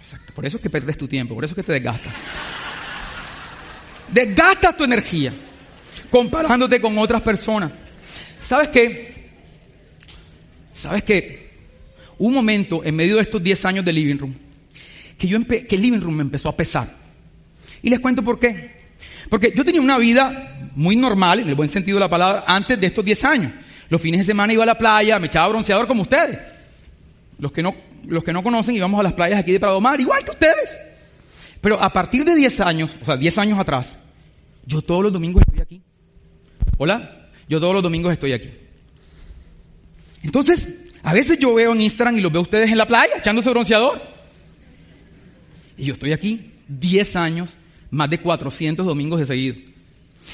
Exacto. 0.00 0.32
Por 0.32 0.46
eso 0.46 0.58
es 0.58 0.62
que 0.62 0.70
perdes 0.70 0.96
tu 0.96 1.08
tiempo. 1.08 1.34
Por 1.34 1.44
eso 1.44 1.54
es 1.54 1.56
que 1.56 1.64
te 1.64 1.72
desgastas. 1.72 2.14
Desgastas 4.12 4.76
tu 4.76 4.84
energía 4.84 5.32
comparándote 6.08 6.80
con 6.80 6.96
otras 6.98 7.20
personas. 7.22 7.72
¿Sabes 8.38 8.68
qué? 8.68 9.30
¿Sabes 10.72 11.02
qué? 11.02 11.48
un 12.16 12.32
momento 12.32 12.84
en 12.84 12.94
medio 12.94 13.16
de 13.16 13.22
estos 13.22 13.42
10 13.42 13.64
años 13.64 13.84
de 13.84 13.92
Living 13.92 14.18
Room 14.18 14.36
que, 15.18 15.26
yo 15.26 15.38
que 15.44 15.76
Living 15.76 16.00
Room 16.00 16.14
me 16.14 16.22
empezó 16.22 16.48
a 16.48 16.56
pesar. 16.56 16.94
Y 17.82 17.90
les 17.90 17.98
cuento 17.98 18.22
por 18.22 18.38
qué. 18.38 18.77
Porque 19.28 19.52
yo 19.54 19.64
tenía 19.64 19.80
una 19.80 19.98
vida 19.98 20.70
muy 20.74 20.96
normal, 20.96 21.40
en 21.40 21.48
el 21.48 21.54
buen 21.54 21.68
sentido 21.68 21.96
de 21.96 22.00
la 22.00 22.10
palabra, 22.10 22.44
antes 22.46 22.80
de 22.80 22.86
estos 22.86 23.04
10 23.04 23.24
años. 23.24 23.52
Los 23.88 24.00
fines 24.00 24.20
de 24.20 24.26
semana 24.26 24.52
iba 24.52 24.62
a 24.62 24.66
la 24.66 24.76
playa, 24.76 25.18
me 25.18 25.26
echaba 25.26 25.48
bronceador 25.48 25.86
como 25.86 26.02
ustedes. 26.02 26.38
Los 27.38 27.52
que 27.52 27.62
no, 27.62 27.74
los 28.06 28.22
que 28.22 28.32
no 28.32 28.42
conocen 28.42 28.74
íbamos 28.74 29.00
a 29.00 29.02
las 29.02 29.12
playas 29.12 29.40
aquí 29.40 29.52
de 29.52 29.60
Prado 29.60 29.80
Mar, 29.80 30.00
igual 30.00 30.24
que 30.24 30.30
ustedes. 30.30 30.76
Pero 31.60 31.82
a 31.82 31.92
partir 31.92 32.24
de 32.24 32.34
10 32.34 32.60
años, 32.60 32.96
o 33.00 33.04
sea, 33.04 33.16
10 33.16 33.38
años 33.38 33.58
atrás, 33.58 33.88
yo 34.66 34.82
todos 34.82 35.02
los 35.02 35.12
domingos 35.12 35.42
estoy 35.46 35.60
aquí. 35.60 35.82
Hola, 36.76 37.28
yo 37.48 37.58
todos 37.60 37.74
los 37.74 37.82
domingos 37.82 38.12
estoy 38.12 38.32
aquí. 38.32 38.50
Entonces, 40.22 40.68
a 41.02 41.12
veces 41.12 41.38
yo 41.38 41.54
veo 41.54 41.72
en 41.72 41.80
Instagram 41.80 42.18
y 42.18 42.20
los 42.20 42.30
veo 42.30 42.40
a 42.40 42.42
ustedes 42.42 42.70
en 42.70 42.78
la 42.78 42.86
playa 42.86 43.14
echándose 43.16 43.50
bronceador. 43.50 44.00
Y 45.76 45.86
yo 45.86 45.94
estoy 45.94 46.12
aquí 46.12 46.52
10 46.68 47.16
años, 47.16 47.56
más 47.90 48.10
de 48.10 48.18
400 48.18 48.84
domingos 48.84 49.20
de 49.20 49.26
seguido. 49.26 49.56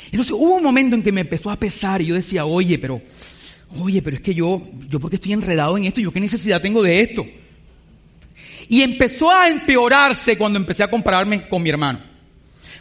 Entonces 0.06 0.32
hubo 0.32 0.56
un 0.56 0.62
momento 0.62 0.96
en 0.96 1.02
que 1.02 1.12
me 1.12 1.20
empezó 1.20 1.50
a 1.50 1.56
pesar 1.56 2.02
y 2.02 2.06
yo 2.06 2.14
decía, 2.14 2.44
oye, 2.44 2.78
pero, 2.78 3.00
oye, 3.78 4.02
pero 4.02 4.16
es 4.16 4.22
que 4.22 4.34
yo, 4.34 4.62
yo 4.88 5.00
porque 5.00 5.16
estoy 5.16 5.32
enredado 5.32 5.76
en 5.76 5.84
esto, 5.84 6.00
yo 6.00 6.12
qué 6.12 6.20
necesidad 6.20 6.60
tengo 6.60 6.82
de 6.82 7.00
esto. 7.00 7.26
Y 8.68 8.82
empezó 8.82 9.30
a 9.30 9.48
empeorarse 9.48 10.38
cuando 10.38 10.58
empecé 10.58 10.82
a 10.82 10.90
compararme 10.90 11.48
con 11.48 11.62
mi 11.62 11.70
hermano. 11.70 12.00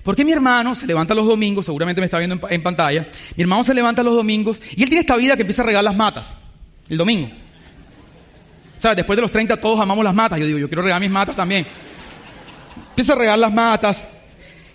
Porque 0.03 0.25
mi 0.25 0.31
hermano 0.31 0.75
se 0.75 0.85
levanta 0.85 1.15
los 1.15 1.25
domingos, 1.25 1.65
seguramente 1.65 2.01
me 2.01 2.05
está 2.05 2.19
viendo 2.19 2.39
en, 2.49 2.61
pantalla, 2.61 3.07
mi 3.37 3.43
hermano 3.43 3.63
se 3.63 3.73
levanta 3.73 4.03
los 4.03 4.15
domingos 4.15 4.59
y 4.75 4.83
él 4.83 4.89
tiene 4.89 5.01
esta 5.01 5.15
vida 5.15 5.35
que 5.35 5.43
empieza 5.43 5.61
a 5.61 5.65
regar 5.65 5.83
las 5.83 5.95
matas, 5.95 6.27
el 6.89 6.97
domingo. 6.97 7.29
¿Sabes? 8.79 8.97
Después 8.97 9.15
de 9.15 9.21
los 9.21 9.31
30 9.31 9.61
todos 9.61 9.79
amamos 9.79 10.03
las 10.03 10.13
matas. 10.13 10.37
Yo 10.39 10.45
digo, 10.45 10.59
yo 10.59 10.67
quiero 10.67 10.81
regar 10.81 10.99
mis 10.99 11.09
matas 11.09 11.37
también. 11.37 11.65
Empieza 12.89 13.13
a 13.13 13.15
regar 13.15 13.39
las 13.39 13.53
matas 13.53 13.97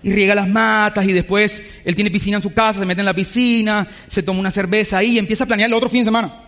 y 0.02 0.12
riega 0.12 0.34
las 0.34 0.48
matas 0.48 1.06
y 1.06 1.12
después 1.12 1.60
él 1.84 1.94
tiene 1.94 2.10
piscina 2.10 2.36
en 2.36 2.42
su 2.42 2.52
casa, 2.52 2.80
se 2.80 2.86
mete 2.86 3.00
en 3.00 3.06
la 3.06 3.14
piscina, 3.14 3.86
se 4.08 4.22
toma 4.22 4.40
una 4.40 4.50
cerveza 4.50 4.98
ahí 4.98 5.14
y 5.14 5.18
empieza 5.18 5.44
a 5.44 5.46
planear 5.46 5.68
el 5.68 5.74
otro 5.74 5.88
fin 5.88 6.00
de 6.00 6.06
semana. 6.06 6.44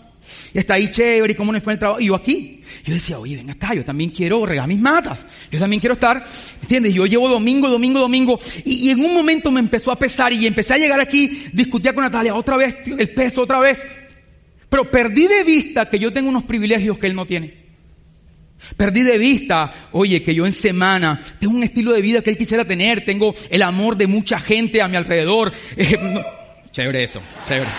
Y 0.52 0.58
está 0.58 0.74
ahí 0.74 0.90
chévere, 0.90 1.32
y 1.32 1.36
cómo 1.36 1.52
nos 1.52 1.62
fue 1.62 1.72
el 1.72 1.78
trabajo. 1.78 2.00
Y 2.00 2.06
yo 2.06 2.14
aquí, 2.14 2.62
yo 2.84 2.94
decía, 2.94 3.18
oye, 3.18 3.36
ven 3.36 3.50
acá, 3.50 3.74
yo 3.74 3.84
también 3.84 4.10
quiero 4.10 4.44
regar 4.44 4.68
mis 4.68 4.78
matas. 4.78 5.24
Yo 5.50 5.58
también 5.58 5.80
quiero 5.80 5.94
estar, 5.94 6.24
¿entiendes? 6.60 6.94
Yo 6.94 7.06
llevo 7.06 7.28
domingo, 7.28 7.68
domingo, 7.68 8.00
domingo. 8.00 8.38
Y, 8.64 8.88
y 8.88 8.90
en 8.90 9.04
un 9.04 9.14
momento 9.14 9.50
me 9.50 9.60
empezó 9.60 9.90
a 9.90 9.98
pesar 9.98 10.32
y 10.32 10.46
empecé 10.46 10.74
a 10.74 10.78
llegar 10.78 11.00
aquí, 11.00 11.46
discutía 11.52 11.94
con 11.94 12.04
Natalia, 12.04 12.34
otra 12.34 12.56
vez, 12.56 12.76
el 12.86 13.10
peso, 13.10 13.42
otra 13.42 13.60
vez. 13.60 13.78
Pero 14.68 14.90
perdí 14.90 15.26
de 15.26 15.42
vista 15.42 15.88
que 15.88 15.98
yo 15.98 16.12
tengo 16.12 16.28
unos 16.28 16.44
privilegios 16.44 16.98
que 16.98 17.06
él 17.06 17.14
no 17.14 17.26
tiene. 17.26 17.59
Perdí 18.76 19.02
de 19.02 19.18
vista, 19.18 19.88
oye, 19.92 20.22
que 20.22 20.34
yo 20.34 20.46
en 20.46 20.52
semana 20.52 21.20
tengo 21.38 21.54
un 21.54 21.62
estilo 21.62 21.92
de 21.92 22.02
vida 22.02 22.22
que 22.22 22.30
él 22.30 22.38
quisiera 22.38 22.64
tener, 22.64 23.04
tengo 23.04 23.34
el 23.50 23.62
amor 23.62 23.96
de 23.96 24.06
mucha 24.06 24.38
gente 24.38 24.80
a 24.82 24.88
mi 24.88 24.96
alrededor. 24.96 25.52
Eh, 25.76 25.98
no, 26.00 26.24
chévere 26.72 27.04
eso, 27.04 27.20
chévere. 27.48 27.70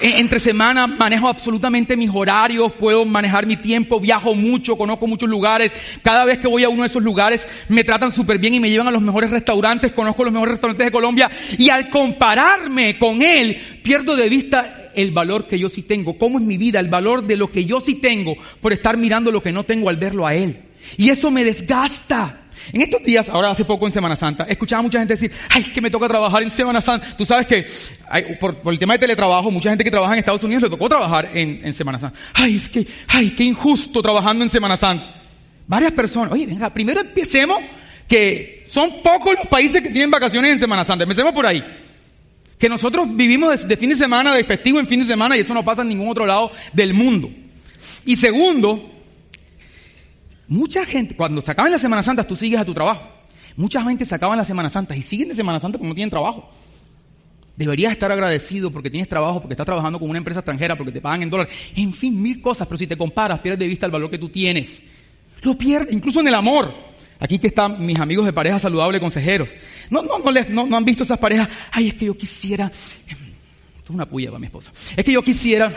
Entre 0.00 0.38
semana 0.38 0.86
manejo 0.86 1.28
absolutamente 1.28 1.96
mis 1.96 2.10
horarios, 2.12 2.72
puedo 2.74 3.04
manejar 3.04 3.46
mi 3.46 3.56
tiempo, 3.56 3.98
viajo 3.98 4.34
mucho, 4.34 4.76
conozco 4.76 5.08
muchos 5.08 5.28
lugares. 5.28 5.72
Cada 6.02 6.24
vez 6.24 6.38
que 6.38 6.46
voy 6.46 6.62
a 6.62 6.68
uno 6.68 6.82
de 6.82 6.88
esos 6.88 7.02
lugares 7.02 7.46
me 7.68 7.82
tratan 7.82 8.12
súper 8.12 8.38
bien 8.38 8.54
y 8.54 8.60
me 8.60 8.70
llevan 8.70 8.86
a 8.86 8.92
los 8.92 9.02
mejores 9.02 9.30
restaurantes, 9.30 9.92
conozco 9.92 10.22
los 10.22 10.32
mejores 10.32 10.52
restaurantes 10.52 10.86
de 10.86 10.92
Colombia. 10.92 11.28
Y 11.58 11.68
al 11.70 11.88
compararme 11.90 12.96
con 12.96 13.22
él, 13.22 13.60
pierdo 13.82 14.14
de 14.14 14.28
vista 14.28 14.87
el 14.98 15.12
valor 15.12 15.46
que 15.46 15.58
yo 15.58 15.68
sí 15.68 15.82
tengo, 15.82 16.18
cómo 16.18 16.38
es 16.38 16.44
mi 16.44 16.56
vida, 16.56 16.80
el 16.80 16.88
valor 16.88 17.24
de 17.24 17.36
lo 17.36 17.52
que 17.52 17.64
yo 17.64 17.80
sí 17.80 17.94
tengo 17.94 18.36
por 18.60 18.72
estar 18.72 18.96
mirando 18.96 19.30
lo 19.30 19.40
que 19.40 19.52
no 19.52 19.62
tengo 19.62 19.88
al 19.88 19.96
verlo 19.96 20.26
a 20.26 20.34
él. 20.34 20.60
Y 20.96 21.10
eso 21.10 21.30
me 21.30 21.44
desgasta. 21.44 22.42
En 22.72 22.82
estos 22.82 23.02
días, 23.04 23.28
ahora 23.28 23.50
hace 23.50 23.64
poco 23.64 23.86
en 23.86 23.92
Semana 23.92 24.16
Santa, 24.16 24.44
escuchaba 24.44 24.80
a 24.80 24.82
mucha 24.82 24.98
gente 24.98 25.14
decir, 25.14 25.30
ay, 25.50 25.62
es 25.62 25.68
que 25.70 25.80
me 25.80 25.90
toca 25.90 26.08
trabajar 26.08 26.42
en 26.42 26.50
Semana 26.50 26.80
Santa. 26.80 27.16
Tú 27.16 27.24
sabes 27.24 27.46
que 27.46 27.66
hay, 28.08 28.36
por, 28.40 28.56
por, 28.56 28.72
el 28.72 28.78
tema 28.78 28.94
de 28.94 28.98
teletrabajo, 28.98 29.50
mucha 29.52 29.70
gente 29.70 29.84
que 29.84 29.90
trabaja 29.90 30.14
en 30.14 30.18
Estados 30.18 30.42
Unidos 30.42 30.64
le 30.64 30.70
tocó 30.70 30.88
trabajar 30.88 31.30
en, 31.32 31.60
en 31.64 31.72
Semana 31.72 32.00
Santa. 32.00 32.18
Ay, 32.34 32.56
es 32.56 32.68
que, 32.68 32.86
ay, 33.06 33.30
qué 33.30 33.44
injusto 33.44 34.02
trabajando 34.02 34.42
en 34.42 34.50
Semana 34.50 34.76
Santa. 34.76 35.14
Varias 35.68 35.92
personas, 35.92 36.32
oye, 36.32 36.44
venga, 36.44 36.72
primero 36.74 37.00
empecemos 37.00 37.58
que 38.08 38.66
son 38.68 39.00
pocos 39.02 39.36
los 39.36 39.46
países 39.46 39.80
que 39.80 39.90
tienen 39.90 40.10
vacaciones 40.10 40.50
en 40.52 40.58
Semana 40.58 40.84
Santa. 40.84 41.04
Empecemos 41.04 41.32
por 41.32 41.46
ahí. 41.46 41.62
Que 42.58 42.68
nosotros 42.68 43.08
vivimos 43.14 43.66
de, 43.66 43.76
fin 43.76 43.90
de 43.90 43.96
semana, 43.96 44.34
de 44.34 44.44
festivo 44.44 44.80
en 44.80 44.86
fin 44.86 45.00
de 45.00 45.06
semana, 45.06 45.36
y 45.36 45.40
eso 45.40 45.54
no 45.54 45.64
pasa 45.64 45.82
en 45.82 45.88
ningún 45.88 46.08
otro 46.08 46.26
lado 46.26 46.50
del 46.72 46.92
mundo. 46.92 47.30
Y 48.04 48.16
segundo, 48.16 48.98
Mucha 50.48 50.86
gente, 50.86 51.14
cuando 51.14 51.42
se 51.42 51.50
acaban 51.50 51.70
las 51.70 51.80
Semanas 51.82 52.06
Santas, 52.06 52.26
tú 52.26 52.34
sigues 52.34 52.58
a 52.58 52.64
tu 52.64 52.72
trabajo. 52.72 53.06
Mucha 53.56 53.82
gente 53.82 54.06
se 54.06 54.14
acaban 54.14 54.38
las 54.38 54.46
Semanas 54.46 54.72
Santas 54.72 54.96
y 54.96 55.02
siguen 55.02 55.28
de 55.28 55.34
Semana 55.34 55.60
Santa 55.60 55.76
porque 55.76 55.90
no 55.90 55.94
tienen 55.94 56.10
trabajo. 56.10 56.48
Deberías 57.54 57.92
estar 57.92 58.10
agradecido 58.10 58.70
porque 58.70 58.88
tienes 58.88 59.08
trabajo, 59.08 59.40
porque 59.40 59.52
estás 59.52 59.66
trabajando 59.66 59.98
con 59.98 60.08
una 60.08 60.18
empresa 60.18 60.40
extranjera, 60.40 60.74
porque 60.74 60.92
te 60.92 61.02
pagan 61.02 61.22
en 61.22 61.30
dólares. 61.30 61.52
En 61.76 61.92
fin, 61.92 62.20
mil 62.20 62.40
cosas, 62.40 62.66
pero 62.66 62.78
si 62.78 62.86
te 62.86 62.96
comparas, 62.96 63.40
pierdes 63.40 63.58
de 63.58 63.66
vista 63.66 63.84
el 63.84 63.92
valor 63.92 64.10
que 64.10 64.16
tú 64.16 64.30
tienes. 64.30 64.80
Lo 65.42 65.54
pierdes, 65.54 65.92
incluso 65.92 66.20
en 66.20 66.28
el 66.28 66.34
amor. 66.34 66.72
Aquí 67.20 67.38
que 67.38 67.48
están 67.48 67.84
mis 67.84 67.98
amigos 67.98 68.26
de 68.26 68.32
pareja 68.32 68.58
saludable, 68.58 69.00
consejeros. 69.00 69.48
No, 69.90 70.02
no, 70.02 70.18
no, 70.18 70.30
les, 70.30 70.48
no, 70.48 70.66
no 70.66 70.76
han 70.76 70.84
visto 70.84 71.02
esas 71.02 71.18
parejas. 71.18 71.48
Ay, 71.72 71.88
es 71.88 71.94
que 71.94 72.06
yo 72.06 72.16
quisiera 72.16 72.70
es 73.88 73.94
una 73.94 74.04
puya 74.04 74.28
para 74.28 74.38
mi 74.38 74.46
esposa. 74.46 74.70
Es 74.94 75.02
que 75.02 75.12
yo 75.12 75.22
quisiera, 75.22 75.72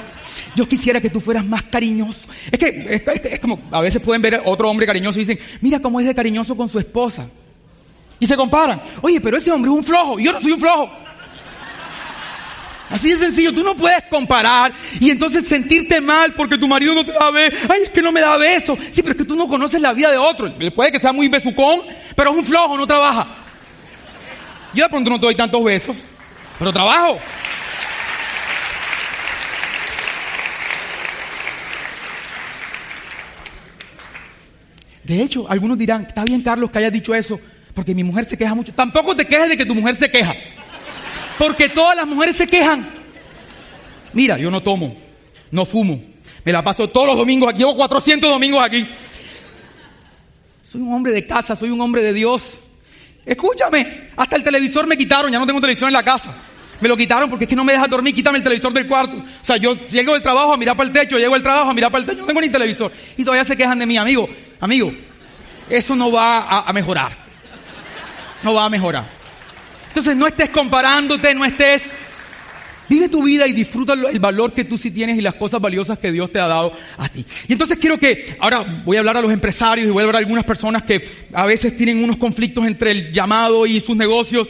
yo 0.54 0.68
quisiera 0.68 1.00
que 1.00 1.10
tú 1.10 1.22
fueras 1.22 1.46
más 1.46 1.64
cariñoso. 1.64 2.28
Es 2.52 2.60
que 2.60 3.06
es, 3.32 3.40
como, 3.40 3.62
a 3.72 3.80
veces 3.80 4.02
pueden 4.02 4.22
ver 4.22 4.42
otro 4.44 4.70
hombre 4.70 4.86
cariñoso 4.86 5.18
y 5.18 5.24
dicen, 5.24 5.40
mira 5.62 5.80
cómo 5.80 5.98
es 5.98 6.06
de 6.06 6.14
cariñoso 6.14 6.58
con 6.58 6.68
su 6.68 6.78
esposa. 6.78 7.30
Y 8.20 8.28
se 8.28 8.36
comparan. 8.36 8.82
Oye, 9.02 9.22
pero 9.22 9.38
ese 9.38 9.50
hombre 9.50 9.72
es 9.72 9.78
un 9.78 9.84
flojo 9.84 10.20
yo 10.20 10.34
no 10.34 10.42
soy 10.42 10.52
un 10.52 10.60
flojo. 10.60 10.90
Así 12.92 13.10
de 13.10 13.18
sencillo, 13.18 13.54
tú 13.54 13.64
no 13.64 13.76
puedes 13.76 14.04
comparar 14.10 14.74
y 15.00 15.10
entonces 15.10 15.48
sentirte 15.48 16.02
mal 16.02 16.34
porque 16.34 16.58
tu 16.58 16.68
marido 16.68 16.94
no 16.94 17.06
te 17.06 17.14
da 17.14 17.32
beso. 17.32 17.58
Ay, 17.70 17.84
es 17.86 17.92
que 17.92 18.02
no 18.02 18.12
me 18.12 18.20
da 18.20 18.36
beso. 18.38 18.78
Sí, 18.92 19.02
pero 19.02 19.12
es 19.12 19.18
que 19.18 19.26
tú 19.26 19.36
no 19.36 19.48
conoces 19.48 19.80
la 19.80 19.94
vida 19.94 20.12
de 20.12 20.18
otro. 20.18 20.54
Puede 20.76 20.92
que 20.92 21.00
sea 21.00 21.14
muy 21.14 21.30
besucón, 21.30 21.82
pero 22.16 22.32
es 22.32 22.38
un 22.38 22.44
flojo, 22.44 22.78
no 22.78 22.86
trabaja. 22.86 23.28
Yo 24.74 24.84
de 24.84 24.90
pronto 24.90 25.10
no 25.10 25.20
te 25.20 25.26
doy 25.26 25.36
tantos 25.36 25.64
besos, 25.64 25.96
pero 26.60 26.74
trabajo. 26.74 27.18
De 35.04 35.22
hecho, 35.22 35.46
algunos 35.50 35.78
dirán, 35.78 36.06
está 36.08 36.24
bien 36.24 36.42
Carlos 36.42 36.72
que 36.72 36.78
hayas 36.78 36.94
dicho 36.94 37.16
eso, 37.16 37.40
porque 37.74 37.96
mi 37.96 38.04
mujer 38.04 38.26
se 38.26 38.38
queja 38.38 38.54
mucho. 38.54 38.74
Tampoco 38.74 39.16
te 39.16 39.26
quejes 39.26 39.50
de 39.50 39.58
que 39.58 39.66
tu 39.66 39.76
mujer 39.76 39.96
se 39.96 40.10
queja, 40.10 40.34
porque 41.38 41.70
todas 41.70 41.96
las 41.96 42.08
mujeres 42.08 42.36
se 42.36 42.48
quejan. 42.48 42.88
Mira, 44.14 44.38
yo 44.38 44.52
no 44.52 44.62
tomo, 44.62 44.96
no 45.52 45.66
fumo, 45.66 46.02
me 46.44 46.52
la 46.52 46.64
paso 46.64 46.88
todos 46.88 47.08
los 47.08 47.18
domingos 47.18 47.50
aquí, 47.50 47.60
llevo 47.60 47.76
400 47.76 48.30
domingos 48.30 48.64
aquí. 48.64 48.88
Soy 50.64 50.82
un 50.82 50.94
hombre 50.94 51.12
de 51.12 51.28
casa, 51.28 51.56
soy 51.56 51.70
un 51.70 51.82
hombre 51.82 52.02
de 52.02 52.14
Dios. 52.14 52.54
Escúchame, 53.26 54.10
hasta 54.16 54.36
el 54.36 54.44
televisor 54.44 54.88
me 54.88 54.98
quitaron, 54.98 55.32
ya 55.32 55.40
no 55.40 55.46
tengo 55.46 55.62
televisor 55.62 55.90
en 55.90 55.94
la 55.94 56.04
casa. 56.04 56.34
Me 56.80 56.90
lo 56.90 56.98
quitaron 56.98 57.30
porque 57.30 57.46
es 57.46 57.50
que 57.50 57.56
no 57.56 57.64
me 57.64 57.74
deja 57.74 57.86
dormir, 57.88 58.16
quítame 58.16 58.40
el 58.40 58.44
televisor 58.44 58.74
del 58.74 58.88
cuarto. 58.88 59.18
O 59.18 59.46
sea, 59.46 59.58
yo 59.58 59.76
llego 59.76 60.14
del 60.14 60.22
trabajo 60.22 60.54
a 60.54 60.58
mirar 60.58 60.76
para 60.76 60.88
el 60.88 60.94
techo, 60.94 61.20
llego 61.20 61.34
del 61.34 61.44
trabajo 61.44 61.70
a 61.70 61.74
mirar 61.74 61.92
para 61.92 62.02
el 62.02 62.08
techo, 62.08 62.22
no 62.22 62.28
tengo 62.28 62.42
ni 62.42 62.50
televisor. 62.50 62.92
Y 63.18 63.24
todavía 63.24 63.46
se 63.46 63.56
quejan 63.56 63.78
de 63.78 63.86
mí, 63.86 63.98
amigo. 63.98 64.28
Amigo, 64.60 64.92
eso 65.70 65.96
no 65.96 66.12
va 66.12 66.40
a, 66.40 66.70
a 66.70 66.74
mejorar. 66.74 67.16
No 68.42 68.56
va 68.56 68.66
a 68.66 68.70
mejorar. 68.70 69.21
Entonces 69.92 70.16
no 70.16 70.28
estés 70.28 70.50
comparándote, 70.50 71.36
no 71.36 71.46
estés 71.46 71.90
Vive 72.92 73.08
tu 73.08 73.24
vida 73.24 73.48
y 73.48 73.54
disfruta 73.54 73.94
el 73.94 74.20
valor 74.20 74.52
que 74.52 74.66
tú 74.66 74.78
sí 74.78 74.92
tienes 74.92 75.18
y 75.18 75.22
las 75.22 75.36
cosas 75.36 75.62
valiosas 75.62 75.98
que 75.98 76.12
Dios 76.12 76.30
te 76.30 76.42
ha 76.42 76.48
dado 76.48 76.74
a 76.98 77.08
ti. 77.08 77.26
Y 77.48 77.54
entonces 77.54 77.78
quiero 77.78 77.98
que, 77.98 78.36
ahora 78.38 78.84
voy 78.84 78.98
a 78.98 79.00
hablar 79.00 79.16
a 79.16 79.22
los 79.22 79.32
empresarios 79.32 79.88
y 79.88 79.92
voy 79.92 80.02
a 80.02 80.08
hablar 80.08 80.18
a 80.18 80.20
algunas 80.20 80.44
personas 80.44 80.84
que 80.84 81.02
a 81.32 81.46
veces 81.46 81.78
tienen 81.78 82.04
unos 82.04 82.18
conflictos 82.18 82.66
entre 82.66 82.92
el 82.92 83.14
llamado 83.14 83.66
y 83.66 83.80
sus 83.80 83.96
negocios. 83.96 84.50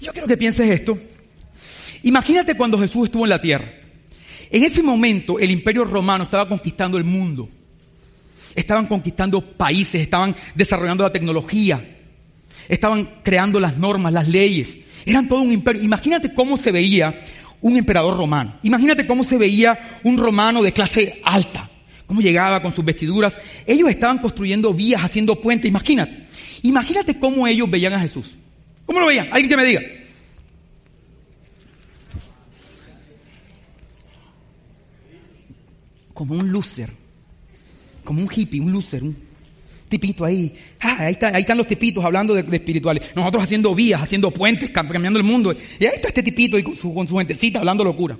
Yo 0.00 0.12
quiero 0.12 0.26
que 0.26 0.38
pienses 0.38 0.66
esto. 0.70 0.98
Imagínate 2.04 2.56
cuando 2.56 2.78
Jesús 2.78 3.04
estuvo 3.04 3.26
en 3.26 3.30
la 3.30 3.42
tierra. 3.42 3.70
En 4.50 4.64
ese 4.64 4.82
momento 4.82 5.38
el 5.38 5.50
imperio 5.50 5.84
romano 5.84 6.24
estaba 6.24 6.48
conquistando 6.48 6.96
el 6.96 7.04
mundo. 7.04 7.50
Estaban 8.54 8.86
conquistando 8.86 9.42
países, 9.42 10.00
estaban 10.00 10.34
desarrollando 10.54 11.04
la 11.04 11.12
tecnología, 11.12 11.97
estaban 12.68 13.08
creando 13.22 13.60
las 13.60 13.76
normas, 13.76 14.12
las 14.12 14.28
leyes. 14.28 14.76
Eran 15.04 15.28
todo 15.28 15.40
un 15.40 15.52
imperio. 15.52 15.82
Imagínate 15.82 16.34
cómo 16.34 16.56
se 16.56 16.72
veía 16.72 17.18
un 17.60 17.76
emperador 17.76 18.16
romano. 18.16 18.54
Imagínate 18.62 19.06
cómo 19.06 19.24
se 19.24 19.38
veía 19.38 20.00
un 20.04 20.18
romano 20.18 20.62
de 20.62 20.72
clase 20.72 21.20
alta. 21.24 21.68
Cómo 22.06 22.20
llegaba 22.20 22.62
con 22.62 22.74
sus 22.74 22.84
vestiduras. 22.84 23.38
Ellos 23.66 23.90
estaban 23.90 24.18
construyendo 24.18 24.72
vías, 24.72 25.02
haciendo 25.02 25.40
puentes. 25.40 25.68
Imagínate. 25.68 26.28
Imagínate 26.62 27.18
cómo 27.18 27.46
ellos 27.46 27.70
veían 27.70 27.94
a 27.94 28.00
Jesús. 28.00 28.34
¿Cómo 28.86 29.00
lo 29.00 29.06
veían? 29.06 29.28
Alguien 29.30 29.48
que 29.48 29.56
me 29.56 29.64
diga. 29.64 29.80
como 36.18 36.34
un 36.34 36.50
loser, 36.50 36.90
como 38.02 38.20
un 38.20 38.28
hippie, 38.28 38.60
un 38.60 38.72
loser, 38.72 39.04
un 39.04 39.27
tipito 39.88 40.24
ahí. 40.24 40.54
Ah, 40.80 40.96
ahí, 41.00 41.12
está, 41.12 41.28
ahí 41.28 41.42
están 41.42 41.58
los 41.58 41.66
tipitos 41.66 42.04
hablando 42.04 42.34
de, 42.34 42.42
de, 42.42 42.56
espirituales. 42.56 43.04
Nosotros 43.14 43.42
haciendo 43.42 43.74
vías, 43.74 44.02
haciendo 44.02 44.30
puentes, 44.30 44.70
cambiando 44.70 45.18
el 45.18 45.24
mundo. 45.24 45.54
Y 45.78 45.84
ahí 45.86 45.92
está 45.94 46.08
este 46.08 46.22
tipito 46.22 46.58
y 46.58 46.62
con 46.62 46.76
su, 46.76 46.94
con 46.94 47.08
gentecita 47.08 47.58
hablando 47.58 47.84
locura. 47.84 48.16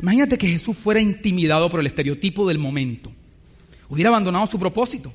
Imagínate 0.00 0.38
que 0.38 0.48
Jesús 0.48 0.76
fuera 0.76 1.00
intimidado 1.00 1.68
por 1.70 1.80
el 1.80 1.86
estereotipo 1.86 2.46
del 2.46 2.58
momento. 2.58 3.12
hubiera 3.88 4.10
abandonado 4.10 4.46
su 4.46 4.58
propósito. 4.58 5.12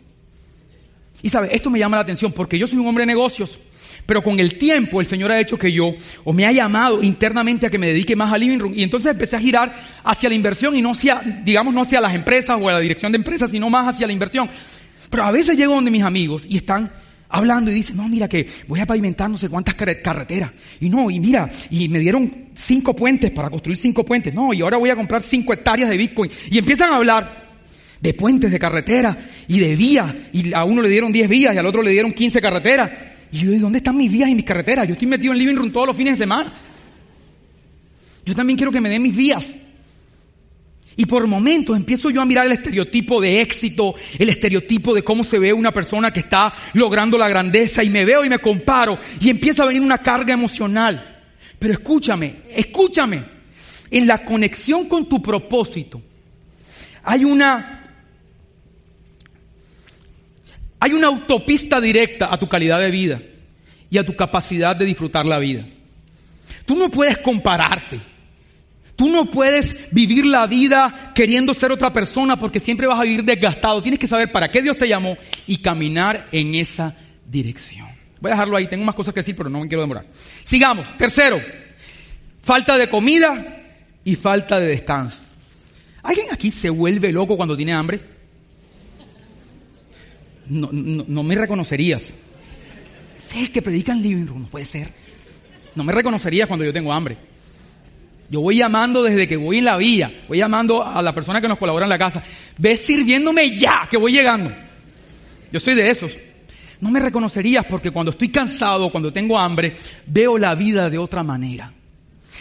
Y 1.21 1.29
sabe, 1.29 1.55
esto 1.55 1.69
me 1.69 1.79
llama 1.79 1.97
la 1.97 2.03
atención 2.03 2.33
porque 2.33 2.59
yo 2.59 2.67
soy 2.67 2.79
un 2.79 2.87
hombre 2.87 3.03
de 3.03 3.07
negocios, 3.07 3.59
pero 4.05 4.21
con 4.21 4.39
el 4.39 4.57
tiempo 4.57 4.99
el 4.99 5.07
Señor 5.07 5.31
ha 5.31 5.39
hecho 5.39 5.57
que 5.57 5.71
yo, 5.71 5.93
o 6.25 6.33
me 6.33 6.45
ha 6.45 6.51
llamado 6.51 7.01
internamente 7.01 7.65
a 7.65 7.69
que 7.69 7.77
me 7.77 7.87
dedique 7.87 8.15
más 8.15 8.33
al 8.33 8.41
living 8.41 8.59
room, 8.59 8.73
y 8.75 8.83
entonces 8.83 9.11
empecé 9.11 9.37
a 9.37 9.39
girar 9.39 10.01
hacia 10.03 10.27
la 10.27 10.35
inversión 10.35 10.75
y 10.75 10.81
no 10.81 10.91
hacia, 10.91 11.21
digamos, 11.45 11.73
no 11.73 11.81
hacia 11.81 12.01
las 12.01 12.13
empresas 12.13 12.59
o 12.61 12.69
la 12.69 12.79
dirección 12.79 13.13
de 13.13 13.17
empresas, 13.17 13.49
sino 13.51 13.69
más 13.69 13.87
hacia 13.87 14.05
la 14.05 14.11
inversión. 14.11 14.49
Pero 15.13 15.25
a 15.25 15.31
veces 15.31 15.55
llego 15.55 15.75
donde 15.75 15.91
mis 15.91 16.01
amigos 16.01 16.43
y 16.49 16.57
están 16.57 16.91
hablando 17.29 17.69
y 17.69 17.75
dicen, 17.75 17.97
no, 17.97 18.09
mira 18.09 18.27
que 18.27 18.47
voy 18.67 18.79
a 18.79 18.87
pavimentar 18.87 19.29
no 19.29 19.37
sé 19.37 19.47
cuántas 19.47 19.75
carreteras. 19.75 20.51
Y 20.79 20.89
no, 20.89 21.11
y 21.11 21.19
mira, 21.19 21.51
y 21.69 21.87
me 21.87 21.99
dieron 21.99 22.47
cinco 22.55 22.95
puentes 22.95 23.29
para 23.29 23.51
construir 23.51 23.77
cinco 23.77 24.03
puentes. 24.03 24.33
No, 24.33 24.55
y 24.55 24.61
ahora 24.61 24.77
voy 24.77 24.89
a 24.89 24.95
comprar 24.95 25.21
cinco 25.21 25.53
hectáreas 25.53 25.87
de 25.91 25.97
Bitcoin. 25.97 26.31
Y 26.49 26.57
empiezan 26.57 26.93
a 26.93 26.95
hablar 26.95 27.29
de 28.01 28.13
puentes, 28.15 28.49
de 28.49 28.57
carretera 28.57 29.15
y 29.47 29.59
de 29.59 29.75
vías. 29.75 30.11
Y 30.31 30.51
a 30.51 30.63
uno 30.63 30.81
le 30.81 30.89
dieron 30.89 31.13
10 31.13 31.29
vías 31.29 31.53
y 31.53 31.59
al 31.59 31.67
otro 31.67 31.83
le 31.83 31.91
dieron 31.91 32.11
15 32.11 32.41
carreteras. 32.41 32.89
Y 33.31 33.37
yo 33.37 33.51
digo, 33.51 33.65
¿dónde 33.65 33.77
están 33.77 33.95
mis 33.95 34.11
vías 34.11 34.31
y 34.31 34.33
mis 34.33 34.45
carreteras? 34.45 34.87
Yo 34.87 34.93
estoy 34.93 35.07
metido 35.07 35.31
en 35.31 35.37
living 35.37 35.57
room 35.57 35.71
todos 35.71 35.85
los 35.85 35.95
fines 35.95 36.15
de 36.15 36.23
semana. 36.23 36.51
Yo 38.25 38.33
también 38.33 38.57
quiero 38.57 38.71
que 38.71 38.81
me 38.81 38.89
den 38.89 39.03
mis 39.03 39.15
vías. 39.15 39.53
Y 40.95 41.05
por 41.05 41.25
momentos 41.27 41.75
empiezo 41.75 42.09
yo 42.09 42.21
a 42.21 42.25
mirar 42.25 42.45
el 42.45 42.51
estereotipo 42.53 43.19
de 43.19 43.41
éxito, 43.41 43.95
el 44.17 44.29
estereotipo 44.29 44.93
de 44.93 45.03
cómo 45.03 45.23
se 45.23 45.39
ve 45.39 45.51
una 45.51 45.71
persona 45.71 46.11
que 46.11 46.19
está 46.19 46.53
logrando 46.73 47.17
la 47.17 47.29
grandeza 47.29 47.83
y 47.83 47.89
me 47.89 48.05
veo 48.05 48.23
y 48.23 48.29
me 48.29 48.39
comparo 48.39 48.99
y 49.19 49.29
empieza 49.29 49.63
a 49.63 49.67
venir 49.67 49.81
una 49.81 49.97
carga 49.97 50.33
emocional. 50.33 51.21
Pero 51.57 51.73
escúchame, 51.73 52.35
escúchame, 52.49 53.23
en 53.89 54.07
la 54.07 54.23
conexión 54.23 54.87
con 54.87 55.07
tu 55.07 55.21
propósito 55.21 56.01
hay 57.03 57.25
una 57.25 57.79
hay 60.79 60.93
una 60.93 61.07
autopista 61.07 61.79
directa 61.79 62.27
a 62.31 62.37
tu 62.37 62.49
calidad 62.49 62.79
de 62.79 62.91
vida 62.91 63.21
y 63.89 63.97
a 63.97 64.05
tu 64.05 64.15
capacidad 64.15 64.75
de 64.75 64.83
disfrutar 64.83 65.25
la 65.25 65.39
vida. 65.39 65.65
Tú 66.65 66.75
no 66.75 66.89
puedes 66.89 67.19
compararte. 67.19 68.01
Tú 68.95 69.09
no 69.09 69.25
puedes 69.25 69.91
vivir 69.91 70.25
la 70.25 70.45
vida 70.45 71.11
queriendo 71.15 71.53
ser 71.53 71.71
otra 71.71 71.91
persona 71.91 72.37
porque 72.37 72.59
siempre 72.59 72.85
vas 72.85 72.99
a 72.99 73.03
vivir 73.03 73.23
desgastado. 73.23 73.81
Tienes 73.81 73.99
que 73.99 74.07
saber 74.07 74.31
para 74.31 74.51
qué 74.51 74.61
Dios 74.61 74.77
te 74.77 74.87
llamó 74.87 75.17
y 75.47 75.57
caminar 75.57 76.27
en 76.31 76.55
esa 76.55 76.95
dirección. 77.25 77.87
Voy 78.21 78.29
a 78.29 78.35
dejarlo 78.35 78.55
ahí. 78.55 78.67
Tengo 78.67 78.85
más 78.85 78.95
cosas 78.95 79.13
que 79.13 79.21
decir, 79.21 79.35
pero 79.35 79.49
no 79.49 79.59
me 79.59 79.67
quiero 79.67 79.81
demorar. 79.81 80.05
Sigamos. 80.43 80.85
Tercero, 80.97 81.41
falta 82.43 82.77
de 82.77 82.87
comida 82.87 83.63
y 84.03 84.15
falta 84.15 84.59
de 84.59 84.67
descanso. 84.67 85.17
¿Alguien 86.03 86.27
aquí 86.31 86.51
se 86.51 86.69
vuelve 86.69 87.11
loco 87.11 87.35
cuando 87.35 87.57
tiene 87.57 87.73
hambre? 87.73 88.13
no, 90.47 90.69
no, 90.71 91.23
me 91.23 91.35
reconocerías. 91.35 92.03
Sé 93.17 93.51
que 93.51 93.61
predican 93.61 94.01
living 94.01 94.25
room, 94.25 94.41
no 94.43 94.47
puede 94.47 94.65
ser. 94.65 94.93
No 95.75 95.83
me 95.83 95.93
reconocerías 95.93 96.47
cuando 96.47 96.65
yo 96.65 96.73
tengo 96.73 96.93
hambre. 96.93 97.17
Yo 98.29 98.41
voy 98.41 98.57
llamando 98.57 99.03
desde 99.03 99.27
que 99.27 99.37
voy 99.37 99.59
en 99.59 99.65
la 99.65 99.77
vía, 99.77 100.23
voy 100.27 100.37
llamando 100.37 100.83
a 100.83 101.01
la 101.01 101.13
persona 101.13 101.39
que 101.39 101.47
nos 101.47 101.57
colabora 101.57 101.85
en 101.85 101.89
la 101.89 101.99
casa. 101.99 102.23
Ves 102.57 102.81
sirviéndome 102.81 103.57
ya, 103.57 103.87
que 103.89 103.97
voy 103.97 104.11
llegando. 104.11 104.51
Yo 105.51 105.59
soy 105.59 105.75
de 105.75 105.89
esos. 105.89 106.11
No 106.79 106.89
me 106.89 106.99
reconocerías 106.99 107.65
porque 107.65 107.91
cuando 107.91 108.11
estoy 108.11 108.29
cansado, 108.29 108.91
cuando 108.91 109.13
tengo 109.13 109.37
hambre, 109.37 109.75
veo 110.07 110.37
la 110.37 110.55
vida 110.55 110.89
de 110.89 110.97
otra 110.97 111.23
manera. 111.23 111.71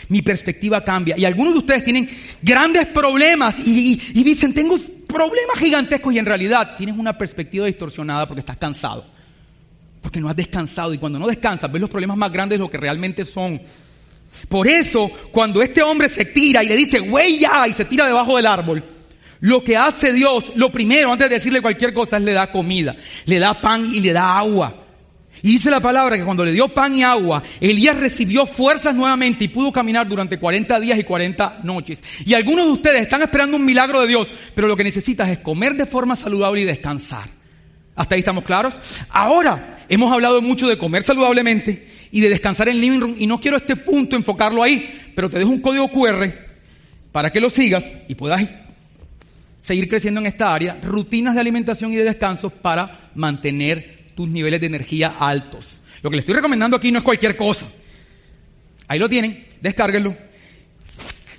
Mi 0.08 0.22
perspectiva 0.22 0.82
cambia. 0.82 1.16
Y 1.16 1.24
algunos 1.24 1.52
de 1.52 1.60
ustedes 1.60 1.84
tienen 1.84 2.08
grandes 2.40 2.86
problemas 2.88 3.58
y, 3.64 4.00
y 4.14 4.24
dicen, 4.24 4.52
tengo 4.52 4.76
problemas 5.06 5.58
gigantescos 5.58 6.14
y 6.14 6.18
en 6.18 6.26
realidad 6.26 6.76
tienes 6.76 6.96
una 6.96 7.16
perspectiva 7.16 7.66
distorsionada 7.66 8.26
porque 8.26 8.40
estás 8.40 8.56
cansado. 8.56 9.04
Porque 10.00 10.20
no 10.20 10.28
has 10.28 10.36
descansado 10.36 10.92
y 10.92 10.98
cuando 10.98 11.18
no 11.18 11.28
descansas 11.28 11.70
ves 11.70 11.80
los 11.80 11.90
problemas 11.90 12.16
más 12.16 12.32
grandes 12.32 12.58
de 12.58 12.64
lo 12.64 12.70
que 12.70 12.78
realmente 12.78 13.24
son. 13.24 13.60
Por 14.48 14.68
eso, 14.68 15.10
cuando 15.30 15.62
este 15.62 15.82
hombre 15.82 16.08
se 16.08 16.24
tira 16.26 16.62
y 16.62 16.68
le 16.68 16.76
dice, 16.76 16.98
güey 16.98 17.38
ya, 17.38 17.66
y 17.66 17.72
se 17.72 17.84
tira 17.84 18.06
debajo 18.06 18.36
del 18.36 18.46
árbol, 18.46 18.84
lo 19.40 19.64
que 19.64 19.76
hace 19.76 20.12
Dios, 20.12 20.52
lo 20.54 20.70
primero, 20.70 21.12
antes 21.12 21.28
de 21.28 21.36
decirle 21.36 21.60
cualquier 21.60 21.92
cosa, 21.92 22.16
es 22.16 22.22
le 22.22 22.32
da 22.32 22.52
comida, 22.52 22.96
le 23.24 23.38
da 23.38 23.60
pan 23.60 23.90
y 23.92 24.00
le 24.00 24.12
da 24.12 24.38
agua. 24.38 24.82
Y 25.42 25.48
dice 25.48 25.70
la 25.70 25.80
palabra 25.80 26.16
que 26.16 26.24
cuando 26.24 26.44
le 26.44 26.52
dio 26.52 26.68
pan 26.68 26.94
y 26.94 27.02
agua, 27.02 27.42
Elías 27.60 27.98
recibió 27.98 28.46
fuerzas 28.46 28.94
nuevamente 28.94 29.42
y 29.42 29.48
pudo 29.48 29.72
caminar 29.72 30.06
durante 30.06 30.38
40 30.38 30.78
días 30.78 30.98
y 30.98 31.02
40 31.02 31.60
noches. 31.64 32.02
Y 32.24 32.34
algunos 32.34 32.66
de 32.66 32.72
ustedes 32.72 33.02
están 33.02 33.22
esperando 33.22 33.56
un 33.56 33.64
milagro 33.64 34.00
de 34.02 34.06
Dios, 34.06 34.28
pero 34.54 34.68
lo 34.68 34.76
que 34.76 34.84
necesitas 34.84 35.28
es 35.28 35.38
comer 35.38 35.74
de 35.74 35.86
forma 35.86 36.14
saludable 36.14 36.60
y 36.60 36.64
descansar. 36.64 37.28
¿Hasta 37.96 38.14
ahí 38.14 38.20
estamos 38.20 38.44
claros? 38.44 38.74
Ahora, 39.10 39.84
hemos 39.88 40.12
hablado 40.12 40.40
mucho 40.40 40.68
de 40.68 40.78
comer 40.78 41.02
saludablemente 41.02 41.88
y 42.12 42.20
de 42.20 42.28
descansar 42.28 42.68
en 42.68 42.80
living 42.80 43.00
room 43.00 43.16
y 43.18 43.26
no 43.26 43.40
quiero 43.40 43.56
este 43.56 43.74
punto 43.74 44.14
enfocarlo 44.14 44.62
ahí, 44.62 45.12
pero 45.16 45.30
te 45.30 45.38
dejo 45.38 45.50
un 45.50 45.62
código 45.62 45.88
QR 45.88 46.30
para 47.10 47.32
que 47.32 47.40
lo 47.40 47.50
sigas 47.50 47.84
y 48.06 48.14
puedas 48.14 48.48
seguir 49.62 49.88
creciendo 49.88 50.20
en 50.20 50.26
esta 50.26 50.54
área, 50.54 50.78
rutinas 50.82 51.34
de 51.34 51.40
alimentación 51.40 51.92
y 51.92 51.96
de 51.96 52.04
descanso 52.04 52.50
para 52.50 53.10
mantener 53.14 54.12
tus 54.14 54.28
niveles 54.28 54.60
de 54.60 54.66
energía 54.66 55.16
altos. 55.18 55.80
Lo 56.02 56.10
que 56.10 56.16
le 56.16 56.20
estoy 56.20 56.34
recomendando 56.34 56.76
aquí 56.76 56.92
no 56.92 56.98
es 56.98 57.04
cualquier 57.04 57.36
cosa. 57.36 57.66
Ahí 58.88 58.98
lo 58.98 59.08
tienen, 59.08 59.46
descárguenlo. 59.60 60.14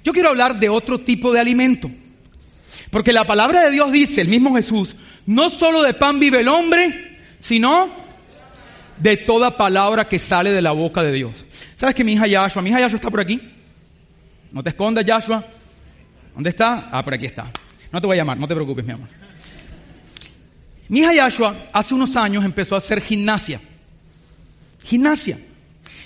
Yo 0.03 0.11
quiero 0.11 0.29
hablar 0.29 0.59
de 0.59 0.69
otro 0.69 1.01
tipo 1.01 1.31
de 1.31 1.39
alimento. 1.39 1.91
Porque 2.89 3.13
la 3.13 3.25
palabra 3.25 3.63
de 3.63 3.71
Dios 3.71 3.91
dice, 3.91 4.21
el 4.21 4.27
mismo 4.27 4.55
Jesús, 4.55 4.95
no 5.25 5.49
solo 5.49 5.83
de 5.83 5.93
pan 5.93 6.19
vive 6.19 6.39
el 6.39 6.47
hombre, 6.47 7.17
sino 7.39 8.02
de 8.97 9.17
toda 9.17 9.57
palabra 9.57 10.07
que 10.07 10.19
sale 10.19 10.51
de 10.51 10.61
la 10.61 10.71
boca 10.71 11.03
de 11.03 11.11
Dios. 11.11 11.45
¿Sabes 11.75 11.95
que 11.95 12.03
mi 12.03 12.13
hija 12.13 12.27
Yashua, 12.27 12.61
mi 12.61 12.69
hija 12.69 12.79
Yashua 12.79 12.95
está 12.95 13.09
por 13.09 13.21
aquí? 13.21 13.39
No 14.51 14.63
te 14.63 14.69
escondas, 14.69 15.05
Yashua. 15.05 15.45
¿Dónde 16.33 16.49
está? 16.49 16.89
Ah, 16.91 17.03
por 17.03 17.13
aquí 17.13 17.25
está. 17.25 17.45
No 17.91 18.01
te 18.01 18.07
voy 18.07 18.17
a 18.17 18.21
llamar, 18.21 18.37
no 18.37 18.47
te 18.47 18.55
preocupes, 18.55 18.85
mi 18.85 18.93
amor. 18.93 19.07
Mi 20.89 20.99
hija 20.99 21.13
Yashua 21.13 21.67
hace 21.71 21.93
unos 21.93 22.15
años 22.15 22.43
empezó 22.43 22.75
a 22.75 22.79
hacer 22.79 23.01
gimnasia. 23.01 23.61
Gimnasia. 24.83 25.39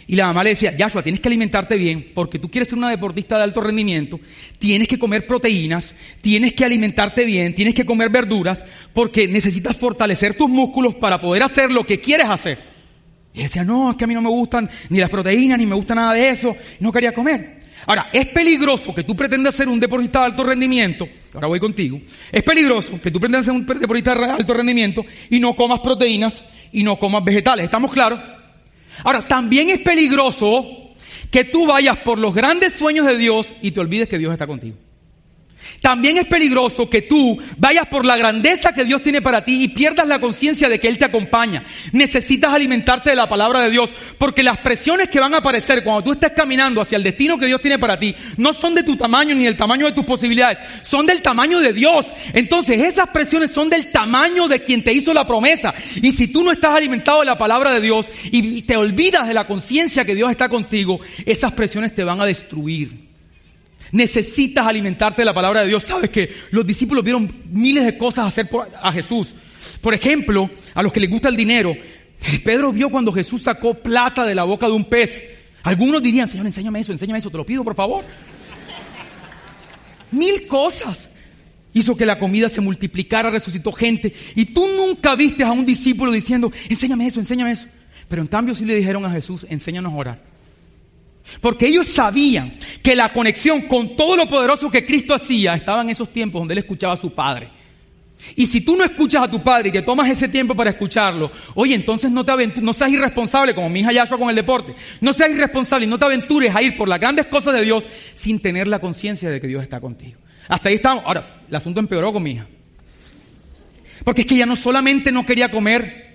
Y 0.09 0.15
la 0.15 0.27
mamá 0.27 0.43
le 0.43 0.51
decía, 0.51 0.75
Yashua, 0.75 1.03
tienes 1.03 1.19
que 1.19 1.27
alimentarte 1.27 1.75
bien 1.75 2.11
porque 2.15 2.39
tú 2.39 2.49
quieres 2.49 2.69
ser 2.69 2.77
una 2.77 2.89
deportista 2.89 3.35
de 3.37 3.43
alto 3.43 3.59
rendimiento, 3.59 4.19
tienes 4.57 4.87
que 4.87 4.97
comer 4.97 5.27
proteínas, 5.27 5.93
tienes 6.21 6.53
que 6.53 6.63
alimentarte 6.63 7.25
bien, 7.25 7.53
tienes 7.53 7.73
que 7.73 7.85
comer 7.85 8.09
verduras 8.09 8.63
porque 8.93 9.27
necesitas 9.27 9.75
fortalecer 9.75 10.37
tus 10.37 10.49
músculos 10.49 10.95
para 10.95 11.19
poder 11.19 11.43
hacer 11.43 11.71
lo 11.71 11.85
que 11.85 11.99
quieres 11.99 12.29
hacer. 12.29 12.76
Y 13.33 13.43
decía, 13.43 13.63
no, 13.63 13.91
es 13.91 13.97
que 13.97 14.03
a 14.03 14.07
mí 14.07 14.13
no 14.13 14.21
me 14.21 14.29
gustan 14.29 14.69
ni 14.89 14.99
las 14.99 15.09
proteínas, 15.09 15.57
ni 15.57 15.65
me 15.65 15.75
gusta 15.75 15.93
nada 15.93 16.13
de 16.13 16.29
eso, 16.29 16.55
no 16.79 16.91
quería 16.91 17.13
comer. 17.13 17.57
Ahora, 17.85 18.09
es 18.11 18.27
peligroso 18.27 18.93
que 18.93 19.03
tú 19.03 19.15
pretendas 19.15 19.55
ser 19.55 19.67
un 19.67 19.79
deportista 19.79 20.19
de 20.19 20.25
alto 20.25 20.43
rendimiento, 20.43 21.07
ahora 21.33 21.47
voy 21.47 21.59
contigo, 21.59 22.01
es 22.31 22.43
peligroso 22.43 22.99
que 23.01 23.11
tú 23.11 23.19
pretendas 23.19 23.45
ser 23.45 23.53
un 23.53 23.65
deportista 23.65 24.15
de 24.15 24.25
alto 24.25 24.53
rendimiento 24.53 25.05
y 25.29 25.39
no 25.39 25.55
comas 25.55 25.79
proteínas 25.79 26.43
y 26.71 26.83
no 26.83 26.97
comas 26.97 27.23
vegetales, 27.23 27.65
¿estamos 27.65 27.93
claros? 27.93 28.19
Ahora, 29.03 29.27
también 29.27 29.69
es 29.69 29.79
peligroso 29.79 30.95
que 31.29 31.45
tú 31.45 31.65
vayas 31.67 31.97
por 31.97 32.19
los 32.19 32.33
grandes 32.33 32.73
sueños 32.73 33.05
de 33.05 33.17
Dios 33.17 33.53
y 33.61 33.71
te 33.71 33.79
olvides 33.79 34.09
que 34.09 34.17
Dios 34.17 34.33
está 34.33 34.47
contigo. 34.47 34.75
También 35.81 36.17
es 36.17 36.27
peligroso 36.27 36.89
que 36.89 37.03
tú 37.03 37.37
vayas 37.57 37.87
por 37.87 38.05
la 38.05 38.17
grandeza 38.17 38.73
que 38.73 38.85
Dios 38.85 39.01
tiene 39.03 39.21
para 39.21 39.45
ti 39.45 39.63
y 39.63 39.67
pierdas 39.69 40.07
la 40.07 40.19
conciencia 40.19 40.69
de 40.69 40.79
que 40.79 40.87
Él 40.87 40.97
te 40.97 41.05
acompaña. 41.05 41.63
Necesitas 41.91 42.53
alimentarte 42.53 43.11
de 43.11 43.15
la 43.15 43.29
palabra 43.29 43.61
de 43.61 43.69
Dios, 43.69 43.89
porque 44.17 44.43
las 44.43 44.57
presiones 44.59 45.09
que 45.09 45.19
van 45.19 45.33
a 45.33 45.37
aparecer 45.37 45.83
cuando 45.83 46.03
tú 46.03 46.11
estés 46.11 46.31
caminando 46.31 46.81
hacia 46.81 46.97
el 46.97 47.03
destino 47.03 47.37
que 47.37 47.45
Dios 47.45 47.61
tiene 47.61 47.79
para 47.79 47.99
ti 47.99 48.15
no 48.37 48.53
son 48.53 48.75
de 48.75 48.83
tu 48.83 48.95
tamaño 48.95 49.35
ni 49.35 49.45
del 49.45 49.55
tamaño 49.55 49.85
de 49.85 49.91
tus 49.91 50.05
posibilidades, 50.05 50.57
son 50.83 51.05
del 51.05 51.21
tamaño 51.21 51.59
de 51.59 51.73
Dios. 51.73 52.07
Entonces 52.33 52.81
esas 52.81 53.09
presiones 53.09 53.51
son 53.51 53.69
del 53.69 53.91
tamaño 53.91 54.47
de 54.47 54.63
quien 54.63 54.83
te 54.83 54.93
hizo 54.93 55.13
la 55.13 55.27
promesa. 55.27 55.73
Y 55.95 56.11
si 56.11 56.27
tú 56.27 56.43
no 56.43 56.51
estás 56.51 56.75
alimentado 56.75 57.19
de 57.19 57.25
la 57.25 57.37
palabra 57.37 57.71
de 57.71 57.81
Dios 57.81 58.07
y 58.31 58.61
te 58.63 58.77
olvidas 58.77 59.27
de 59.27 59.33
la 59.33 59.47
conciencia 59.47 60.05
que 60.05 60.15
Dios 60.15 60.31
está 60.31 60.49
contigo, 60.49 60.99
esas 61.25 61.53
presiones 61.53 61.93
te 61.93 62.03
van 62.03 62.21
a 62.21 62.25
destruir. 62.25 63.06
Necesitas 63.91 64.65
alimentarte 64.65 65.21
de 65.21 65.25
la 65.25 65.33
palabra 65.33 65.61
de 65.61 65.67
Dios. 65.67 65.83
Sabes 65.83 66.09
que 66.09 66.29
los 66.51 66.65
discípulos 66.65 67.03
vieron 67.03 67.43
miles 67.51 67.85
de 67.85 67.97
cosas 67.97 68.27
hacer 68.27 68.49
a 68.81 68.91
Jesús. 68.91 69.33
Por 69.81 69.93
ejemplo, 69.93 70.49
a 70.73 70.83
los 70.83 70.91
que 70.91 70.99
les 70.99 71.09
gusta 71.09 71.29
el 71.29 71.35
dinero, 71.35 71.75
Pedro 72.43 72.71
vio 72.71 72.89
cuando 72.89 73.11
Jesús 73.11 73.43
sacó 73.43 73.73
plata 73.75 74.25
de 74.25 74.35
la 74.35 74.43
boca 74.43 74.67
de 74.67 74.73
un 74.73 74.85
pez. 74.85 75.23
Algunos 75.63 76.01
dirían, 76.01 76.27
Señor, 76.27 76.45
enséñame 76.45 76.79
eso, 76.79 76.91
enséñame 76.91 77.19
eso, 77.19 77.29
te 77.29 77.37
lo 77.37 77.45
pido 77.45 77.63
por 77.63 77.75
favor. 77.75 78.05
Mil 80.11 80.47
cosas. 80.47 81.09
Hizo 81.73 81.95
que 81.95 82.05
la 82.05 82.17
comida 82.17 82.49
se 82.49 82.61
multiplicara, 82.61 83.29
resucitó 83.29 83.71
gente. 83.71 84.13
Y 84.35 84.45
tú 84.45 84.67
nunca 84.67 85.15
viste 85.15 85.43
a 85.43 85.51
un 85.51 85.65
discípulo 85.65 86.11
diciendo, 86.11 86.51
enséñame 86.69 87.05
eso, 87.05 87.19
enséñame 87.19 87.51
eso. 87.51 87.67
Pero 88.07 88.21
en 88.21 88.27
cambio 88.27 88.55
sí 88.55 88.65
le 88.65 88.73
dijeron 88.73 89.05
a 89.05 89.11
Jesús, 89.11 89.45
enséñanos 89.49 89.93
a 89.93 89.95
orar. 89.95 90.36
Porque 91.41 91.67
ellos 91.67 91.87
sabían 91.87 92.53
que 92.81 92.95
la 92.95 93.11
conexión 93.11 93.61
con 93.63 93.95
todo 93.95 94.15
lo 94.15 94.27
poderoso 94.27 94.69
que 94.69 94.85
Cristo 94.85 95.13
hacía 95.13 95.53
estaba 95.53 95.81
en 95.81 95.89
esos 95.89 96.11
tiempos 96.11 96.41
donde 96.41 96.53
él 96.53 96.59
escuchaba 96.59 96.93
a 96.93 96.97
su 96.97 97.13
Padre. 97.13 97.49
Y 98.35 98.45
si 98.45 98.61
tú 98.61 98.75
no 98.75 98.83
escuchas 98.83 99.23
a 99.23 99.31
tu 99.31 99.41
padre 99.41 99.69
y 99.69 99.71
te 99.71 99.81
tomas 99.81 100.09
ese 100.09 100.27
tiempo 100.27 100.55
para 100.55 100.71
escucharlo, 100.71 101.31
oye, 101.55 101.75
entonces 101.75 102.11
no 102.11 102.25
te 102.25 102.33
seas 102.73 102.91
irresponsable 102.91 103.55
como 103.55 103.69
mi 103.69 103.81
hija 103.81 103.91
Yashua 103.91 104.17
con 104.17 104.29
el 104.29 104.35
deporte. 104.35 104.73
No 105.01 105.13
seas 105.13 105.31
irresponsable 105.31 105.85
y 105.85 105.89
no 105.89 105.97
te 105.97 106.05
aventures 106.05 106.53
a 106.53 106.61
ir 106.61 106.75
por 106.75 106.87
las 106.89 106.99
grandes 106.99 107.27
cosas 107.27 107.53
de 107.53 107.63
Dios 107.63 107.85
sin 108.15 108.39
tener 108.39 108.67
la 108.67 108.79
conciencia 108.79 109.29
de 109.29 109.39
que 109.39 109.47
Dios 109.47 109.63
está 109.63 109.79
contigo. 109.79 110.19
Hasta 110.47 110.69
ahí 110.69 110.75
estamos. 110.75 111.03
Ahora, 111.05 111.41
el 111.47 111.55
asunto 111.55 111.79
empeoró 111.79 112.11
con 112.11 112.23
mi 112.23 112.31
hija. 112.31 112.47
Porque 114.03 114.21
es 114.21 114.27
que 114.27 114.35
ella 114.35 114.45
no 114.45 114.55
solamente 114.55 115.11
no 115.11 115.25
quería 115.25 115.49
comer 115.49 116.07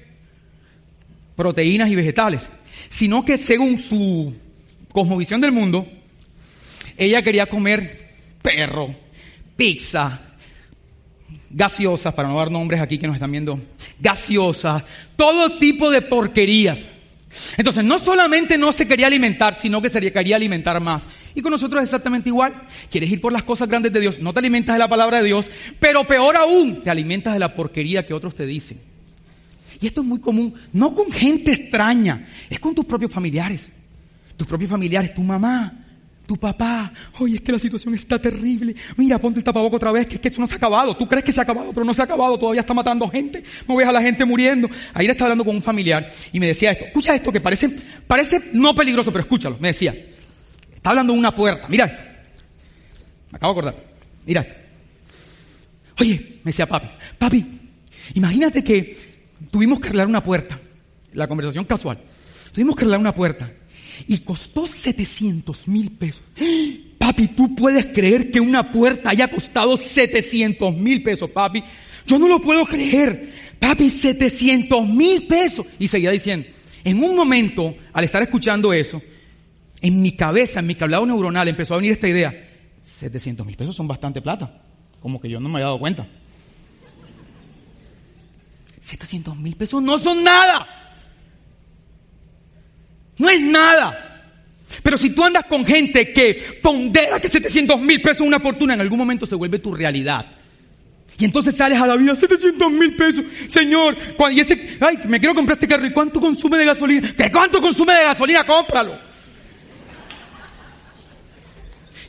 proteínas 1.37 1.89
y 1.89 1.95
vegetales, 1.95 2.43
sino 2.91 3.25
que 3.25 3.39
según 3.39 3.81
su 3.81 4.35
cosmovisión 4.93 5.41
del 5.41 5.53
mundo, 5.53 5.87
ella 6.97 7.23
quería 7.23 7.47
comer 7.47 8.11
perro, 8.43 8.95
pizza, 9.57 10.21
gaseosas, 11.51 12.15
para 12.15 12.29
no 12.29 12.37
dar 12.37 12.51
nombres 12.51 12.81
aquí 12.81 12.99
que 12.99 13.07
nos 13.07 13.17
están 13.17 13.33
viendo, 13.33 13.61
gaseosas, 14.01 14.85
todo 15.17 15.59
tipo 15.59 15.91
de 15.91 16.03
porquerías. 16.03 16.79
Entonces, 17.57 17.83
no 17.83 17.99
solamente 17.99 18.59
no 18.59 18.73
se 18.73 18.87
quería 18.87 19.07
alimentar, 19.07 19.57
sino 19.59 19.81
que 19.81 19.89
se 19.89 20.13
quería 20.13 20.37
alimentar 20.37 20.79
más. 20.81 21.05
Y 21.35 21.41
con 21.41 21.51
nosotros 21.51 21.81
es 21.81 21.87
exactamente 21.87 22.29
igual. 22.29 22.53
Quieres 22.91 23.11
ir 23.11 23.23
por 23.23 23.33
las 23.33 23.43
cosas 23.43 23.69
grandes 23.69 23.93
de 23.93 24.01
Dios, 24.01 24.19
no 24.19 24.35
te 24.35 24.41
alimentas 24.41 24.75
de 24.75 24.79
la 24.79 24.89
palabra 24.89 25.19
de 25.19 25.25
Dios, 25.25 25.51
pero 25.81 26.05
peor 26.05 26.37
aún, 26.37 26.83
te 26.83 26.91
alimentas 26.91 27.33
de 27.33 27.39
la 27.39 27.55
porquería 27.55 28.05
que 28.05 28.13
otros 28.13 28.35
te 28.35 28.45
dicen. 28.45 28.79
Y 29.81 29.87
esto 29.87 30.03
es 30.03 30.07
muy 30.07 30.21
común, 30.21 30.55
no 30.73 30.95
con 30.95 31.11
gente 31.11 31.53
extraña, 31.53 32.29
es 32.51 32.61
con 32.61 32.75
tus 32.75 32.85
propios 32.85 33.11
familiares. 33.11 33.69
Tus 34.43 34.49
propios 34.49 34.73
familiares, 34.73 35.15
tu 35.15 35.23
mamá, 35.23 35.73
tu 36.27 36.37
papá, 36.37 36.93
oye, 37.21 37.37
es 37.37 37.43
que 37.43 37.53
la 37.53 37.61
situación 37.61 37.95
está 37.95 38.21
terrible. 38.21 38.75
Mira, 38.97 39.17
ponte 39.21 39.39
el 39.39 39.45
tapaboca 39.45 39.77
otra 39.77 39.93
vez, 39.93 40.09
que 40.09 40.17
es 40.17 40.21
que 40.21 40.27
esto 40.27 40.41
no 40.41 40.49
se 40.49 40.55
ha 40.55 40.57
acabado. 40.57 40.97
Tú 40.97 41.07
crees 41.07 41.23
que 41.23 41.33
se 41.33 41.39
ha 41.39 41.45
acabado, 41.45 41.73
pero 41.73 41.87
no 41.87 41.95
se 41.95 42.01
ha 42.03 42.07
acabado, 42.07 42.37
todavía 42.37 42.63
está 42.63 42.75
matando 42.75 43.09
gente. 43.09 43.45
No 43.69 43.77
ves 43.77 43.87
a 43.87 43.93
la 43.93 44.03
gente 44.03 44.25
muriendo. 44.25 44.69
Le 44.97 45.05
estaba 45.05 45.27
hablando 45.27 45.45
con 45.45 45.55
un 45.55 45.63
familiar 45.63 46.11
y 46.33 46.41
me 46.41 46.49
decía 46.49 46.73
esto. 46.73 46.87
Escucha 46.87 47.15
esto 47.15 47.31
que 47.31 47.41
parece, 47.41 47.69
parece 48.05 48.51
no 48.53 48.75
peligroso, 48.75 49.13
pero 49.13 49.23
escúchalo. 49.23 49.59
Me 49.61 49.69
decía, 49.69 49.95
está 50.75 50.91
hablando 50.91 51.13
de 51.13 51.21
una 51.21 51.33
puerta. 51.33 51.69
Mira 51.69 51.85
esto. 51.85 52.03
Me 53.31 53.37
acabo 53.37 53.55
de 53.55 53.61
acordar. 53.61 53.85
Mira 54.27 54.41
esto. 54.41 54.55
Oye, 56.01 56.41
me 56.43 56.49
decía 56.49 56.67
papi, 56.67 56.89
papi, 57.17 57.47
imagínate 58.15 58.65
que 58.65 59.23
tuvimos 59.53 59.79
que 59.79 59.87
arreglar 59.87 60.09
una 60.09 60.25
puerta. 60.25 60.59
La 61.13 61.29
conversación 61.29 61.65
casual. 61.65 62.01
Tuvimos 62.51 62.75
que 62.75 62.83
arreglar 62.83 62.99
una 62.99 63.15
puerta 63.15 63.49
y 64.07 64.19
costó 64.19 64.67
700 64.67 65.69
mil 65.69 65.93
pesos. 65.93 66.23
Papi, 66.99 67.29
¿tú 67.29 67.55
puedes 67.55 67.87
creer 67.87 68.31
que 68.31 68.41
una 68.41 68.71
puerta 68.71 69.11
haya 69.11 69.29
costado 69.29 69.77
700 69.77 70.77
mil 70.77 71.03
pesos, 71.03 71.31
papi? 71.31 71.63
Yo 72.07 72.19
no 72.19 72.29
lo 72.29 72.41
puedo 72.41 72.65
creer. 72.65 73.33
Papi, 73.59 73.91
700 73.91 74.87
mil 74.89 75.27
pesos. 75.27 75.67
Y 75.79 75.89
seguía 75.89 76.11
diciendo, 76.11 76.47
en 76.85 77.03
un 77.03 77.15
momento, 77.15 77.75
al 77.93 78.05
estar 78.05 78.23
escuchando 78.23 78.73
eso, 78.73 79.01
en 79.81 80.01
mi 80.01 80.13
cabeza, 80.13 80.61
en 80.61 80.67
mi 80.67 80.75
cableado 80.75 81.07
neuronal, 81.07 81.49
empezó 81.49 81.75
a 81.75 81.79
venir 81.79 81.93
esta 81.93 82.09
idea. 82.09 82.33
700 82.99 83.45
mil 83.47 83.57
pesos 83.57 83.75
son 83.75 83.89
bastante 83.89 84.21
plata. 84.21 84.63
Como 85.01 85.21
que 85.21 85.29
yo 85.29 85.41
no 85.41 85.49
me 85.49 85.57
había 85.57 85.67
dado 85.67 85.81
cuenta. 85.81 86.07
700 88.83 89.37
mil 89.37 89.57
pesos 89.57 89.83
no 89.83 89.99
son 89.99 90.23
nada. 90.23 90.82
No 93.19 93.29
es 93.29 93.41
nada. 93.41 94.13
Pero 94.83 94.97
si 94.97 95.11
tú 95.11 95.25
andas 95.25 95.45
con 95.45 95.65
gente 95.65 96.13
que 96.13 96.61
pondera 96.63 97.21
que 97.21 97.29
700 97.29 97.79
mil 97.81 98.01
pesos 98.01 98.19
es 98.19 98.27
una 98.27 98.41
fortuna, 98.41 98.75
en 98.75 98.81
algún 98.81 98.99
momento 98.99 99.27
se 99.27 99.35
vuelve 99.35 99.59
tu 99.59 99.75
realidad. 99.75 100.27
Y 101.19 101.25
entonces 101.27 101.55
sales 101.57 101.81
a 101.81 101.87
la 101.87 101.97
vida, 101.97 102.17
700 102.17 102.73
mil 102.73 102.97
pesos, 102.97 103.25
Señor, 103.47 103.97
y 104.31 104.41
ese, 104.41 104.79
ay, 104.81 104.99
me 105.07 105.21
quiero 105.21 105.35
comprar 105.35 105.57
este 105.57 105.69
carro, 105.69 105.87
¿y 105.87 105.91
cuánto 105.91 106.21
consume 106.21 106.57
de 106.57 106.65
gasolina? 106.65 107.15
¿Qué 107.17 107.31
cuánto 107.31 107.61
consume 107.61 107.95
de 107.95 108.05
gasolina? 108.05 108.45
Cómpralo. 108.45 108.99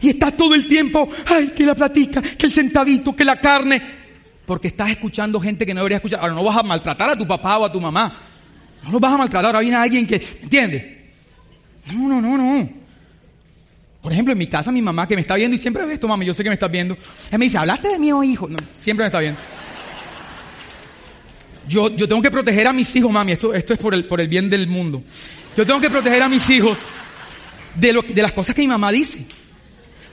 Y 0.02 0.10
estás 0.10 0.36
todo 0.36 0.54
el 0.54 0.68
tiempo, 0.68 1.10
ay, 1.26 1.50
que 1.50 1.66
la 1.66 1.76
platica, 1.76 2.22
que 2.22 2.46
el 2.46 2.52
centavito, 2.52 3.16
que 3.16 3.24
la 3.24 3.40
carne, 3.40 3.82
porque 4.46 4.70
estás 4.70 4.90
escuchando 4.90 5.40
gente 5.40 5.66
que 5.66 5.74
no 5.74 5.82
debería 5.82 5.98
escuchar. 5.98 6.20
Ahora 6.20 6.34
no 6.34 6.44
vas 6.44 6.58
a 6.58 6.64
maltratar 6.64 7.12
a 7.12 7.18
tu 7.18 7.28
papá 7.28 7.58
o 7.58 7.66
a 7.66 7.72
tu 7.72 7.80
mamá, 7.80 8.33
no 8.84 8.92
los 8.92 9.02
vas 9.02 9.14
a 9.14 9.18
maltratar, 9.18 9.46
ahora 9.48 9.60
viene 9.60 9.78
alguien 9.78 10.06
que, 10.06 10.16
¿entiendes? 10.42 10.84
No, 11.92 12.08
no, 12.08 12.22
no, 12.22 12.38
no. 12.38 12.70
Por 14.02 14.12
ejemplo, 14.12 14.34
en 14.34 14.38
mi 14.38 14.48
casa 14.48 14.72
mi 14.72 14.82
mamá 14.82 15.08
que 15.08 15.16
me 15.16 15.22
está 15.22 15.36
viendo 15.36 15.56
y 15.56 15.60
siempre 15.60 15.86
ve 15.86 15.94
esto, 15.94 16.08
mami, 16.08 16.26
yo 16.26 16.34
sé 16.34 16.44
que 16.44 16.50
me 16.50 16.56
estás 16.56 16.70
viendo. 16.70 16.96
Ella 17.30 17.38
me 17.38 17.46
dice, 17.46 17.58
¿hablaste 17.58 17.88
de 17.88 18.00
mi 18.00 18.10
hijo? 18.10 18.50
No, 18.50 18.58
siempre 18.82 19.06
me 19.06 19.08
está 19.08 19.20
viendo. 19.20 19.40
Yo, 21.70 21.96
yo 21.96 22.08
tengo 22.08 22.22
que 22.22 22.30
proteger 22.30 22.68
a 22.68 22.74
mis 22.74 22.94
hijos, 22.96 23.10
mami, 23.10 23.32
esto, 23.32 23.54
esto 23.54 23.74
es 23.74 23.80
por 23.80 23.94
el, 23.94 24.06
por 24.06 24.20
el 24.20 24.28
bien 24.28 24.50
del 24.50 24.68
mundo. 24.68 25.02
Yo 25.56 25.66
tengo 25.66 25.80
que 25.80 25.90
proteger 25.90 26.22
a 26.22 26.28
mis 26.28 26.50
hijos 26.50 26.78
de, 27.76 27.94
lo, 27.94 28.02
de 28.02 28.22
las 28.22 28.34
cosas 28.34 28.54
que 28.54 28.62
mi 28.62 28.68
mamá 28.68 28.92
dice. 28.92 29.26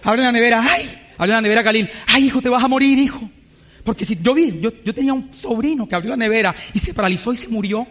En 0.05 0.21
la 0.21 0.31
nevera, 0.31 0.65
ay, 0.69 0.89
en 1.19 1.29
la 1.29 1.41
nevera 1.41 1.65
Kalin, 1.65 1.89
ay 2.07 2.27
hijo, 2.27 2.41
te 2.41 2.49
vas 2.49 2.63
a 2.63 2.69
morir, 2.69 2.97
hijo. 2.97 3.29
Porque 3.83 4.05
si 4.05 4.19
yo 4.23 4.35
vi, 4.35 4.61
yo, 4.61 4.71
yo 4.85 4.95
tenía 4.95 5.13
un 5.13 5.35
sobrino 5.35 5.89
que 5.89 5.95
abrió 5.95 6.11
la 6.11 6.17
nevera 6.17 6.55
y 6.73 6.79
se 6.79 6.95
paralizó 6.95 7.33
y 7.33 7.39
se 7.39 7.49
murió. 7.49 7.87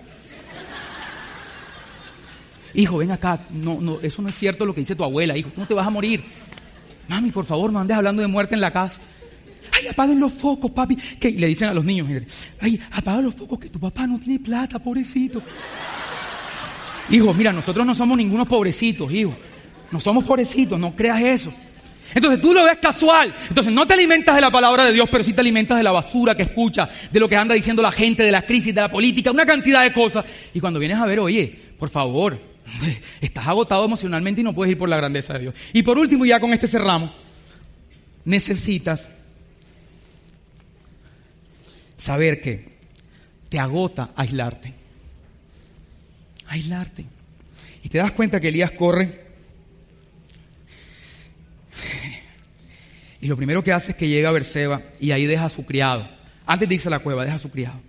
Hijo, 2.73 2.97
ven 2.97 3.11
acá. 3.11 3.41
No, 3.51 3.79
no, 3.81 3.99
eso 4.01 4.21
no 4.21 4.29
es 4.29 4.35
cierto 4.35 4.65
lo 4.65 4.73
que 4.73 4.81
dice 4.81 4.95
tu 4.95 5.03
abuela, 5.03 5.35
hijo. 5.37 5.49
No 5.55 5.65
te 5.65 5.73
vas 5.73 5.87
a 5.87 5.89
morir. 5.89 6.23
Mami, 7.07 7.31
por 7.31 7.45
favor, 7.45 7.71
no 7.71 7.79
andes 7.79 7.97
hablando 7.97 8.21
de 8.21 8.27
muerte 8.27 8.55
en 8.55 8.61
la 8.61 8.71
casa. 8.71 8.99
Ay, 9.71 9.87
apaguen 9.87 10.19
los 10.19 10.33
focos, 10.33 10.71
papi. 10.71 10.95
Que 10.95 11.31
le 11.31 11.47
dicen 11.47 11.69
a 11.69 11.73
los 11.73 11.83
niños, 11.83 12.07
ay, 12.59 12.79
apaga 12.91 13.21
los 13.21 13.35
focos 13.35 13.59
que 13.59 13.69
tu 13.69 13.79
papá 13.79 14.05
no 14.05 14.19
tiene 14.19 14.39
plata, 14.39 14.79
pobrecito. 14.79 15.41
Hijo, 17.09 17.33
mira, 17.33 17.51
nosotros 17.51 17.85
no 17.85 17.95
somos 17.95 18.17
ningunos 18.17 18.47
pobrecitos, 18.47 19.11
hijo. 19.11 19.35
No 19.91 19.99
somos 19.99 20.23
pobrecitos, 20.23 20.79
no 20.79 20.95
creas 20.95 21.21
eso. 21.21 21.53
Entonces 22.13 22.41
tú 22.41 22.53
lo 22.53 22.63
ves 22.63 22.77
casual. 22.77 23.33
Entonces 23.47 23.73
no 23.73 23.85
te 23.87 23.93
alimentas 23.93 24.35
de 24.35 24.41
la 24.41 24.51
palabra 24.51 24.85
de 24.85 24.93
Dios, 24.93 25.09
pero 25.11 25.23
sí 25.23 25.33
te 25.33 25.41
alimentas 25.41 25.77
de 25.77 25.83
la 25.83 25.91
basura 25.91 26.35
que 26.35 26.43
escuchas, 26.43 26.89
de 27.11 27.19
lo 27.19 27.27
que 27.27 27.35
anda 27.35 27.55
diciendo 27.55 27.81
la 27.81 27.91
gente, 27.91 28.23
de 28.23 28.31
la 28.31 28.43
crisis, 28.43 28.73
de 28.73 28.81
la 28.81 28.89
política, 28.89 29.31
una 29.31 29.45
cantidad 29.45 29.83
de 29.83 29.93
cosas. 29.93 30.25
Y 30.53 30.59
cuando 30.59 30.79
vienes 30.79 30.97
a 30.97 31.05
ver, 31.05 31.19
oye, 31.19 31.55
por 31.77 31.89
favor, 31.89 32.39
Estás 33.21 33.47
agotado 33.47 33.85
emocionalmente 33.85 34.41
y 34.41 34.43
no 34.43 34.53
puedes 34.53 34.71
ir 34.71 34.77
por 34.77 34.89
la 34.89 34.97
grandeza 34.97 35.33
de 35.33 35.39
Dios. 35.39 35.55
Y 35.73 35.83
por 35.83 35.97
último, 35.97 36.25
ya 36.25 36.39
con 36.39 36.53
este 36.53 36.67
cerramos, 36.67 37.11
necesitas 38.25 39.07
saber 41.97 42.41
que 42.41 42.77
te 43.49 43.59
agota 43.59 44.11
aislarte. 44.15 44.73
Aislarte. 46.47 47.05
Y 47.83 47.89
te 47.89 47.97
das 47.97 48.11
cuenta 48.11 48.39
que 48.39 48.49
Elías 48.49 48.71
corre. 48.71 49.27
Y 53.21 53.27
lo 53.27 53.35
primero 53.35 53.63
que 53.63 53.73
hace 53.73 53.91
es 53.91 53.97
que 53.97 54.07
llega 54.07 54.29
a 54.29 54.31
Berseba 54.33 54.81
y 54.99 55.11
ahí 55.11 55.25
deja 55.25 55.45
a 55.45 55.49
su 55.49 55.65
criado. 55.65 56.07
Antes 56.45 56.69
de 56.69 56.75
irse 56.75 56.87
a 56.87 56.91
la 56.91 56.99
cueva, 56.99 57.25
deja 57.25 57.35
a 57.35 57.39
su 57.39 57.51
criado. 57.51 57.79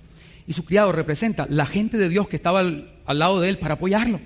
Y 0.47 0.53
su 0.53 0.64
criado 0.64 0.93
representa 0.93 1.47
la 1.49 1.66
gente 1.66 1.97
de 1.97 2.09
Dios 2.09 2.28
que 2.28 2.37
estaba 2.37 2.61
al, 2.61 2.93
al 3.07 3.18
lado 3.18 3.41
de 3.41 3.49
él 3.49 3.59
para 3.59 3.74
apoyarlo. 3.74 4.20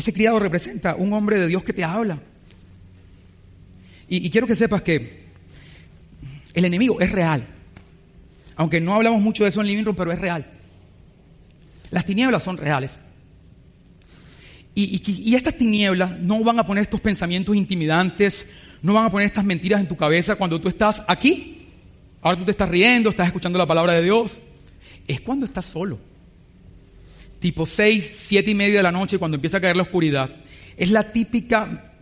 Ese 0.00 0.14
criado 0.14 0.38
representa 0.38 0.94
un 0.94 1.12
hombre 1.12 1.36
de 1.36 1.46
Dios 1.46 1.62
que 1.62 1.74
te 1.74 1.84
habla. 1.84 2.18
Y, 4.08 4.30
quiero 4.30 4.46
que 4.46 4.56
sepas 4.56 4.80
que 4.80 5.26
el 6.54 6.64
enemigo 6.64 6.98
es 7.02 7.12
real. 7.12 7.46
Aunque 8.56 8.80
no 8.80 8.94
hablamos 8.94 9.20
mucho 9.20 9.44
de 9.44 9.50
eso 9.50 9.60
en 9.60 9.66
Living 9.66 9.84
Room, 9.84 9.96
pero 9.96 10.10
es 10.10 10.18
real. 10.18 10.46
Las 11.90 12.06
tinieblas 12.06 12.42
son 12.42 12.56
reales. 12.56 12.90
Y, 14.74 15.02
y, 15.06 15.34
estas 15.34 15.58
tinieblas 15.58 16.18
no 16.18 16.42
van 16.42 16.58
a 16.58 16.64
poner 16.64 16.84
estos 16.84 17.02
pensamientos 17.02 17.54
intimidantes, 17.54 18.46
no 18.80 18.94
van 18.94 19.04
a 19.04 19.10
poner 19.10 19.26
estas 19.26 19.44
mentiras 19.44 19.82
en 19.82 19.86
tu 19.86 19.98
cabeza 19.98 20.34
cuando 20.36 20.58
tú 20.58 20.70
estás 20.70 21.02
aquí. 21.08 21.68
Ahora 22.22 22.38
tú 22.38 22.46
te 22.46 22.52
estás 22.52 22.70
riendo, 22.70 23.10
estás 23.10 23.26
escuchando 23.26 23.58
la 23.58 23.66
palabra 23.66 23.92
de 23.92 24.02
Dios. 24.02 24.32
Es 25.06 25.20
cuando 25.20 25.44
estás 25.44 25.66
solo 25.66 25.98
tipo 27.40 27.66
6, 27.66 28.12
7 28.14 28.50
y 28.50 28.54
media 28.54 28.76
de 28.76 28.82
la 28.82 28.92
noche, 28.92 29.18
cuando 29.18 29.36
empieza 29.36 29.56
a 29.56 29.60
caer 29.60 29.76
la 29.76 29.82
oscuridad, 29.82 30.30
es 30.76 30.90
la 30.90 31.10
típica 31.12 31.92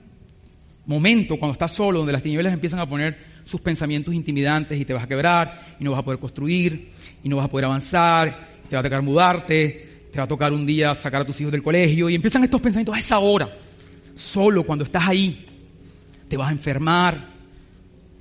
momento 0.87 1.37
cuando 1.39 1.53
estás 1.53 1.73
solo, 1.73 1.99
donde 1.99 2.13
las 2.13 2.23
tinieblas 2.23 2.53
empiezan 2.53 2.81
a 2.81 2.89
poner 2.89 3.17
sus 3.45 3.61
pensamientos 3.61 4.15
intimidantes 4.15 4.79
y 4.79 4.85
te 4.85 4.93
vas 4.93 5.05
a 5.05 5.07
quebrar, 5.07 5.77
y 5.79 5.85
no 5.85 5.93
vas 5.93 6.01
a 6.01 6.05
poder 6.05 6.19
construir, 6.19 6.91
y 7.23 7.29
no 7.29 7.37
vas 7.37 7.47
a 7.47 7.51
poder 7.51 7.67
avanzar, 7.67 8.49
te 8.69 8.77
va 8.77 8.81
a 8.81 8.83
tocar 8.83 9.03
mudarte, 9.03 10.09
te 10.13 10.19
va 10.19 10.25
a 10.25 10.29
tocar 10.29 10.53
un 10.53 10.67
día 10.67 10.95
sacar 10.95 11.23
a 11.23 11.25
tus 11.25 11.41
hijos 11.41 11.53
del 11.53 11.63
colegio, 11.63 12.11
y 12.11 12.15
empiezan 12.15 12.45
estos 12.45 12.61
pensamientos 12.61 12.95
a 12.95 12.99
esa 12.99 13.19
hora, 13.19 13.51
solo 14.17 14.65
cuando 14.65 14.85
estás 14.85 15.07
ahí, 15.07 15.47
te 16.27 16.37
vas 16.37 16.49
a 16.49 16.53
enfermar, 16.53 17.38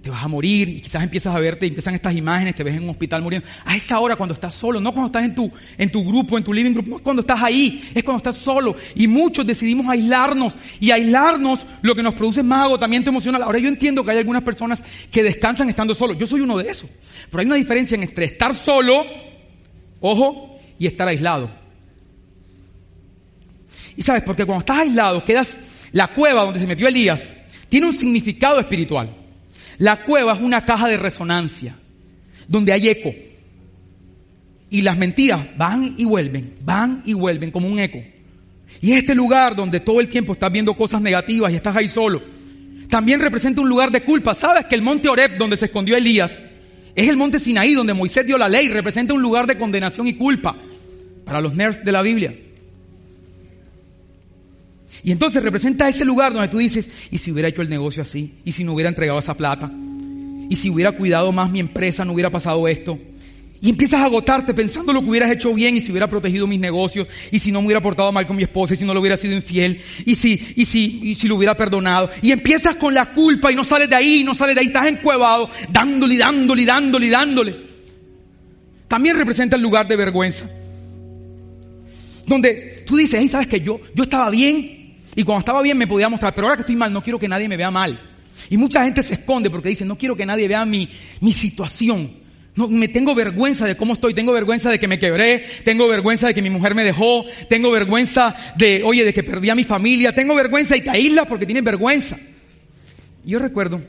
te 0.08 0.12
vas 0.12 0.24
a 0.24 0.30
morir 0.30 0.70
y 0.70 0.80
quizás 0.80 1.04
empiezas 1.04 1.36
a 1.36 1.40
verte 1.42 1.66
y 1.66 1.68
empiezan 1.68 1.94
estas 1.94 2.16
imágenes, 2.16 2.56
te 2.56 2.64
ves 2.64 2.78
en 2.78 2.84
un 2.84 2.92
hospital 2.92 3.22
muriendo. 3.22 3.46
A 3.66 3.76
esa 3.76 4.00
hora 4.00 4.16
cuando 4.16 4.34
estás 4.34 4.54
solo, 4.54 4.80
no 4.80 4.94
cuando 4.94 5.08
estás 5.08 5.26
en 5.26 5.36
tu, 5.36 5.52
en 5.78 5.92
tu 5.92 6.02
grupo, 6.06 6.38
en 6.38 6.46
tu 6.46 6.54
living 6.54 6.72
group, 6.72 6.88
no 6.88 7.00
cuando 7.00 7.24
estás 7.24 7.44
ahí, 7.44 7.84
es 7.94 8.06
cuando 8.06 8.20
estás 8.20 8.38
solo. 8.38 8.78
Y 8.96 9.06
muchos 9.06 9.46
decidimos 9.46 9.86
aislarnos 9.86 10.56
y 10.80 10.92
aislarnos 10.92 11.66
lo 11.82 11.94
que 11.94 12.02
nos 12.04 12.14
produce 12.14 12.42
más 12.42 12.64
agotamiento 12.64 13.10
emocional. 13.10 13.44
Ahora 13.44 13.60
yo 13.60 13.68
entiendo 13.68 14.02
que 14.06 14.12
hay 14.12 14.20
algunas 14.20 14.44
personas 14.44 14.82
que 15.12 15.24
descansan 15.24 15.68
estando 15.68 15.94
solos. 15.94 16.18
Yo 16.18 16.26
soy 16.26 16.40
uno 16.40 16.58
de 16.58 16.70
esos. 16.70 16.90
Pero 17.30 17.42
hay 17.42 17.46
una 17.46 17.56
diferencia 17.56 17.96
entre 17.96 18.24
estar 18.24 18.56
solo, 18.56 19.04
ojo, 20.00 20.58
y 20.80 20.88
estar 20.88 21.06
aislado. 21.06 21.52
Y 23.98 24.04
sabes, 24.04 24.24
porque 24.24 24.46
cuando 24.46 24.62
estás 24.62 24.78
aislado, 24.78 25.26
quedas, 25.26 25.58
la 25.92 26.08
cueva 26.08 26.46
donde 26.46 26.62
se 26.62 26.68
metió 26.68 26.88
Elías, 26.88 27.22
tiene 27.68 27.88
un 27.88 27.98
significado 27.98 28.62
espiritual. 28.62 29.27
La 29.78 29.98
cueva 30.04 30.34
es 30.34 30.42
una 30.42 30.66
caja 30.66 30.88
de 30.88 30.98
resonancia, 30.98 31.76
donde 32.48 32.74
hay 32.74 32.90
eco. 32.90 33.14
Y 34.70 34.82
las 34.82 34.98
mentiras 34.98 35.46
van 35.58 35.96
y 35.98 36.06
vuelven, 36.06 36.56
van 36.62 37.04
y 37.06 37.14
vuelven 37.14 37.52
como 37.52 37.68
un 37.68 37.80
eco. 37.80 38.00
Y 38.82 38.92
es 38.92 39.00
este 39.00 39.16
lugar 39.16 39.56
donde 39.56 39.80
todo 39.80 40.00
el 40.00 40.10
tiempo 40.10 40.34
estás 40.34 40.52
viendo 40.52 40.74
cosas 40.74 41.02
negativas 41.02 41.52
y 41.52 41.56
estás 41.56 41.76
ahí 41.76 41.88
solo. 41.88 42.22
También 42.90 43.20
representa 43.20 43.62
un 43.62 43.70
lugar 43.70 43.92
de 43.92 44.04
culpa. 44.04 44.34
¿Sabes 44.34 44.66
que 44.66 44.76
el 44.76 44.82
monte 44.82 45.10
Oreb, 45.10 45.38
donde 45.38 45.58
se 45.58 45.66
escondió 45.66 45.96
Elías, 45.96 46.38
es 46.96 47.10
el 47.10 47.18
monte 47.18 47.40
Sinaí, 47.40 47.74
donde 47.74 47.94
Moisés 47.94 48.26
dio 48.26 48.38
la 48.38 48.50
ley? 48.50 48.70
Representa 48.70 49.14
un 49.14 49.22
lugar 49.22 49.46
de 49.46 49.58
condenación 49.58 50.08
y 50.08 50.16
culpa 50.16 50.56
para 51.24 51.42
los 51.42 51.54
nerds 51.54 51.84
de 51.84 51.92
la 51.92 52.02
Biblia. 52.02 52.34
Y 55.04 55.12
entonces 55.12 55.44
representa 55.44 55.88
ese 55.88 56.06
lugar 56.06 56.34
donde 56.34 56.48
tú 56.48 56.58
dices, 56.58 56.90
¿y 57.12 57.18
si 57.18 57.32
hubiera 57.32 57.50
hecho 57.50 57.62
el 57.62 57.70
negocio 57.70 58.02
así? 58.02 58.34
¿Y 58.44 58.52
si 58.52 58.64
no 58.64 58.74
hubiera 58.74 58.90
entregado 58.90 59.20
esa 59.20 59.36
plata? 59.36 59.72
¿Y 60.50 60.56
si 60.56 60.70
hubiera 60.70 60.92
cuidado 60.94 61.32
más 61.32 61.50
mi 61.50 61.60
empresa, 61.60 62.06
no 62.06 62.14
hubiera 62.14 62.30
pasado 62.30 62.68
esto? 62.68 62.98
Y 63.60 63.70
empiezas 63.70 64.02
a 64.02 64.06
agotarte 64.06 64.54
pensando 64.54 64.94
lo 64.94 65.02
que 65.02 65.10
hubieras 65.10 65.32
hecho 65.32 65.52
bien 65.54 65.76
y 65.76 65.82
si 65.82 65.90
hubiera 65.92 66.08
protegido 66.08 66.46
mis 66.46 66.60
negocios 66.60 67.08
y 67.32 67.40
si 67.40 67.52
no 67.52 67.60
me 67.60 67.68
hubiera 67.68 67.82
portado 67.82 68.12
mal 68.12 68.28
con 68.28 68.36
mi 68.36 68.44
esposa 68.44 68.76
y 68.76 68.78
si 68.78 68.84
no 68.84 68.94
lo 68.94 69.00
hubiera 69.00 69.18
sido 69.18 69.34
infiel 69.34 69.82
y 70.06 70.14
si, 70.14 70.54
y 70.56 70.66
si, 70.66 71.00
y 71.04 71.16
si 71.16 71.28
lo 71.28 71.36
hubiera 71.36 71.58
perdonado. 71.58 72.12
Y 72.22 72.32
empiezas 72.32 72.76
con 72.76 72.94
la 72.94 73.08
culpa 73.08 73.52
y 73.52 73.56
no 73.56 73.64
sales 73.64 73.90
de 73.90 73.96
ahí, 73.96 74.24
no 74.24 74.36
sales 74.36 74.54
de 74.54 74.62
ahí, 74.62 74.68
estás 74.68 74.88
encuevado, 74.88 75.50
dándole, 75.70 76.18
dándole, 76.18 76.66
dándole, 76.66 77.10
dándole. 77.10 77.56
También 78.88 79.18
representa 79.18 79.56
el 79.56 79.64
lugar 79.64 79.88
de 79.88 79.96
vergüenza. 79.96 80.46
Donde 82.28 82.84
tú 82.86 82.96
dices, 82.96 83.20
hey, 83.20 83.28
sabes 83.28 83.48
que 83.48 83.60
yo, 83.60 83.80
yo 83.96 84.04
estaba 84.04 84.30
bien, 84.30 84.87
y 85.18 85.24
cuando 85.24 85.40
estaba 85.40 85.64
bien 85.64 85.76
me 85.80 85.88
podía 85.88 86.10
mostrar, 86.10 86.36
pero 86.36 86.46
ahora 86.46 86.58
que 86.58 86.62
estoy 86.62 86.76
mal 86.76 86.94
no 86.94 87.02
quiero 87.02 87.18
que 87.18 87.28
nadie 87.28 87.50
me 87.50 87.58
vea 87.58 87.72
mal. 87.72 88.00
Y 88.52 88.56
mucha 88.56 88.84
gente 88.84 89.02
se 89.02 89.16
esconde 89.16 89.50
porque 89.50 89.70
dice, 89.70 89.84
no 89.84 89.98
quiero 89.98 90.16
que 90.16 90.28
nadie 90.28 90.48
vea 90.48 90.64
mi, 90.64 90.88
mi 91.22 91.34
situación. 91.34 92.18
No, 92.54 92.68
me 92.68 92.88
tengo 92.88 93.16
vergüenza 93.16 93.66
de 93.66 93.76
cómo 93.76 93.94
estoy, 93.94 94.14
tengo 94.14 94.32
vergüenza 94.32 94.70
de 94.70 94.78
que 94.78 94.88
me 94.88 95.00
quebré, 95.00 95.44
tengo 95.66 95.88
vergüenza 95.88 96.28
de 96.28 96.36
que 96.36 96.42
mi 96.44 96.52
mujer 96.52 96.76
me 96.76 96.84
dejó, 96.84 97.26
tengo 97.50 97.72
vergüenza 97.72 98.36
de, 98.60 98.84
oye, 98.86 99.04
de 99.04 99.12
que 99.12 99.24
perdí 99.24 99.50
a 99.50 99.56
mi 99.56 99.64
familia, 99.64 100.14
tengo 100.14 100.36
vergüenza 100.36 100.78
y 100.78 100.82
te 100.82 101.26
porque 101.28 101.48
tienes 101.48 101.64
vergüenza. 101.64 102.16
Yo 103.26 103.40
recuerdo 103.40 103.82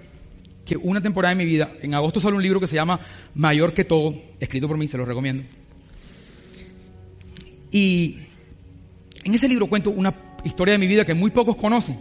que 0.64 0.78
una 0.78 1.02
temporada 1.02 1.34
de 1.34 1.44
mi 1.44 1.50
vida, 1.50 1.72
en 1.82 1.94
agosto 1.94 2.20
sale 2.20 2.36
un 2.36 2.42
libro 2.42 2.58
que 2.58 2.66
se 2.66 2.76
llama 2.76 3.00
Mayor 3.34 3.74
que 3.74 3.84
todo, 3.84 4.14
escrito 4.40 4.66
por 4.66 4.78
mí, 4.78 4.88
se 4.88 4.96
lo 4.96 5.04
recomiendo. 5.04 5.44
Y 7.70 8.16
en 9.24 9.34
ese 9.34 9.46
libro 9.46 9.66
cuento 9.66 9.90
una 9.90 10.27
historia 10.44 10.72
de 10.72 10.78
mi 10.78 10.86
vida 10.86 11.04
que 11.04 11.14
muy 11.14 11.30
pocos 11.30 11.56
conocen. 11.56 11.98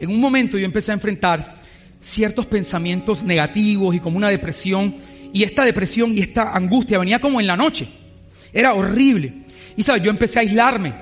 En 0.00 0.10
un 0.10 0.20
momento 0.20 0.58
yo 0.58 0.64
empecé 0.64 0.90
a 0.90 0.94
enfrentar 0.94 1.56
ciertos 2.00 2.46
pensamientos 2.46 3.22
negativos 3.22 3.94
y 3.94 4.00
como 4.00 4.16
una 4.16 4.28
depresión. 4.28 4.96
Y 5.32 5.42
esta 5.42 5.64
depresión 5.64 6.14
y 6.14 6.20
esta 6.20 6.54
angustia 6.54 6.98
venía 6.98 7.20
como 7.20 7.40
en 7.40 7.46
la 7.46 7.56
noche. 7.56 7.88
Era 8.52 8.74
horrible. 8.74 9.32
Y 9.76 9.82
sabes, 9.82 10.02
yo 10.02 10.10
empecé 10.10 10.38
a 10.38 10.42
aislarme. 10.42 10.94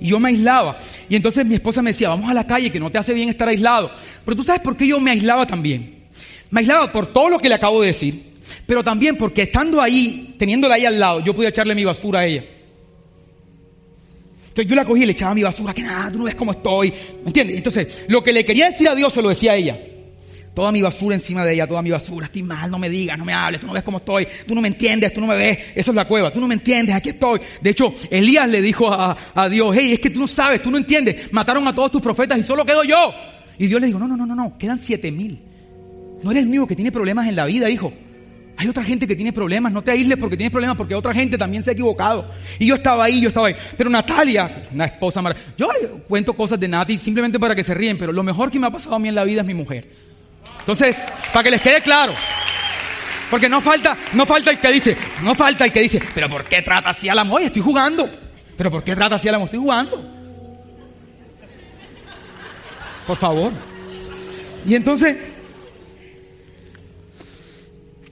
Y 0.00 0.08
yo 0.08 0.20
me 0.20 0.28
aislaba. 0.28 0.78
Y 1.08 1.16
entonces 1.16 1.44
mi 1.46 1.54
esposa 1.54 1.82
me 1.82 1.90
decía, 1.90 2.08
vamos 2.08 2.30
a 2.30 2.34
la 2.34 2.46
calle, 2.46 2.70
que 2.70 2.80
no 2.80 2.90
te 2.90 2.98
hace 2.98 3.14
bien 3.14 3.28
estar 3.28 3.48
aislado. 3.48 3.90
Pero 4.24 4.36
tú 4.36 4.44
sabes 4.44 4.62
por 4.62 4.76
qué 4.76 4.86
yo 4.86 5.00
me 5.00 5.10
aislaba 5.10 5.46
también. 5.46 6.06
Me 6.50 6.60
aislaba 6.60 6.92
por 6.92 7.06
todo 7.06 7.30
lo 7.30 7.38
que 7.38 7.48
le 7.48 7.54
acabo 7.54 7.80
de 7.80 7.88
decir. 7.88 8.36
Pero 8.66 8.84
también 8.84 9.16
porque 9.16 9.42
estando 9.42 9.80
ahí, 9.80 10.34
teniéndola 10.38 10.76
ahí 10.76 10.86
al 10.86 11.00
lado, 11.00 11.20
yo 11.20 11.34
podía 11.34 11.48
echarle 11.48 11.74
mi 11.74 11.84
basura 11.84 12.20
a 12.20 12.26
ella. 12.26 12.44
Entonces 14.56 14.70
yo 14.70 14.76
la 14.76 14.86
cogí 14.86 15.02
y 15.02 15.04
le 15.04 15.12
echaba 15.12 15.34
mi 15.34 15.42
basura, 15.42 15.74
que 15.74 15.82
nada, 15.82 16.10
tú 16.10 16.16
no 16.16 16.24
ves 16.24 16.34
cómo 16.34 16.52
estoy. 16.52 16.90
¿Me 16.90 17.26
entiendes? 17.26 17.58
Entonces, 17.58 18.04
lo 18.08 18.24
que 18.24 18.32
le 18.32 18.42
quería 18.42 18.70
decir 18.70 18.88
a 18.88 18.94
Dios 18.94 19.12
se 19.12 19.20
lo 19.20 19.28
decía 19.28 19.52
a 19.52 19.56
ella. 19.56 19.78
Toda 20.54 20.72
mi 20.72 20.80
basura 20.80 21.14
encima 21.14 21.44
de 21.44 21.52
ella, 21.52 21.66
toda 21.66 21.82
mi 21.82 21.90
basura. 21.90 22.24
Estoy 22.24 22.42
mal, 22.42 22.70
no 22.70 22.78
me 22.78 22.88
digas, 22.88 23.18
no 23.18 23.26
me 23.26 23.34
hables, 23.34 23.60
tú 23.60 23.66
no 23.66 23.74
ves 23.74 23.82
cómo 23.82 23.98
estoy, 23.98 24.26
tú 24.46 24.54
no 24.54 24.62
me 24.62 24.68
entiendes, 24.68 25.12
tú 25.12 25.20
no 25.20 25.26
me 25.26 25.36
ves. 25.36 25.58
Eso 25.74 25.90
es 25.90 25.94
la 25.94 26.08
cueva, 26.08 26.32
tú 26.32 26.40
no 26.40 26.48
me 26.48 26.54
entiendes, 26.54 26.96
aquí 26.96 27.10
estoy. 27.10 27.38
De 27.60 27.68
hecho, 27.68 27.92
Elías 28.10 28.48
le 28.48 28.62
dijo 28.62 28.90
a, 28.90 29.14
a 29.34 29.48
Dios, 29.50 29.76
hey, 29.78 29.92
es 29.92 30.00
que 30.00 30.08
tú 30.08 30.20
no 30.20 30.26
sabes, 30.26 30.62
tú 30.62 30.70
no 30.70 30.78
entiendes. 30.78 31.30
Mataron 31.34 31.68
a 31.68 31.74
todos 31.74 31.90
tus 31.90 32.00
profetas 32.00 32.38
y 32.38 32.42
solo 32.42 32.64
quedo 32.64 32.82
yo. 32.82 33.12
Y 33.58 33.66
Dios 33.66 33.78
le 33.78 33.88
dijo, 33.88 33.98
no, 33.98 34.08
no, 34.08 34.16
no, 34.16 34.24
no, 34.24 34.34
no, 34.34 34.56
quedan 34.56 34.78
siete 34.78 35.10
mil. 35.10 35.38
No 36.22 36.30
eres 36.30 36.44
el 36.44 36.48
único 36.48 36.66
que 36.66 36.76
tiene 36.76 36.90
problemas 36.90 37.28
en 37.28 37.36
la 37.36 37.44
vida, 37.44 37.68
hijo. 37.68 37.92
Hay 38.58 38.68
otra 38.68 38.82
gente 38.82 39.06
que 39.06 39.14
tiene 39.14 39.32
problemas, 39.32 39.70
no 39.70 39.82
te 39.82 39.90
aísles 39.90 40.16
porque 40.16 40.36
tienes 40.36 40.50
problemas, 40.50 40.76
porque 40.76 40.94
otra 40.94 41.12
gente 41.12 41.36
también 41.36 41.62
se 41.62 41.70
ha 41.70 41.72
equivocado. 41.74 42.30
Y 42.58 42.66
yo 42.66 42.76
estaba 42.76 43.04
ahí, 43.04 43.20
yo 43.20 43.28
estaba 43.28 43.48
ahí. 43.48 43.56
Pero 43.76 43.90
Natalia, 43.90 44.64
una 44.72 44.86
esposa 44.86 45.20
maravillosa. 45.20 45.54
Yo 45.58 45.68
cuento 46.08 46.32
cosas 46.32 46.58
de 46.58 46.66
Nati 46.66 46.96
simplemente 46.96 47.38
para 47.38 47.54
que 47.54 47.62
se 47.62 47.74
ríen, 47.74 47.98
pero 47.98 48.12
lo 48.12 48.22
mejor 48.22 48.50
que 48.50 48.58
me 48.58 48.66
ha 48.66 48.70
pasado 48.70 48.96
a 48.96 48.98
mí 48.98 49.08
en 49.08 49.14
la 49.14 49.24
vida 49.24 49.42
es 49.42 49.46
mi 49.46 49.54
mujer. 49.54 49.88
Entonces, 50.60 50.96
para 51.32 51.44
que 51.44 51.50
les 51.50 51.60
quede 51.60 51.82
claro. 51.82 52.14
Porque 53.30 53.48
no 53.48 53.60
falta, 53.60 53.96
no 54.14 54.24
falta 54.24 54.50
el 54.50 54.58
que 54.58 54.72
dice, 54.72 54.96
no 55.22 55.34
falta 55.34 55.64
el 55.64 55.72
que 55.72 55.80
dice, 55.80 56.00
pero 56.14 56.30
¿por 56.30 56.44
qué 56.44 56.62
trata 56.62 56.90
así 56.90 57.08
al 57.08 57.18
amor? 57.18 57.42
Estoy 57.42 57.62
jugando. 57.62 58.08
Pero 58.56 58.70
¿por 58.70 58.84
qué 58.84 58.96
trata 58.96 59.16
así 59.16 59.28
al 59.28 59.34
amor? 59.34 59.46
Estoy 59.46 59.60
jugando. 59.60 60.12
Por 63.06 63.16
favor. 63.16 63.52
Y 64.66 64.74
entonces, 64.74 65.16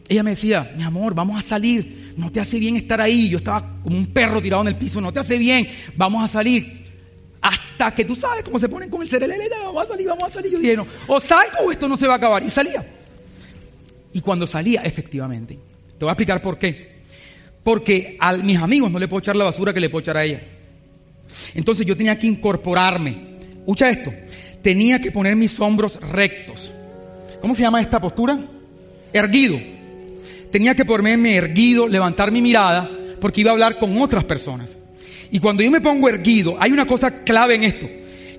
ella 0.09 0.23
me 0.23 0.31
decía, 0.31 0.73
mi 0.77 0.83
amor, 0.83 1.15
vamos 1.15 1.43
a 1.43 1.47
salir, 1.47 2.13
no 2.17 2.31
te 2.31 2.41
hace 2.41 2.59
bien 2.59 2.77
estar 2.77 3.01
ahí. 3.01 3.29
Yo 3.29 3.39
estaba 3.39 3.81
como 3.83 3.97
un 3.97 4.07
perro 4.07 4.41
tirado 4.41 4.63
en 4.63 4.69
el 4.69 4.77
piso, 4.77 5.01
no 5.01 5.13
te 5.13 5.21
hace 5.21 5.39
bien, 5.39 5.67
vamos 5.97 6.23
a 6.25 6.29
salir. 6.29 6.85
Hasta 7.41 7.95
que 7.95 8.05
tú 8.05 8.15
sabes 8.15 8.45
cómo 8.45 8.59
se 8.59 8.69
ponen 8.69 8.91
con 8.91 9.03
el 9.03 9.09
cerelele, 9.09 9.49
vamos 9.51 9.85
a 9.85 9.89
salir, 9.89 10.09
vamos 10.09 10.25
a 10.25 10.31
salir. 10.31 10.53
Yo 10.53 10.59
dije, 10.59 10.77
no, 10.77 10.87
o 11.07 11.21
salgo 11.21 11.59
o 11.67 11.71
esto 11.71 11.89
no 11.89 11.97
se 11.97 12.07
va 12.07 12.15
a 12.15 12.17
acabar. 12.17 12.43
Y 12.43 12.51
salía. 12.51 12.85
Y 14.13 14.21
cuando 14.21 14.47
salía, 14.47 14.83
efectivamente, 14.83 15.59
te 15.99 16.05
voy 16.05 16.09
a 16.09 16.13
explicar 16.13 16.41
por 16.41 16.59
qué. 16.59 16.95
Porque 17.63 18.17
a 18.21 18.37
mis 18.37 18.59
amigos 18.59 18.91
no 18.91 18.99
le 18.99 19.09
puedo 19.09 19.21
echar 19.21 19.37
la 19.37 19.45
basura 19.45 19.73
que 19.73 19.81
le 19.81 19.89
puedo 19.89 20.03
echar 20.03 20.17
a 20.17 20.25
ella. 20.25 20.43
Entonces 21.55 21.87
yo 21.87 21.97
tenía 21.97 22.19
que 22.19 22.27
incorporarme. 22.27 23.39
Escucha 23.59 23.89
esto. 23.89 24.13
Tenía 24.63 25.01
que 25.01 25.11
poner 25.11 25.35
mis 25.35 25.59
hombros 25.61 25.99
rectos. 26.01 26.73
¿Cómo 27.41 27.55
se 27.55 27.63
llama 27.63 27.81
esta 27.81 28.01
postura? 28.01 28.39
Erguido 29.13 29.59
tenía 30.55 30.77
que 30.77 30.85
ponerme 30.85 31.35
erguido, 31.35 31.89
levantar 31.89 32.31
mi 32.31 32.41
mirada, 32.41 32.89
porque 33.21 33.41
iba 33.41 33.51
a 33.51 33.55
hablar 33.55 33.77
con 33.77 34.01
otras 34.01 34.23
personas. 34.23 34.71
Y 35.33 35.41
cuando 35.41 35.65
yo 35.65 35.71
me 35.73 35.81
pongo 35.81 36.09
erguido, 36.09 36.57
hay 36.61 36.71
una 36.71 36.87
cosa 36.87 37.25
clave 37.25 37.57
en 37.57 37.65
esto, 37.65 37.89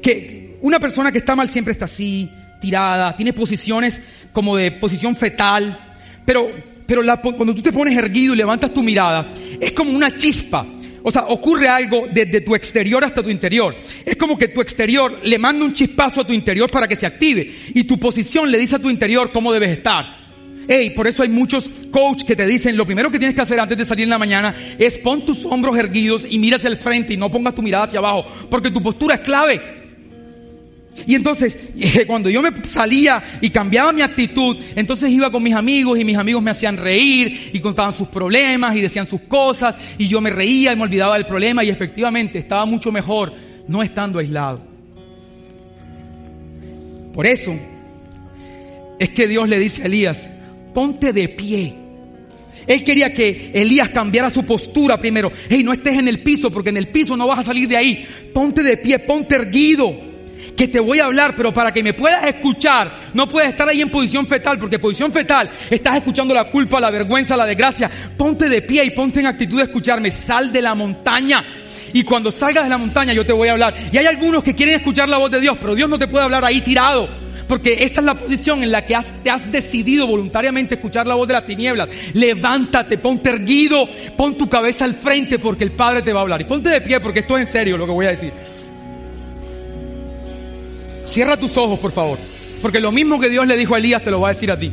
que 0.01 0.57
una 0.61 0.79
persona 0.79 1.11
que 1.11 1.17
está 1.17 1.35
mal 1.35 1.49
siempre 1.49 1.73
está 1.73 1.83
así, 1.83 2.31
tirada, 2.61 3.17
tiene 3.17 3.33
posiciones 3.33 3.99
como 4.31 4.55
de 4.55 4.71
posición 4.71 5.17
fetal, 5.17 5.77
pero, 6.25 6.49
pero 6.87 7.01
cuando 7.35 7.53
tú 7.53 7.61
te 7.61 7.73
pones 7.73 7.97
erguido 7.97 8.33
y 8.33 8.37
levantas 8.37 8.73
tu 8.73 8.81
mirada, 8.81 9.33
es 9.59 9.73
como 9.73 9.91
una 9.91 10.15
chispa. 10.15 10.65
O 11.03 11.11
sea, 11.11 11.25
ocurre 11.25 11.67
algo 11.67 12.07
desde 12.13 12.39
tu 12.39 12.55
exterior 12.55 13.03
hasta 13.03 13.21
tu 13.21 13.29
interior. 13.29 13.75
Es 14.05 14.15
como 14.15 14.37
que 14.37 14.47
tu 14.47 14.61
exterior 14.61 15.19
le 15.21 15.37
manda 15.37 15.65
un 15.65 15.73
chispazo 15.73 16.21
a 16.21 16.25
tu 16.25 16.31
interior 16.31 16.71
para 16.71 16.87
que 16.87 16.95
se 16.95 17.05
active. 17.05 17.53
Y 17.73 17.83
tu 17.83 17.99
posición 17.99 18.49
le 18.49 18.57
dice 18.57 18.77
a 18.77 18.79
tu 18.79 18.89
interior 18.89 19.31
cómo 19.33 19.51
debes 19.51 19.71
estar. 19.71 20.24
Hey, 20.67 20.91
por 20.95 21.07
eso 21.07 21.23
hay 21.23 21.29
muchos 21.29 21.69
coach 21.91 22.23
que 22.23 22.35
te 22.35 22.45
dicen, 22.45 22.75
lo 22.75 22.85
primero 22.85 23.11
que 23.11 23.19
tienes 23.19 23.35
que 23.35 23.41
hacer 23.41 23.59
antes 23.59 23.77
de 23.77 23.85
salir 23.85 24.03
en 24.03 24.09
la 24.09 24.17
mañana 24.17 24.55
es 24.77 24.97
pon 24.97 25.25
tus 25.25 25.45
hombros 25.45 25.77
erguidos 25.77 26.23
y 26.29 26.39
mira 26.39 26.57
hacia 26.57 26.69
el 26.69 26.77
frente 26.77 27.13
y 27.13 27.17
no 27.17 27.29
pongas 27.29 27.55
tu 27.55 27.61
mirada 27.61 27.85
hacia 27.85 27.99
abajo, 27.99 28.25
porque 28.49 28.71
tu 28.71 28.81
postura 28.81 29.15
es 29.15 29.21
clave. 29.21 29.61
Y 31.05 31.13
entonces, 31.15 31.57
cuando 32.07 32.29
yo 32.29 32.41
me 32.41 32.51
salía 32.67 33.21
y 33.41 33.49
cambiaba 33.49 33.91
mi 33.91 34.01
actitud, 34.01 34.57
entonces 34.75 35.09
iba 35.09 35.31
con 35.31 35.43
mis 35.43 35.53
amigos 35.53 35.99
y 35.99 36.03
mis 36.03 36.17
amigos 36.17 36.41
me 36.41 36.51
hacían 36.51 36.77
reír 36.77 37.51
y 37.53 37.59
contaban 37.59 37.93
sus 37.93 38.07
problemas 38.07 38.75
y 38.75 38.81
decían 38.81 39.05
sus 39.05 39.21
cosas 39.21 39.77
y 39.97 40.07
yo 40.07 40.21
me 40.21 40.29
reía 40.29 40.73
y 40.73 40.75
me 40.75 40.83
olvidaba 40.83 41.15
del 41.15 41.25
problema 41.25 41.63
y 41.63 41.69
efectivamente 41.69 42.39
estaba 42.39 42.65
mucho 42.65 42.91
mejor 42.91 43.33
no 43.67 43.83
estando 43.83 44.19
aislado. 44.19 44.61
Por 47.13 47.25
eso 47.25 47.55
es 48.99 49.09
que 49.09 49.27
Dios 49.27 49.47
le 49.47 49.59
dice 49.59 49.83
a 49.83 49.85
Elías, 49.85 50.29
ponte 50.75 51.13
de 51.13 51.29
pie. 51.29 51.73
Él 52.67 52.83
quería 52.83 53.13
que 53.13 53.51
Elías 53.53 53.89
cambiara 53.89 54.29
su 54.29 54.43
postura 54.43 54.99
primero. 54.99 55.31
Hey, 55.49 55.63
no 55.63 55.71
estés 55.71 55.97
en 55.97 56.09
el 56.09 56.19
piso 56.19 56.51
porque 56.51 56.69
en 56.69 56.77
el 56.77 56.89
piso 56.89 57.15
no 57.15 57.25
vas 57.27 57.39
a 57.39 57.43
salir 57.43 57.67
de 57.69 57.77
ahí. 57.77 58.05
Ponte 58.33 58.61
de 58.61 58.75
pie, 58.75 58.99
ponte 58.99 59.35
erguido. 59.35 59.95
que 60.57 60.67
te 60.69 60.79
voy 60.79 60.99
a 60.99 61.05
hablar, 61.05 61.33
pero 61.35 61.53
para 61.53 61.73
que 61.73 61.83
me 61.83 61.93
puedas 61.93 62.25
escuchar, 62.27 63.09
no 63.13 63.27
puedes 63.27 63.49
estar 63.49 63.67
ahí 63.67 63.81
en 63.81 63.89
posición 63.89 64.25
fetal, 64.25 64.57
porque 64.57 64.75
en 64.75 64.81
posición 64.81 65.11
fetal 65.11 65.49
estás 65.69 65.97
escuchando 65.97 66.33
la 66.33 66.49
culpa, 66.49 66.79
la 66.79 66.89
vergüenza, 66.89 67.35
la 67.35 67.45
desgracia. 67.45 67.89
Ponte 68.17 68.47
de 68.49 68.61
pie 68.61 68.83
y 68.85 68.91
ponte 68.91 69.21
en 69.21 69.27
actitud 69.27 69.57
de 69.57 69.63
escucharme. 69.63 70.11
Sal 70.11 70.51
de 70.51 70.61
la 70.61 70.75
montaña. 70.75 71.43
Y 71.93 72.03
cuando 72.03 72.31
salgas 72.31 72.65
de 72.65 72.69
la 72.69 72.77
montaña 72.77 73.13
yo 73.13 73.25
te 73.25 73.31
voy 73.31 73.47
a 73.47 73.53
hablar. 73.53 73.75
Y 73.93 73.97
hay 73.97 74.07
algunos 74.07 74.43
que 74.43 74.55
quieren 74.55 74.75
escuchar 74.75 75.07
la 75.07 75.17
voz 75.17 75.31
de 75.31 75.39
Dios, 75.39 75.57
pero 75.59 75.73
Dios 75.73 75.89
no 75.89 75.97
te 75.97 76.07
puede 76.07 76.25
hablar 76.25 76.43
ahí 76.43 76.59
tirado. 76.59 77.24
Porque 77.47 77.83
esa 77.83 77.99
es 77.99 78.05
la 78.05 78.17
posición 78.17 78.63
en 78.63 78.71
la 78.71 78.85
que 78.85 78.97
te 79.23 79.29
has 79.29 79.51
decidido 79.51 80.07
voluntariamente 80.07 80.75
escuchar 80.75 81.05
la 81.05 81.15
voz 81.15 81.27
de 81.27 81.33
las 81.33 81.45
tinieblas. 81.45 81.89
Levántate, 82.13 82.97
ponte 82.97 83.29
erguido, 83.29 83.87
pon 84.17 84.35
tu 84.35 84.49
cabeza 84.49 84.83
al 84.85 84.95
frente 84.95 85.37
porque 85.37 85.63
el 85.63 85.71
Padre 85.71 86.01
te 86.01 86.11
va 86.11 86.21
a 86.21 86.23
hablar. 86.23 86.41
Y 86.41 86.45
ponte 86.45 86.69
de 86.69 86.81
pie 86.81 86.99
porque 86.99 87.19
esto 87.19 87.37
es 87.37 87.47
en 87.47 87.53
serio 87.53 87.77
lo 87.77 87.85
que 87.85 87.91
voy 87.91 88.05
a 88.07 88.11
decir. 88.11 88.33
Cierra 91.05 91.37
tus 91.37 91.55
ojos, 91.55 91.79
por 91.79 91.91
favor. 91.91 92.17
Porque 92.61 92.79
lo 92.79 92.91
mismo 92.91 93.19
que 93.19 93.29
Dios 93.29 93.45
le 93.45 93.55
dijo 93.55 93.75
a 93.75 93.77
Elías 93.77 94.03
te 94.03 94.09
lo 94.09 94.19
va 94.19 94.29
a 94.29 94.33
decir 94.33 94.51
a 94.51 94.57
ti. 94.57 94.71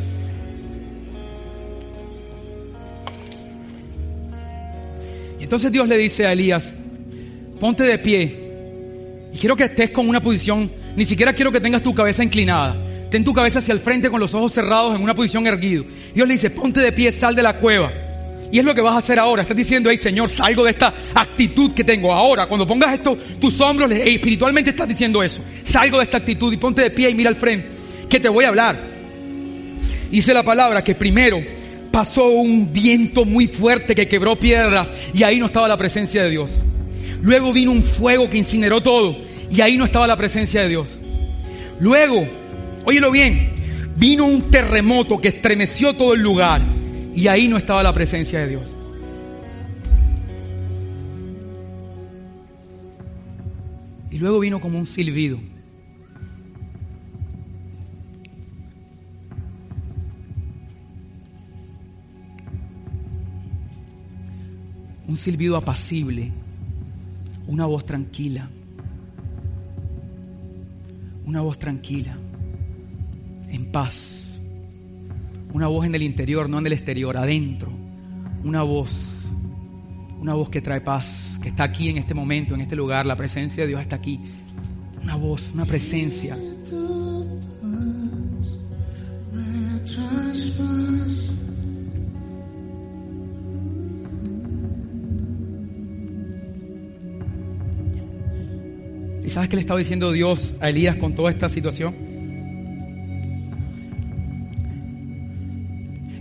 Y 5.39 5.43
entonces 5.45 5.70
Dios 5.70 5.87
le 5.87 5.99
dice 5.99 6.27
a 6.27 6.33
Elías, 6.33 6.73
ponte 7.61 7.83
de 7.83 7.99
pie. 7.99 9.31
Y 9.35 9.39
quiero 9.39 9.57
que 9.57 9.64
estés 9.64 9.91
con 9.91 10.09
una 10.09 10.23
posición, 10.23 10.73
ni 10.97 11.05
siquiera 11.05 11.32
quiero 11.32 11.53
que 11.53 11.61
tengas 11.61 11.82
tu 11.82 11.95
cabeza 11.95 12.22
inclinada. 12.22 12.76
Ten 13.11 13.24
tu 13.24 13.34
cabeza 13.34 13.59
hacia 13.59 13.72
el 13.72 13.80
frente 13.80 14.09
con 14.09 14.20
los 14.20 14.32
ojos 14.34 14.53
cerrados 14.53 14.95
en 14.95 15.03
una 15.03 15.14
posición 15.14 15.47
erguido. 15.47 15.84
Dios 16.14 16.26
le 16.26 16.34
dice, 16.34 16.51
ponte 16.51 16.80
de 16.80 16.93
pie, 16.93 17.12
sal 17.12 17.34
de 17.34 17.43
la 17.43 17.59
cueva. 17.59 17.93
Y 18.51 18.59
es 18.59 18.64
lo 18.64 18.74
que 18.74 18.80
vas 18.80 18.95
a 18.95 18.99
hacer 18.99 19.18
ahora. 19.18 19.43
Estás 19.43 19.57
diciendo, 19.57 19.90
hey 19.90 19.99
Señor, 19.99 20.28
salgo 20.28 20.64
de 20.64 20.70
esta 20.70 20.93
actitud 21.14 21.72
que 21.72 21.84
tengo 21.84 22.12
ahora. 22.12 22.47
Cuando 22.47 22.66
pongas 22.66 22.95
esto, 22.95 23.16
tus 23.40 23.61
hombros, 23.61 23.90
espiritualmente 23.90 24.70
estás 24.70 24.88
diciendo 24.88 25.22
eso. 25.22 25.43
Salgo 25.64 25.99
de 25.99 26.05
esta 26.05 26.18
actitud 26.18 26.53
y 26.53 26.57
ponte 26.59 26.82
de 26.82 26.90
pie 26.90 27.11
y 27.11 27.14
mira 27.14 27.30
al 27.30 27.36
frente. 27.36 27.68
Que 28.09 28.20
te 28.20 28.28
voy 28.28 28.45
a 28.45 28.49
hablar. 28.49 28.76
Dice 30.11 30.34
la 30.34 30.43
palabra 30.43 30.84
que 30.84 30.95
primero 30.95 31.40
pasó 31.90 32.28
un 32.28 32.72
viento 32.72 33.24
muy 33.24 33.47
fuerte 33.47 33.95
que 33.95 34.09
quebró 34.09 34.36
piedras 34.36 34.88
y 35.14 35.22
ahí 35.22 35.38
no 35.38 35.47
estaba 35.47 35.68
la 35.68 35.76
presencia 35.76 36.24
de 36.24 36.30
Dios. 36.30 36.51
Luego 37.22 37.53
vino 37.53 37.72
un 37.72 37.82
fuego 37.82 38.28
que 38.28 38.38
incineró 38.38 38.82
todo 38.82 39.32
y 39.53 39.61
ahí 39.61 39.77
no 39.77 39.85
estaba 39.85 40.07
la 40.07 40.17
presencia 40.17 40.63
de 40.63 40.69
Dios. 40.71 40.89
Luego, 41.79 42.27
óyelo 42.85 43.11
bien, 43.11 43.51
vino 43.97 44.25
un 44.25 44.51
terremoto 44.51 45.21
que 45.21 45.29
estremeció 45.29 45.95
todo 45.95 46.15
el 46.15 46.23
lugar 46.23 46.63
y 47.15 47.29
ahí 47.29 47.49
no 47.49 47.59
estaba 47.59 47.83
la 47.83 47.93
presencia 47.93 48.41
de 48.41 48.49
Dios. 48.49 48.67
Y 54.11 54.19
luego 54.19 54.41
vino 54.41 54.59
como 54.59 54.79
un 54.79 54.87
silbido. 54.87 55.39
Un 65.09 65.19
silbido 65.19 65.59
apacible, 65.59 66.33
una 67.47 67.67
voz 67.67 67.85
tranquila, 67.85 68.49
una 71.25 71.41
voz 71.41 71.59
tranquila, 71.59 72.16
en 73.49 73.70
paz. 73.70 74.18
Una 75.53 75.68
voz 75.68 75.87
en 75.87 75.95
el 75.95 76.03
interior, 76.03 76.49
no 76.49 76.59
en 76.59 76.66
el 76.66 76.73
exterior, 76.73 77.16
adentro. 77.16 77.70
Una 78.43 78.62
voz, 78.62 78.93
una 80.18 80.35
voz 80.35 80.49
que 80.49 80.62
trae 80.62 80.81
paz, 80.81 81.39
que 81.43 81.51
está 81.51 81.64
aquí 81.64 81.91
en 81.91 81.99
este 81.99 82.14
momento, 82.14 82.55
en 82.55 82.62
este 82.62 82.75
lugar. 82.75 83.05
La 83.07 83.16
presencia 83.16 83.62
de 83.62 83.68
Dios 83.68 83.81
está 83.81 83.97
aquí. 83.97 84.18
Una 85.03 85.16
voz, 85.16 85.51
una 85.53 85.66
presencia. 85.66 86.37
Sabes 99.33 99.49
qué 99.49 99.57
le 99.57 99.62
estaba 99.62 99.78
diciendo 99.78 100.12
Dios 100.12 100.53
a 100.61 100.68
Elías 100.68 100.97
con 100.97 101.14
toda 101.14 101.30
esta 101.30 101.49
situación? 101.49 102.12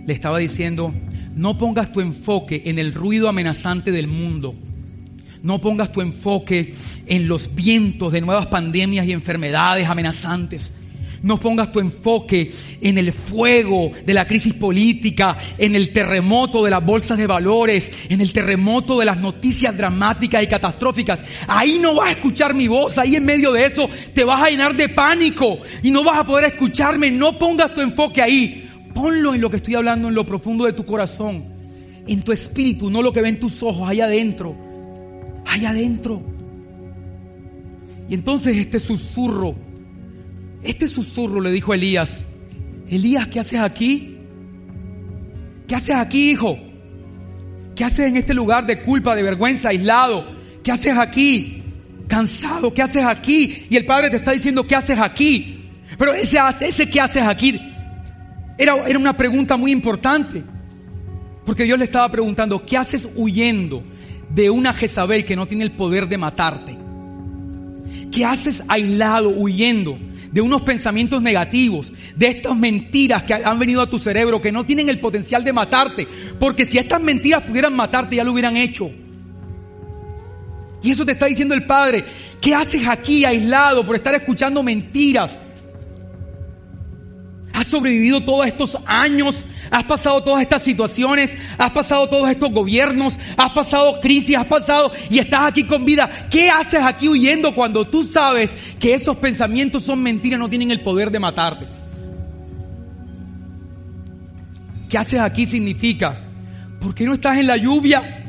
le 0.06 0.12
estaba 0.12 0.38
diciendo, 0.38 0.92
no 1.34 1.58
pongas 1.58 1.92
tu 1.92 2.00
enfoque 2.00 2.62
en 2.66 2.78
el 2.78 2.92
ruido 2.92 3.28
amenazante 3.28 3.92
del 3.92 4.08
mundo. 4.08 4.54
No 5.42 5.60
pongas 5.60 5.92
tu 5.92 6.00
enfoque 6.00 6.74
en 7.06 7.28
los 7.28 7.54
vientos 7.54 8.12
de 8.12 8.20
nuevas 8.20 8.46
pandemias 8.46 9.06
y 9.06 9.12
enfermedades 9.12 9.88
amenazantes. 9.88 10.72
No 11.22 11.38
pongas 11.38 11.70
tu 11.70 11.78
enfoque 11.78 12.50
en 12.80 12.98
el 12.98 13.12
fuego 13.12 13.92
de 14.04 14.12
la 14.12 14.26
crisis 14.26 14.54
política, 14.54 15.38
en 15.56 15.76
el 15.76 15.90
terremoto 15.90 16.64
de 16.64 16.70
las 16.70 16.84
bolsas 16.84 17.16
de 17.16 17.28
valores, 17.28 17.90
en 18.08 18.20
el 18.20 18.32
terremoto 18.32 18.98
de 18.98 19.06
las 19.06 19.18
noticias 19.18 19.76
dramáticas 19.76 20.42
y 20.42 20.48
catastróficas. 20.48 21.22
Ahí 21.46 21.78
no 21.80 21.94
vas 21.94 22.08
a 22.08 22.12
escuchar 22.12 22.54
mi 22.54 22.66
voz, 22.66 22.98
ahí 22.98 23.14
en 23.14 23.24
medio 23.24 23.52
de 23.52 23.64
eso 23.64 23.88
te 24.12 24.24
vas 24.24 24.42
a 24.42 24.50
llenar 24.50 24.74
de 24.74 24.88
pánico 24.88 25.58
y 25.82 25.92
no 25.92 26.02
vas 26.02 26.18
a 26.18 26.26
poder 26.26 26.46
escucharme. 26.46 27.10
No 27.10 27.38
pongas 27.38 27.72
tu 27.72 27.80
enfoque 27.80 28.20
ahí. 28.20 28.68
Ponlo 28.92 29.34
en 29.34 29.40
lo 29.40 29.48
que 29.48 29.56
estoy 29.56 29.74
hablando, 29.76 30.08
en 30.08 30.14
lo 30.14 30.26
profundo 30.26 30.64
de 30.64 30.72
tu 30.72 30.84
corazón, 30.84 31.44
en 32.06 32.22
tu 32.22 32.32
espíritu, 32.32 32.90
no 32.90 33.00
lo 33.00 33.12
que 33.12 33.22
ven 33.22 33.40
tus 33.40 33.62
ojos, 33.62 33.88
allá 33.88 34.04
adentro, 34.04 34.54
allá 35.46 35.70
adentro. 35.70 36.20
Y 38.08 38.14
entonces 38.14 38.56
este 38.56 38.80
susurro, 38.80 39.54
este 40.62 40.88
susurro 40.88 41.40
le 41.40 41.50
dijo 41.50 41.72
a 41.72 41.74
Elías, 41.74 42.18
Elías, 42.88 43.26
¿qué 43.28 43.40
haces 43.40 43.60
aquí? 43.60 44.18
¿Qué 45.66 45.74
haces 45.74 45.94
aquí, 45.94 46.30
hijo? 46.30 46.58
¿Qué 47.74 47.84
haces 47.84 48.06
en 48.06 48.16
este 48.16 48.34
lugar 48.34 48.66
de 48.66 48.82
culpa, 48.82 49.16
de 49.16 49.22
vergüenza, 49.22 49.70
aislado? 49.70 50.26
¿Qué 50.62 50.70
haces 50.70 50.96
aquí? 50.96 51.62
Cansado, 52.06 52.72
¿qué 52.72 52.82
haces 52.82 53.04
aquí? 53.04 53.66
Y 53.70 53.76
el 53.76 53.86
Padre 53.86 54.10
te 54.10 54.16
está 54.16 54.32
diciendo, 54.32 54.66
¿qué 54.66 54.76
haces 54.76 54.98
aquí? 54.98 55.70
Pero 55.98 56.12
ese, 56.12 56.38
ese 56.60 56.88
¿qué 56.88 57.00
haces 57.00 57.22
aquí? 57.22 57.58
Era, 58.58 58.74
una 58.74 59.16
pregunta 59.16 59.56
muy 59.56 59.72
importante. 59.72 60.42
Porque 61.44 61.64
Dios 61.64 61.78
le 61.78 61.86
estaba 61.86 62.08
preguntando, 62.10 62.64
¿qué 62.64 62.76
haces 62.76 63.08
huyendo 63.16 63.82
de 64.28 64.48
una 64.50 64.72
Jezabel 64.72 65.24
que 65.24 65.34
no 65.34 65.46
tiene 65.46 65.64
el 65.64 65.72
poder 65.72 66.08
de 66.08 66.18
matarte? 66.18 66.76
¿Qué 68.12 68.24
haces 68.24 68.62
aislado, 68.68 69.30
huyendo 69.30 69.98
de 70.32 70.40
unos 70.40 70.62
pensamientos 70.62 71.22
negativos, 71.22 71.92
de 72.16 72.26
estas 72.26 72.56
mentiras 72.56 73.22
que 73.22 73.34
han 73.34 73.58
venido 73.58 73.82
a 73.82 73.88
tu 73.88 73.98
cerebro, 73.98 74.42
que 74.42 74.50
no 74.50 74.64
tienen 74.64 74.88
el 74.88 74.98
potencial 74.98 75.44
de 75.44 75.52
matarte? 75.52 76.08
Porque 76.40 76.66
si 76.66 76.78
estas 76.78 77.00
mentiras 77.00 77.42
pudieran 77.42 77.76
matarte, 77.76 78.16
ya 78.16 78.24
lo 78.24 78.32
hubieran 78.32 78.56
hecho. 78.56 78.90
Y 80.82 80.90
eso 80.90 81.06
te 81.06 81.12
está 81.12 81.26
diciendo 81.26 81.54
el 81.54 81.64
Padre. 81.64 82.04
¿Qué 82.40 82.54
haces 82.54 82.88
aquí 82.88 83.24
aislado 83.24 83.86
por 83.86 83.94
estar 83.94 84.14
escuchando 84.14 84.62
mentiras? 84.62 85.38
Has 87.52 87.68
sobrevivido 87.68 88.22
todos 88.22 88.46
estos 88.46 88.78
años, 88.86 89.44
has 89.70 89.84
pasado 89.84 90.22
todas 90.22 90.42
estas 90.42 90.62
situaciones, 90.62 91.30
has 91.58 91.70
pasado 91.70 92.08
todos 92.08 92.30
estos 92.30 92.50
gobiernos, 92.50 93.14
has 93.36 93.52
pasado 93.52 94.00
crisis, 94.00 94.36
has 94.36 94.46
pasado 94.46 94.90
y 95.10 95.18
estás 95.18 95.42
aquí 95.42 95.64
con 95.64 95.84
vida. 95.84 96.28
¿Qué 96.30 96.48
haces 96.48 96.80
aquí 96.82 97.08
huyendo 97.08 97.54
cuando 97.54 97.86
tú 97.86 98.04
sabes 98.04 98.50
que 98.78 98.94
esos 98.94 99.16
pensamientos 99.18 99.84
son 99.84 100.02
mentiras, 100.02 100.40
no 100.40 100.48
tienen 100.48 100.70
el 100.70 100.82
poder 100.82 101.10
de 101.10 101.18
matarte? 101.18 101.66
¿Qué 104.88 104.98
haces 104.98 105.20
aquí 105.20 105.46
significa? 105.46 106.20
¿Por 106.80 106.94
qué 106.94 107.04
no 107.04 107.14
estás 107.14 107.38
en 107.38 107.46
la 107.46 107.56
lluvia? 107.56 108.26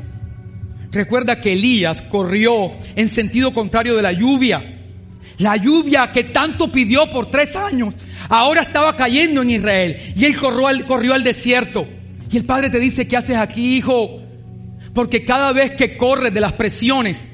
Recuerda 0.90 1.40
que 1.40 1.52
Elías 1.52 2.02
corrió 2.02 2.72
en 2.94 3.08
sentido 3.08 3.52
contrario 3.52 3.96
de 3.96 4.02
la 4.02 4.12
lluvia. 4.12 4.62
La 5.38 5.56
lluvia 5.56 6.12
que 6.12 6.24
tanto 6.24 6.70
pidió 6.70 7.10
por 7.10 7.26
tres 7.26 7.56
años 7.56 7.94
Ahora 8.36 8.62
estaba 8.62 8.96
cayendo 8.96 9.42
en 9.42 9.50
Israel 9.50 10.12
y 10.16 10.24
él 10.24 10.36
corrió 10.36 10.66
al, 10.66 10.84
corrió 10.86 11.14
al 11.14 11.22
desierto. 11.22 11.86
Y 12.32 12.36
el 12.36 12.44
padre 12.44 12.68
te 12.68 12.80
dice, 12.80 13.06
¿qué 13.06 13.16
haces 13.16 13.36
aquí, 13.36 13.76
hijo? 13.76 14.22
Porque 14.92 15.24
cada 15.24 15.52
vez 15.52 15.76
que 15.76 15.96
corres 15.96 16.34
de 16.34 16.40
las 16.40 16.54
presiones, 16.54 17.28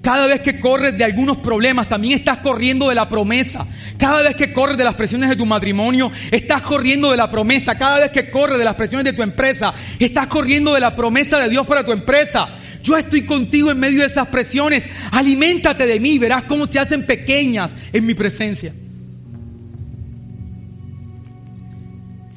cada 0.00 0.28
vez 0.28 0.40
que 0.42 0.60
corres 0.60 0.96
de 0.96 1.02
algunos 1.02 1.38
problemas, 1.38 1.88
también 1.88 2.20
estás 2.20 2.38
corriendo 2.38 2.88
de 2.88 2.94
la 2.94 3.08
promesa. 3.08 3.66
Cada 3.98 4.22
vez 4.22 4.36
que 4.36 4.52
corres 4.52 4.76
de 4.76 4.84
las 4.84 4.94
presiones 4.94 5.28
de 5.28 5.34
tu 5.34 5.44
matrimonio, 5.44 6.12
estás 6.30 6.62
corriendo 6.62 7.10
de 7.10 7.16
la 7.16 7.28
promesa. 7.28 7.76
Cada 7.76 7.98
vez 7.98 8.12
que 8.12 8.30
corres 8.30 8.58
de 8.58 8.64
las 8.64 8.76
presiones 8.76 9.04
de 9.04 9.14
tu 9.14 9.24
empresa, 9.24 9.74
estás 9.98 10.28
corriendo 10.28 10.72
de 10.72 10.78
la 10.78 10.94
promesa 10.94 11.40
de 11.40 11.48
Dios 11.48 11.66
para 11.66 11.84
tu 11.84 11.90
empresa. 11.90 12.46
Yo 12.84 12.96
estoy 12.96 13.22
contigo 13.22 13.72
en 13.72 13.80
medio 13.80 14.02
de 14.02 14.06
esas 14.06 14.28
presiones. 14.28 14.88
Aliméntate 15.10 15.84
de 15.84 15.98
mí, 15.98 16.16
verás 16.20 16.44
cómo 16.44 16.68
se 16.68 16.78
hacen 16.78 17.06
pequeñas 17.06 17.72
en 17.92 18.06
mi 18.06 18.14
presencia. 18.14 18.72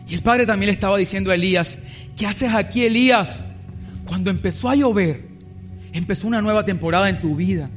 Y 0.08 0.14
el 0.14 0.22
padre 0.22 0.46
también 0.46 0.68
le 0.68 0.74
estaba 0.74 0.98
diciendo 0.98 1.32
a 1.32 1.36
Elías, 1.36 1.78
¿qué 2.16 2.28
haces 2.28 2.54
aquí 2.54 2.84
Elías? 2.84 3.36
Cuando 4.06 4.30
empezó 4.30 4.70
a 4.70 4.76
llover, 4.76 5.24
empezó 5.94 6.28
una 6.28 6.42
nueva 6.42 6.64
temporada 6.64 7.10
en 7.10 7.20
tu 7.20 7.36
vida. 7.36 7.70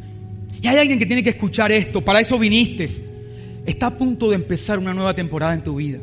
Y 0.60 0.66
hay 0.66 0.76
alguien 0.76 0.98
que 0.98 1.06
tiene 1.06 1.22
que 1.22 1.30
escuchar 1.30 1.72
esto, 1.72 2.04
para 2.04 2.20
eso 2.20 2.38
viniste. 2.38 3.06
Está 3.64 3.86
a 3.86 3.98
punto 3.98 4.28
de 4.28 4.36
empezar 4.36 4.78
una 4.78 4.94
nueva 4.94 5.14
temporada 5.14 5.54
en 5.54 5.62
tu 5.62 5.76
vida. 5.76 5.98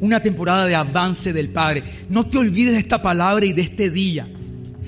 Una 0.00 0.20
temporada 0.20 0.66
de 0.66 0.74
avance 0.74 1.32
del 1.32 1.50
Padre. 1.50 1.82
No 2.08 2.26
te 2.26 2.38
olvides 2.38 2.72
de 2.72 2.80
esta 2.80 3.00
palabra 3.00 3.46
y 3.46 3.52
de 3.52 3.62
este 3.62 3.90
día 3.90 4.28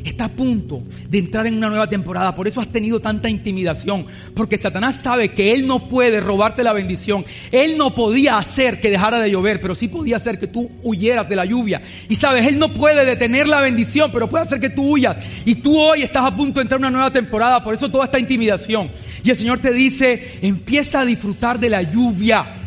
está 0.05 0.27
a 0.27 0.29
punto 0.29 0.83
de 1.09 1.19
entrar 1.19 1.47
en 1.47 1.57
una 1.57 1.69
nueva 1.69 1.89
temporada. 1.89 2.35
Por 2.35 2.47
eso 2.47 2.61
has 2.61 2.69
tenido 2.69 3.01
tanta 3.01 3.29
intimidación. 3.29 4.07
Porque 4.35 4.59
Satanás 4.59 4.97
sabe 5.03 5.31
que 5.31 5.53
él 5.53 5.67
no 5.67 5.89
puede 5.89 6.21
robarte 6.21 6.63
la 6.63 6.73
bendición. 6.73 7.25
Él 7.51 7.77
no 7.77 7.95
podía 7.95 8.39
hacer 8.39 8.81
que 8.81 8.91
dejara 8.91 9.19
de 9.19 9.31
llover, 9.31 9.61
pero 9.61 9.75
sí 9.75 9.89
podía 9.89 10.19
hacer 10.19 10.39
que 10.39 10.47
tú 10.47 10.71
huyeras 10.83 11.29
de 11.29 11.37
la 11.37 11.45
lluvia. 11.45 11.83
Y 12.09 12.17
sabes, 12.17 12.47
él 12.47 12.59
no 12.59 12.69
puede 12.69 13.05
detener 13.05 13.49
la 13.49 13.61
bendición, 13.61 14.11
pero 14.13 14.29
puede 14.29 14.45
hacer 14.45 14.61
que 14.61 14.71
tú 14.71 14.93
huyas. 14.93 15.17
Y 15.45 15.57
tú 15.57 15.79
hoy 15.79 16.03
estás 16.03 16.25
a 16.25 16.37
punto 16.37 16.61
de 16.61 16.63
entrar 16.63 16.79
en 16.79 16.87
una 16.87 16.91
nueva 16.91 17.11
temporada. 17.11 17.65
Por 17.65 17.75
eso 17.75 17.91
toda 17.91 18.05
esta 18.05 18.19
intimidación. 18.19 18.91
Y 19.23 19.31
el 19.31 19.37
Señor 19.37 19.59
te 19.59 19.73
dice, 19.73 20.39
empieza 20.43 21.01
a 21.01 21.05
disfrutar 21.05 21.59
de 21.59 21.71
la 21.71 21.83
lluvia. 21.83 22.61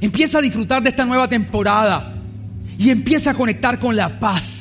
Empieza 0.00 0.38
a 0.38 0.42
disfrutar 0.42 0.82
de 0.82 0.90
esta 0.90 1.04
nueva 1.04 1.28
temporada. 1.28 2.14
Y 2.78 2.88
empieza 2.88 3.32
a 3.32 3.34
conectar 3.34 3.78
con 3.78 3.94
la 3.94 4.18
paz 4.18 4.59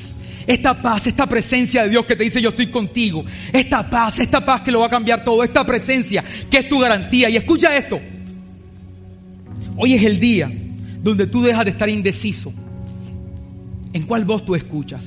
esta 0.49 0.81
paz, 0.81 1.05
esta 1.05 1.27
presencia 1.27 1.83
de 1.83 1.89
Dios 1.89 2.07
que 2.07 2.15
te 2.15 2.23
dice 2.23 2.41
yo 2.41 2.49
estoy 2.49 2.71
contigo. 2.71 3.23
Esta 3.53 3.87
paz, 3.87 4.17
esta 4.17 4.43
paz 4.43 4.61
que 4.61 4.71
lo 4.71 4.79
va 4.79 4.87
a 4.87 4.89
cambiar 4.89 5.23
todo. 5.23 5.43
Esta 5.43 5.63
presencia 5.63 6.23
que 6.49 6.57
es 6.57 6.67
tu 6.67 6.79
garantía. 6.79 7.29
Y 7.29 7.37
escucha 7.37 7.77
esto. 7.77 7.99
Hoy 9.77 9.93
es 9.93 10.03
el 10.03 10.19
día 10.19 10.51
donde 11.03 11.27
tú 11.27 11.43
dejas 11.43 11.65
de 11.65 11.71
estar 11.71 11.87
indeciso. 11.87 12.51
¿En 13.93 14.01
cuál 14.07 14.25
voz 14.25 14.43
tú 14.43 14.55
escuchas? 14.55 15.05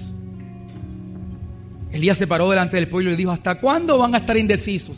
Elías 1.90 2.18
se 2.18 2.28
paró 2.28 2.48
delante 2.48 2.76
del 2.76 2.86
pueblo 2.86 3.10
y 3.10 3.12
le 3.14 3.16
dijo, 3.16 3.32
¿hasta 3.32 3.56
cuándo 3.56 3.98
van 3.98 4.14
a 4.14 4.18
estar 4.18 4.36
indecisos? 4.36 4.96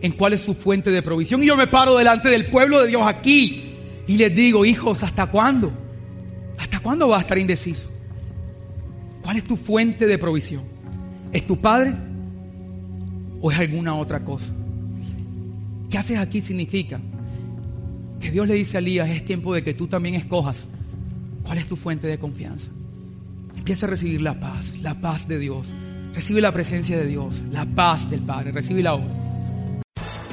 ¿En 0.00 0.12
cuál 0.12 0.34
es 0.34 0.40
su 0.42 0.54
fuente 0.54 0.92
de 0.92 1.02
provisión? 1.02 1.42
Y 1.42 1.46
yo 1.46 1.56
me 1.56 1.66
paro 1.66 1.98
delante 1.98 2.28
del 2.28 2.46
pueblo 2.46 2.80
de 2.80 2.90
Dios 2.90 3.02
aquí 3.04 3.74
y 4.06 4.18
les 4.18 4.32
digo, 4.36 4.64
hijos, 4.64 5.02
¿hasta 5.02 5.26
cuándo? 5.26 5.72
¿Hasta 6.58 6.78
cuándo 6.78 7.08
va 7.08 7.16
a 7.16 7.20
estar 7.22 7.38
indeciso? 7.38 7.93
¿Cuál 9.24 9.38
es 9.38 9.44
tu 9.44 9.56
fuente 9.56 10.06
de 10.06 10.18
provisión? 10.18 10.62
¿Es 11.32 11.46
tu 11.46 11.60
padre 11.60 11.94
o 13.40 13.50
es 13.50 13.58
alguna 13.58 13.96
otra 13.96 14.22
cosa? 14.22 14.52
¿Qué 15.90 15.98
haces 15.98 16.18
aquí 16.18 16.40
significa 16.42 17.00
que 18.20 18.30
Dios 18.30 18.46
le 18.46 18.54
dice 18.54 18.76
a 18.76 18.80
Elías, 18.80 19.08
es 19.08 19.24
tiempo 19.24 19.54
de 19.54 19.62
que 19.62 19.74
tú 19.74 19.86
también 19.86 20.14
escojas 20.14 20.66
cuál 21.42 21.58
es 21.58 21.66
tu 21.66 21.76
fuente 21.76 22.06
de 22.06 22.18
confianza. 22.18 22.70
Empieza 23.56 23.86
a 23.86 23.90
recibir 23.90 24.20
la 24.20 24.38
paz, 24.38 24.78
la 24.80 25.00
paz 25.00 25.26
de 25.26 25.38
Dios. 25.38 25.66
Recibe 26.14 26.40
la 26.40 26.52
presencia 26.52 26.96
de 26.96 27.06
Dios, 27.06 27.42
la 27.50 27.64
paz 27.64 28.08
del 28.10 28.20
Padre. 28.20 28.52
Recibe 28.52 28.82
la 28.82 28.94
obra. 28.94 29.33